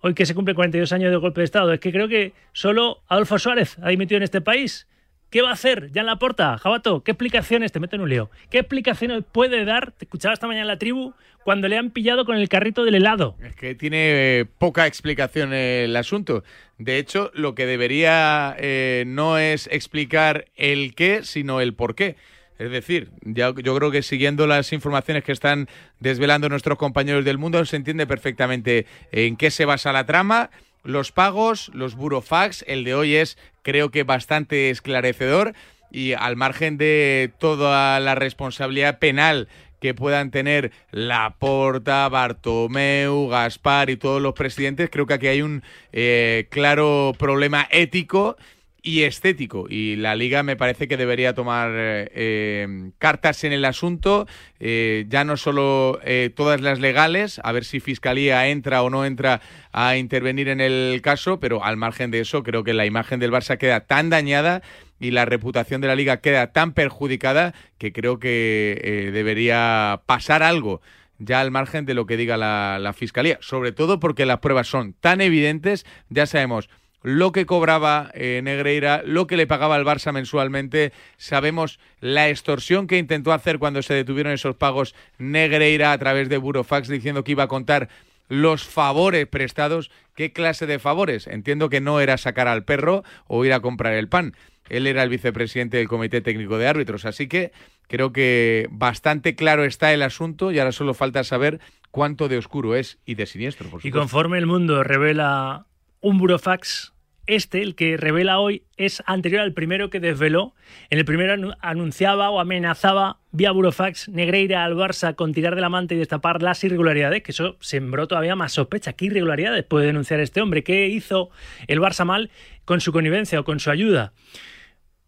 hoy 0.00 0.14
que 0.14 0.26
se 0.26 0.34
cumple 0.34 0.54
42 0.54 0.92
años 0.92 1.10
de 1.10 1.16
golpe 1.16 1.40
de 1.40 1.46
Estado, 1.46 1.72
es 1.72 1.80
que 1.80 1.90
creo 1.90 2.08
que 2.08 2.32
solo 2.52 3.02
Adolfo 3.08 3.38
Suárez 3.38 3.78
ha 3.82 3.88
dimitido 3.88 4.18
en 4.18 4.22
este 4.22 4.40
país. 4.40 4.86
¿Qué 5.34 5.42
va 5.42 5.50
a 5.50 5.54
hacer? 5.54 5.90
Ya 5.90 6.02
en 6.02 6.06
la 6.06 6.20
porta, 6.20 6.58
Jabato, 6.58 7.02
¿qué 7.02 7.10
explicaciones, 7.10 7.72
te 7.72 7.80
meto 7.80 7.96
en 7.96 8.02
un 8.02 8.08
lío, 8.08 8.30
qué 8.50 8.58
explicaciones 8.60 9.24
puede 9.32 9.64
dar, 9.64 9.90
te 9.90 10.04
escuchaba 10.04 10.32
esta 10.32 10.46
mañana 10.46 10.64
la 10.64 10.78
tribu, 10.78 11.12
cuando 11.42 11.66
le 11.66 11.76
han 11.76 11.90
pillado 11.90 12.24
con 12.24 12.36
el 12.36 12.48
carrito 12.48 12.84
del 12.84 12.94
helado? 12.94 13.34
Es 13.42 13.56
que 13.56 13.74
tiene 13.74 13.96
eh, 14.38 14.44
poca 14.44 14.86
explicación 14.86 15.52
el 15.52 15.96
asunto. 15.96 16.44
De 16.78 16.98
hecho, 16.98 17.32
lo 17.34 17.56
que 17.56 17.66
debería 17.66 18.54
eh, 18.60 19.02
no 19.08 19.36
es 19.36 19.68
explicar 19.72 20.44
el 20.54 20.94
qué, 20.94 21.24
sino 21.24 21.60
el 21.60 21.74
por 21.74 21.96
qué. 21.96 22.14
Es 22.60 22.70
decir, 22.70 23.10
ya, 23.22 23.52
yo 23.60 23.76
creo 23.76 23.90
que 23.90 24.02
siguiendo 24.02 24.46
las 24.46 24.72
informaciones 24.72 25.24
que 25.24 25.32
están 25.32 25.68
desvelando 25.98 26.48
nuestros 26.48 26.78
compañeros 26.78 27.24
del 27.24 27.38
mundo, 27.38 27.64
se 27.64 27.74
entiende 27.74 28.06
perfectamente 28.06 28.86
en 29.10 29.36
qué 29.36 29.50
se 29.50 29.64
basa 29.64 29.92
la 29.92 30.06
trama, 30.06 30.50
los 30.84 31.10
pagos, 31.10 31.72
los 31.74 31.96
burofax. 31.96 32.64
El 32.68 32.84
de 32.84 32.94
hoy 32.94 33.16
es, 33.16 33.36
creo 33.64 33.90
que, 33.90 34.04
bastante 34.04 34.70
esclarecedor 34.70 35.54
y 35.90 36.12
al 36.12 36.36
margen 36.36 36.78
de 36.78 37.32
toda 37.38 37.98
la 37.98 38.14
responsabilidad 38.14 39.00
penal 39.00 39.48
que 39.80 39.92
puedan 39.92 40.30
tener 40.30 40.72
Laporta, 40.92 42.08
Bartomeu, 42.08 43.28
Gaspar 43.28 43.90
y 43.90 43.96
todos 43.96 44.22
los 44.22 44.32
presidentes, 44.32 44.88
creo 44.90 45.06
que 45.06 45.14
aquí 45.14 45.26
hay 45.26 45.42
un 45.42 45.62
eh, 45.92 46.46
claro 46.50 47.12
problema 47.18 47.66
ético 47.70 48.36
y 48.84 49.02
estético. 49.04 49.66
Y 49.68 49.96
la 49.96 50.14
liga 50.14 50.42
me 50.44 50.56
parece 50.56 50.86
que 50.86 50.98
debería 50.98 51.34
tomar 51.34 51.70
eh, 51.74 52.10
eh, 52.14 52.90
cartas 52.98 53.42
en 53.42 53.52
el 53.52 53.64
asunto, 53.64 54.28
eh, 54.60 55.06
ya 55.08 55.24
no 55.24 55.38
solo 55.38 55.98
eh, 56.04 56.30
todas 56.36 56.60
las 56.60 56.78
legales, 56.78 57.40
a 57.42 57.50
ver 57.52 57.64
si 57.64 57.80
Fiscalía 57.80 58.46
entra 58.48 58.82
o 58.82 58.90
no 58.90 59.06
entra 59.06 59.40
a 59.72 59.96
intervenir 59.96 60.48
en 60.48 60.60
el 60.60 61.00
caso, 61.02 61.40
pero 61.40 61.64
al 61.64 61.78
margen 61.78 62.10
de 62.10 62.20
eso, 62.20 62.42
creo 62.42 62.62
que 62.62 62.74
la 62.74 62.84
imagen 62.84 63.18
del 63.18 63.32
Barça 63.32 63.56
queda 63.56 63.80
tan 63.80 64.10
dañada 64.10 64.62
y 65.00 65.12
la 65.12 65.24
reputación 65.24 65.80
de 65.80 65.88
la 65.88 65.96
liga 65.96 66.18
queda 66.18 66.52
tan 66.52 66.74
perjudicada 66.74 67.54
que 67.78 67.92
creo 67.92 68.18
que 68.18 69.10
debería 69.12 70.02
pasar 70.06 70.42
algo 70.42 70.82
ya 71.18 71.40
al 71.40 71.50
margen 71.50 71.86
de 71.86 71.94
lo 71.94 72.06
que 72.06 72.16
diga 72.16 72.36
la 72.36 72.92
Fiscalía, 72.94 73.38
sobre 73.40 73.72
todo 73.72 73.98
porque 73.98 74.26
las 74.26 74.40
pruebas 74.40 74.68
son 74.68 74.92
tan 74.92 75.20
evidentes, 75.20 75.86
ya 76.10 76.26
sabemos 76.26 76.68
lo 77.04 77.32
que 77.32 77.44
cobraba 77.44 78.10
eh, 78.14 78.40
Negreira, 78.42 79.02
lo 79.04 79.26
que 79.26 79.36
le 79.36 79.46
pagaba 79.46 79.76
al 79.76 79.84
Barça 79.84 80.10
mensualmente. 80.10 80.92
Sabemos 81.18 81.78
la 82.00 82.30
extorsión 82.30 82.86
que 82.86 82.96
intentó 82.96 83.32
hacer 83.32 83.58
cuando 83.58 83.82
se 83.82 83.92
detuvieron 83.92 84.32
esos 84.32 84.56
pagos 84.56 84.94
Negreira 85.18 85.92
a 85.92 85.98
través 85.98 86.30
de 86.30 86.38
Burofax 86.38 86.88
diciendo 86.88 87.22
que 87.22 87.32
iba 87.32 87.44
a 87.44 87.48
contar 87.48 87.90
los 88.28 88.64
favores 88.64 89.26
prestados. 89.26 89.90
¿Qué 90.14 90.32
clase 90.32 90.66
de 90.66 90.78
favores? 90.78 91.26
Entiendo 91.26 91.68
que 91.68 91.82
no 91.82 92.00
era 92.00 92.16
sacar 92.16 92.48
al 92.48 92.64
perro 92.64 93.04
o 93.26 93.44
ir 93.44 93.52
a 93.52 93.60
comprar 93.60 93.92
el 93.92 94.08
pan. 94.08 94.34
Él 94.70 94.86
era 94.86 95.02
el 95.02 95.10
vicepresidente 95.10 95.76
del 95.76 95.88
Comité 95.88 96.22
Técnico 96.22 96.56
de 96.56 96.68
Árbitros, 96.68 97.04
así 97.04 97.28
que 97.28 97.52
creo 97.86 98.14
que 98.14 98.66
bastante 98.70 99.34
claro 99.34 99.64
está 99.66 99.92
el 99.92 100.00
asunto 100.00 100.52
y 100.52 100.58
ahora 100.58 100.72
solo 100.72 100.94
falta 100.94 101.22
saber 101.22 101.60
cuánto 101.90 102.28
de 102.28 102.38
oscuro 102.38 102.74
es 102.74 102.96
y 103.04 103.16
de 103.16 103.26
siniestro. 103.26 103.68
Por 103.68 103.84
Y 103.84 103.90
conforme 103.90 104.38
el 104.38 104.46
mundo 104.46 104.82
revela 104.82 105.66
un 106.00 106.16
burofax, 106.16 106.93
este, 107.26 107.62
el 107.62 107.74
que 107.74 107.96
revela 107.96 108.38
hoy, 108.38 108.64
es 108.76 109.02
anterior 109.06 109.40
al 109.40 109.52
primero 109.52 109.88
que 109.90 110.00
desveló. 110.00 110.54
En 110.90 110.98
el 110.98 111.04
primero 111.04 111.34
anu- 111.34 111.56
anunciaba 111.60 112.30
o 112.30 112.40
amenazaba 112.40 113.18
vía 113.32 113.50
burofax 113.50 114.08
Negreira 114.08 114.64
al 114.64 114.74
Barça 114.74 115.14
con 115.14 115.32
tirar 115.32 115.54
del 115.54 115.64
amante 115.64 115.94
y 115.94 115.98
destapar 115.98 116.42
las 116.42 116.62
irregularidades, 116.64 117.22
que 117.22 117.32
eso 117.32 117.56
sembró 117.60 118.06
todavía 118.08 118.36
más 118.36 118.52
sospecha. 118.52 118.92
¿Qué 118.92 119.06
irregularidades 119.06 119.64
puede 119.64 119.86
denunciar 119.86 120.20
este 120.20 120.40
hombre? 120.42 120.62
¿Qué 120.62 120.88
hizo 120.88 121.30
el 121.66 121.80
Barça 121.80 122.04
mal 122.04 122.30
con 122.64 122.80
su 122.80 122.92
connivencia 122.92 123.40
o 123.40 123.44
con 123.44 123.60
su 123.60 123.70
ayuda? 123.70 124.12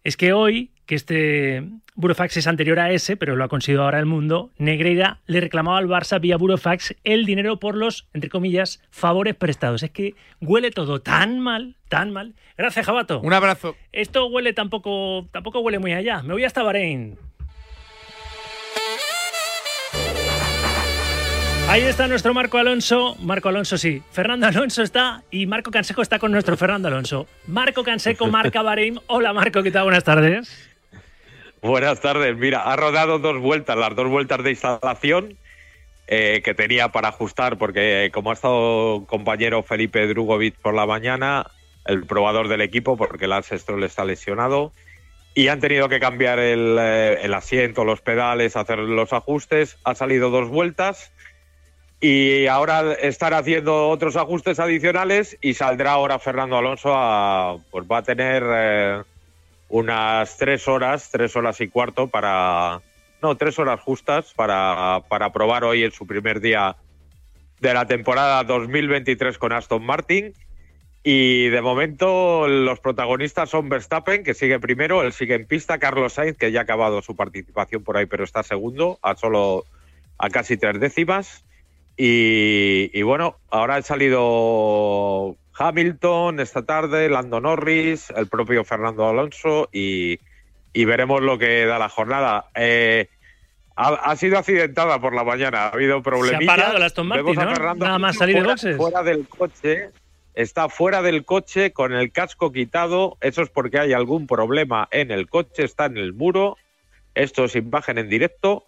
Es 0.05 0.17
que 0.17 0.33
hoy, 0.33 0.71
que 0.87 0.95
este 0.95 1.65
Burofax 1.97 2.37
es 2.37 2.47
anterior 2.47 2.79
a 2.79 2.91
ese, 2.93 3.17
pero 3.17 3.37
lo 3.37 3.45
ha 3.45 3.49
conseguido 3.49 3.83
ahora 3.83 3.99
el 3.99 4.07
mundo, 4.07 4.51
Negreira 4.59 5.19
le 5.27 5.41
reclamaba 5.41 5.79
al 5.79 5.89
Barça 5.89 6.21
vía 6.21 6.37
Burofax 6.37 6.95
el 7.05 7.27
dinero 7.27 7.59
por 7.59 7.75
los, 7.75 8.07
entre 8.15 8.31
comillas, 8.31 8.81
favores 8.91 9.35
prestados. 9.35 9.83
Es 9.83 9.91
que 9.91 10.15
huele 10.41 10.71
todo 10.71 11.01
tan 11.01 11.41
mal, 11.41 11.75
tan 11.89 12.13
mal. 12.13 12.35
Gracias, 12.57 12.87
Jabato. 12.87 13.21
Un 13.21 13.33
abrazo. 13.33 13.77
Esto 13.93 14.27
huele 14.27 14.53
tampoco, 14.53 15.27
tampoco 15.33 15.61
huele 15.61 15.79
muy 15.79 15.93
allá. 15.93 16.23
Me 16.23 16.33
voy 16.33 16.45
hasta 16.45 16.63
Bahrein. 16.63 17.19
Ahí 21.69 21.83
está 21.83 22.07
nuestro 22.07 22.33
Marco 22.33 22.59
Alonso. 22.59 23.17
Marco 23.21 23.49
Alonso 23.49 23.77
sí. 23.77 24.01
Fernando 24.13 24.47
Alonso 24.47 24.83
está 24.83 25.25
y 25.33 25.47
Marco 25.47 25.73
Canseco 25.73 26.01
está 26.01 26.21
con 26.21 26.31
nuestro 26.31 26.57
Fernando 26.57 26.87
Alonso. 26.89 27.27
Marco 27.49 27.83
Canseco 27.83 28.27
marca 28.31 28.63
Bahrein. 28.63 29.01
Hola 29.09 29.33
Marco, 29.33 29.63
¿qué 29.65 29.73
tal? 29.73 29.83
Buenas 29.83 30.05
tardes. 30.05 30.76
Buenas 31.63 32.01
tardes. 32.01 32.37
Mira, 32.37 32.63
ha 32.63 32.77
rodado 32.77 33.19
dos 33.19 33.39
vueltas, 33.41 33.77
las 33.77 33.95
dos 33.97 34.09
vueltas 34.09 34.43
de 34.43 34.51
instalación 34.51 35.37
eh, 36.07 36.43
que 36.45 36.55
tenía 36.55 36.89
para 36.89 37.09
ajustar, 37.09 37.59
porque 37.59 38.11
como 38.13 38.31
ha 38.31 38.35
estado 38.35 39.05
compañero 39.07 39.63
Felipe 39.63 40.07
Drugovic 40.07 40.55
por 40.57 40.75
la 40.75 40.87
mañana, 40.87 41.47
el 41.85 42.07
probador 42.07 42.49
del 42.49 42.61
equipo, 42.61 42.97
porque 42.97 43.27
Lance 43.27 43.59
Stroll 43.59 43.85
está 43.85 44.05
lesionado, 44.05 44.73
y 45.35 45.49
han 45.49 45.61
tenido 45.61 45.89
que 45.89 46.01
cambiar 46.01 46.39
el, 46.39 46.77
eh, 46.79 47.19
el 47.23 47.35
asiento, 47.35 47.85
los 47.85 48.01
pedales, 48.01 48.57
hacer 48.57 48.79
los 48.79 49.13
ajustes. 49.13 49.77
Ha 49.85 49.95
salido 49.95 50.31
dos 50.31 50.49
vueltas 50.49 51.13
y 52.01 52.47
ahora 52.47 52.93
están 52.93 53.35
haciendo 53.35 53.89
otros 53.89 54.17
ajustes 54.17 54.61
adicionales 54.61 55.37
y 55.41 55.55
saldrá 55.55 55.93
ahora 55.93 56.19
Fernando 56.19 56.57
Alonso 56.57 56.93
a, 56.95 57.57
pues 57.71 57.85
va 57.91 57.99
a 57.99 58.03
tener 58.03 58.45
eh, 58.47 59.03
unas 59.69 60.37
tres 60.37 60.69
horas, 60.69 61.11
tres 61.11 61.37
horas 61.37 61.61
y 61.61 61.69
cuarto 61.69 62.09
para, 62.09 62.81
no, 63.23 63.37
tres 63.37 63.59
horas 63.59 63.81
justas 63.81 64.33
para, 64.35 65.03
para 65.09 65.33
probar 65.33 65.65
hoy 65.65 65.85
en 65.85 65.93
su 65.93 66.07
primer 66.07 66.41
día 66.41 66.77
de 67.61 67.75
la 67.75 67.87
temporada 67.87 68.45
2023 68.45 69.39
con 69.39 69.53
Aston 69.53 69.85
Martin. 69.85 70.35
Y 71.03 71.49
de 71.51 71.63
momento 71.63 72.49
los 72.49 72.81
protagonistas 72.81 73.51
son 73.51 73.69
Verstappen, 73.69 74.25
que 74.25 74.35
sigue 74.35 74.59
primero, 74.59 75.03
él 75.03 75.13
sigue 75.13 75.37
en 75.37 75.47
pista, 75.47 75.79
Carlos 75.79 76.15
Sainz, 76.15 76.37
que 76.37 76.51
ya 76.51 76.61
ha 76.61 76.63
acabado 76.65 77.01
su 77.01 77.15
participación 77.15 77.85
por 77.85 77.97
ahí, 77.97 78.07
pero 78.07 78.25
está 78.25 78.43
segundo, 78.43 78.99
a 79.03 79.15
solo 79.15 79.65
a 80.19 80.31
casi 80.31 80.57
tres 80.57 80.81
décimas. 80.81 81.45
Y, 81.97 82.91
y 82.93 83.03
bueno, 83.03 83.37
ahora 83.51 83.77
ha 83.77 83.83
salido 83.83 85.37
Hamilton 85.59 86.41
esta 86.41 86.65
tarde, 86.65 87.09
Lando 87.09 87.41
Norris, 87.41 88.11
el 88.11 88.29
propio 88.29 88.65
Fernando 88.65 89.09
Alonso 89.09 89.69
y, 89.73 90.19
y 90.73 90.85
veremos 90.85 91.23
lo 91.23 91.39
que 91.39 91.65
da 91.67 91.79
la 91.79 91.89
jornada. 91.89 92.47
Eh, 92.55 93.09
ha, 93.77 93.89
ha 93.89 94.17
sido 94.17 94.39
accidentada 94.39 95.01
por 95.01 95.15
la 95.15 95.25
mañana, 95.25 95.65
ha 95.65 95.69
habido 95.69 96.03
problemas. 96.03 96.45
parado 96.45 96.77
el 96.77 96.83
Aston 96.83 97.07
Martin, 97.07 97.35
¿no? 97.35 97.75
Nada 97.75 97.99
más 97.99 98.17
salir 98.17 98.37
de 98.37 98.41
fuera, 98.43 98.53
boxes. 98.55 98.77
fuera 98.77 99.03
del 99.03 99.29
coche, 99.29 99.91
está 100.35 100.69
fuera 100.69 101.03
del 101.03 101.25
coche 101.25 101.73
con 101.73 101.93
el 101.93 102.13
casco 102.13 102.53
quitado. 102.53 103.17
Eso 103.21 103.43
es 103.43 103.51
porque 103.51 103.79
hay 103.79 103.93
algún 103.93 104.27
problema 104.27 104.89
en 104.91 105.11
el 105.11 105.29
coche, 105.29 105.65
está 105.65 105.87
en 105.87 105.97
el 105.97 106.13
muro. 106.13 106.57
Esto 107.15 107.45
es 107.45 107.57
imagen 107.57 107.99
en 107.99 108.09
directo. 108.09 108.65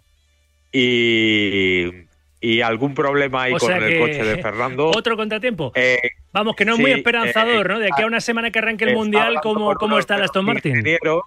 Y, 0.71 2.08
y 2.41 2.61
algún 2.61 2.93
problema 2.93 3.43
ahí 3.43 3.53
O 3.53 3.57
con 3.57 3.71
el 3.71 3.99
coche 3.99 4.23
de 4.23 4.41
Fernando. 4.41 4.91
Otro 4.95 5.17
contratiempo. 5.17 5.71
Eh, 5.75 5.99
Vamos, 6.31 6.55
que 6.55 6.65
no 6.65 6.73
es 6.73 6.79
muy 6.79 6.91
sí, 6.91 6.97
esperanzador, 6.97 7.65
eh, 7.65 7.73
¿no? 7.73 7.79
De 7.79 7.87
aquí 7.91 8.03
a 8.03 8.05
una 8.05 8.21
semana 8.21 8.51
que 8.51 8.59
arranque 8.59 8.85
el 8.85 8.95
Mundial, 8.95 9.39
¿cómo, 9.41 9.73
cómo 9.75 9.99
está 9.99 10.15
el 10.15 10.23
Aston 10.23 10.45
Martin? 10.45 10.71
ingenieros. 10.71 11.23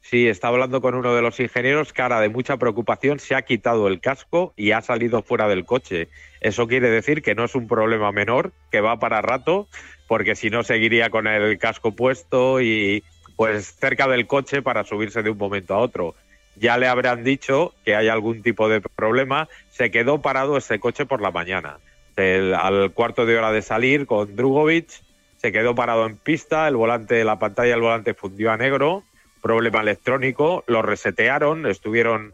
Sí, 0.00 0.28
está 0.28 0.48
hablando 0.48 0.82
con 0.82 0.94
uno 0.94 1.14
de 1.14 1.22
los 1.22 1.40
ingenieros, 1.40 1.94
cara 1.94 2.20
de 2.20 2.28
mucha 2.28 2.58
preocupación, 2.58 3.18
se 3.18 3.34
ha 3.34 3.42
quitado 3.42 3.88
el 3.88 4.00
casco 4.00 4.52
y 4.54 4.72
ha 4.72 4.82
salido 4.82 5.22
fuera 5.22 5.48
del 5.48 5.64
coche. 5.64 6.08
Eso 6.42 6.68
quiere 6.68 6.90
decir 6.90 7.22
que 7.22 7.34
no 7.34 7.44
es 7.44 7.54
un 7.54 7.66
problema 7.66 8.12
menor, 8.12 8.52
que 8.70 8.82
va 8.82 8.98
para 8.98 9.22
rato, 9.22 9.66
porque 10.06 10.34
si 10.34 10.50
no 10.50 10.62
seguiría 10.62 11.08
con 11.08 11.26
el 11.26 11.56
casco 11.58 11.92
puesto 11.92 12.60
y 12.60 13.02
pues 13.36 13.76
cerca 13.80 14.06
del 14.06 14.26
coche 14.26 14.60
para 14.60 14.84
subirse 14.84 15.22
de 15.22 15.30
un 15.30 15.38
momento 15.38 15.74
a 15.74 15.78
otro. 15.78 16.14
Ya 16.56 16.78
le 16.78 16.88
habrán 16.88 17.24
dicho 17.24 17.74
que 17.84 17.96
hay 17.96 18.08
algún 18.08 18.42
tipo 18.42 18.68
de 18.68 18.80
problema. 18.80 19.48
Se 19.70 19.90
quedó 19.90 20.22
parado 20.22 20.56
ese 20.56 20.78
coche 20.78 21.06
por 21.06 21.20
la 21.20 21.30
mañana. 21.30 21.78
Al 22.16 22.92
cuarto 22.92 23.26
de 23.26 23.36
hora 23.36 23.50
de 23.50 23.62
salir 23.62 24.06
con 24.06 24.36
Drugovic, 24.36 24.88
se 25.36 25.52
quedó 25.52 25.74
parado 25.74 26.06
en 26.06 26.16
pista, 26.16 26.68
el 26.68 26.76
volante, 26.76 27.24
la 27.24 27.38
pantalla 27.38 27.72
del 27.72 27.80
volante 27.80 28.14
fundió 28.14 28.52
a 28.52 28.56
negro, 28.56 29.02
problema 29.42 29.80
electrónico, 29.82 30.64
lo 30.66 30.80
resetearon, 30.80 31.66
estuvieron 31.66 32.32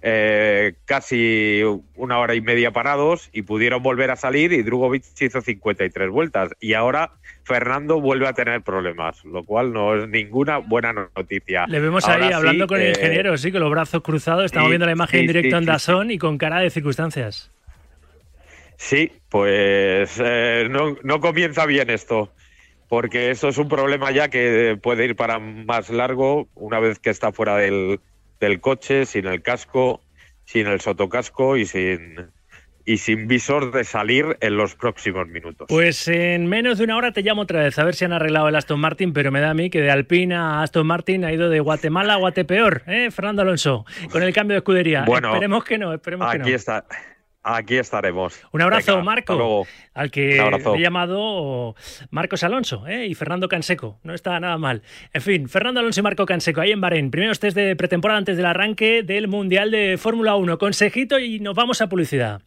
eh, 0.00 0.74
casi 0.84 1.62
una 1.96 2.18
hora 2.18 2.36
y 2.36 2.40
media 2.40 2.70
parados 2.70 3.30
y 3.32 3.42
pudieron 3.42 3.82
volver 3.82 4.12
a 4.12 4.16
salir 4.16 4.52
y 4.52 4.62
Drugovic 4.62 5.02
hizo 5.20 5.40
53 5.40 6.10
vueltas 6.10 6.50
y 6.60 6.74
ahora 6.74 7.12
Fernando 7.42 8.00
vuelve 8.00 8.28
a 8.28 8.32
tener 8.32 8.62
problemas, 8.62 9.24
lo 9.24 9.42
cual 9.42 9.72
no 9.72 9.96
es 9.96 10.08
ninguna 10.08 10.58
buena 10.58 10.92
noticia. 10.92 11.66
Le 11.66 11.80
vemos 11.80 12.04
Ahora 12.04 12.26
ahí 12.26 12.28
sí, 12.28 12.34
hablando 12.34 12.66
con 12.68 12.80
el 12.80 12.86
eh, 12.86 12.90
ingeniero, 12.90 13.36
sí, 13.36 13.50
con 13.50 13.60
los 13.60 13.70
brazos 13.70 14.02
cruzados. 14.02 14.44
Estamos 14.44 14.68
sí, 14.68 14.70
viendo 14.70 14.86
la 14.86 14.92
imagen 14.92 15.18
sí, 15.18 15.20
en 15.20 15.26
directo 15.26 15.56
en 15.56 15.64
Dazón 15.64 16.10
y 16.12 16.18
con 16.18 16.38
cara 16.38 16.60
de 16.60 16.70
circunstancias. 16.70 17.50
Sí, 18.76 19.10
pues 19.28 20.20
eh, 20.22 20.68
no, 20.70 20.96
no 21.02 21.18
comienza 21.18 21.66
bien 21.66 21.90
esto, 21.90 22.32
porque 22.88 23.30
eso 23.30 23.48
es 23.48 23.58
un 23.58 23.68
problema 23.68 24.12
ya 24.12 24.28
que 24.28 24.78
puede 24.80 25.06
ir 25.06 25.16
para 25.16 25.40
más 25.40 25.90
largo 25.90 26.46
una 26.54 26.78
vez 26.78 27.00
que 27.00 27.10
está 27.10 27.32
fuera 27.32 27.56
del, 27.56 27.98
del 28.40 28.60
coche, 28.60 29.06
sin 29.06 29.26
el 29.26 29.42
casco, 29.42 30.02
sin 30.44 30.66
el 30.66 30.80
sotocasco 30.80 31.56
y 31.56 31.66
sin 31.66 32.30
y 32.88 32.96
sin 32.96 33.28
visor 33.28 33.70
de 33.70 33.84
salir 33.84 34.38
en 34.40 34.56
los 34.56 34.74
próximos 34.74 35.28
minutos. 35.28 35.66
Pues 35.68 36.08
en 36.08 36.46
menos 36.46 36.78
de 36.78 36.84
una 36.84 36.96
hora 36.96 37.12
te 37.12 37.20
llamo 37.20 37.42
otra 37.42 37.62
vez 37.62 37.78
a 37.78 37.84
ver 37.84 37.94
si 37.94 38.06
han 38.06 38.14
arreglado 38.14 38.48
el 38.48 38.56
Aston 38.56 38.80
Martin, 38.80 39.12
pero 39.12 39.30
me 39.30 39.40
da 39.40 39.50
a 39.50 39.54
mí 39.54 39.68
que 39.68 39.82
de 39.82 39.90
Alpine 39.90 40.34
a 40.34 40.62
Aston 40.62 40.86
Martin 40.86 41.26
ha 41.26 41.32
ido 41.32 41.50
de 41.50 41.60
Guatemala 41.60 42.14
a 42.14 42.16
Guatepeor, 42.16 42.84
¿eh? 42.86 43.10
Fernando 43.10 43.42
Alonso, 43.42 43.84
con 44.10 44.22
el 44.22 44.32
cambio 44.32 44.54
de 44.54 44.60
escudería. 44.60 45.04
Bueno, 45.04 45.28
esperemos 45.28 45.64
que 45.64 45.76
no, 45.76 45.92
esperemos 45.92 46.32
que 46.32 46.38
no. 46.38 46.44
Aquí 46.44 46.54
está. 46.54 46.86
Aquí 47.42 47.76
estaremos. 47.76 48.40
Un 48.52 48.62
abrazo, 48.62 48.92
Venga, 48.92 49.04
Marco, 49.04 49.66
al 49.94 50.10
que 50.10 50.38
abrazo. 50.40 50.74
he 50.74 50.80
llamado 50.80 51.76
Marcos 52.10 52.42
Alonso 52.42 52.86
¿eh? 52.86 53.06
y 53.06 53.14
Fernando 53.14 53.48
Canseco. 53.48 53.98
No 54.02 54.12
está 54.12 54.38
nada 54.40 54.58
mal. 54.58 54.82
En 55.12 55.22
fin, 55.22 55.48
Fernando 55.48 55.80
Alonso 55.80 56.00
y 56.00 56.02
Marco 56.02 56.26
Canseco, 56.26 56.60
ahí 56.60 56.72
en 56.72 56.80
Bahrein. 56.80 57.10
Primeros 57.10 57.38
test 57.38 57.56
de 57.56 57.76
pretemporada 57.76 58.18
antes 58.18 58.36
del 58.36 58.46
arranque 58.46 59.02
del 59.02 59.28
Mundial 59.28 59.70
de 59.70 59.96
Fórmula 59.98 60.34
1. 60.34 60.58
Consejito 60.58 61.18
y 61.18 61.40
nos 61.40 61.54
vamos 61.54 61.80
a 61.80 61.88
publicidad. 61.88 62.42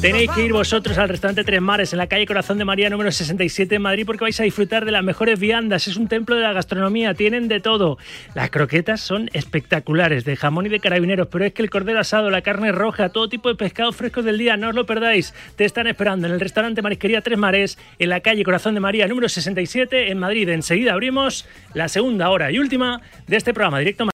Tenéis 0.00 0.30
que 0.30 0.46
ir 0.46 0.52
vosotros 0.54 0.96
al 0.96 1.10
restaurante 1.10 1.44
Tres 1.44 1.60
Mares 1.60 1.92
en 1.92 1.98
la 1.98 2.06
calle 2.06 2.24
Corazón 2.24 2.56
de 2.56 2.64
María 2.64 2.88
número 2.88 3.12
67 3.12 3.74
en 3.74 3.82
Madrid 3.82 4.04
porque 4.06 4.24
vais 4.24 4.40
a 4.40 4.44
disfrutar 4.44 4.86
de 4.86 4.92
las 4.92 5.04
mejores 5.04 5.38
viandas. 5.38 5.88
Es 5.88 5.96
un 5.96 6.08
templo 6.08 6.36
de 6.36 6.42
la 6.42 6.54
gastronomía, 6.54 7.12
tienen 7.12 7.48
de 7.48 7.60
todo. 7.60 7.98
Las 8.34 8.48
croquetas 8.48 9.02
son 9.02 9.28
espectaculares, 9.34 10.24
de 10.24 10.36
jamón 10.36 10.64
y 10.64 10.68
de 10.70 10.80
carabineros, 10.80 11.28
pero 11.30 11.44
es 11.44 11.52
que 11.52 11.60
el 11.60 11.68
cordero 11.68 12.00
asado, 12.00 12.30
la 12.30 12.40
carne 12.40 12.72
roja, 12.72 13.10
todo 13.10 13.28
tipo 13.28 13.50
de 13.50 13.56
pescados 13.56 13.94
frescos 13.94 14.24
del 14.24 14.38
día, 14.38 14.56
no 14.56 14.70
os 14.70 14.74
lo 14.74 14.86
perdáis. 14.86 15.34
Te 15.56 15.66
están 15.66 15.86
esperando 15.86 16.26
en 16.26 16.32
el 16.32 16.40
restaurante 16.40 16.80
Marisquería 16.80 17.20
Tres 17.20 17.36
Mares 17.36 17.76
en 17.98 18.08
la 18.08 18.20
calle 18.20 18.42
Corazón 18.42 18.72
de 18.72 18.80
María 18.80 19.06
número 19.06 19.28
67 19.28 20.10
en 20.10 20.18
Madrid. 20.18 20.48
Enseguida 20.48 20.94
abrimos 20.94 21.46
la 21.74 21.88
segunda 21.88 22.30
hora 22.30 22.50
y 22.50 22.58
última 22.58 23.02
de 23.26 23.36
este 23.36 23.52
programa 23.52 23.78
directo. 23.78 24.06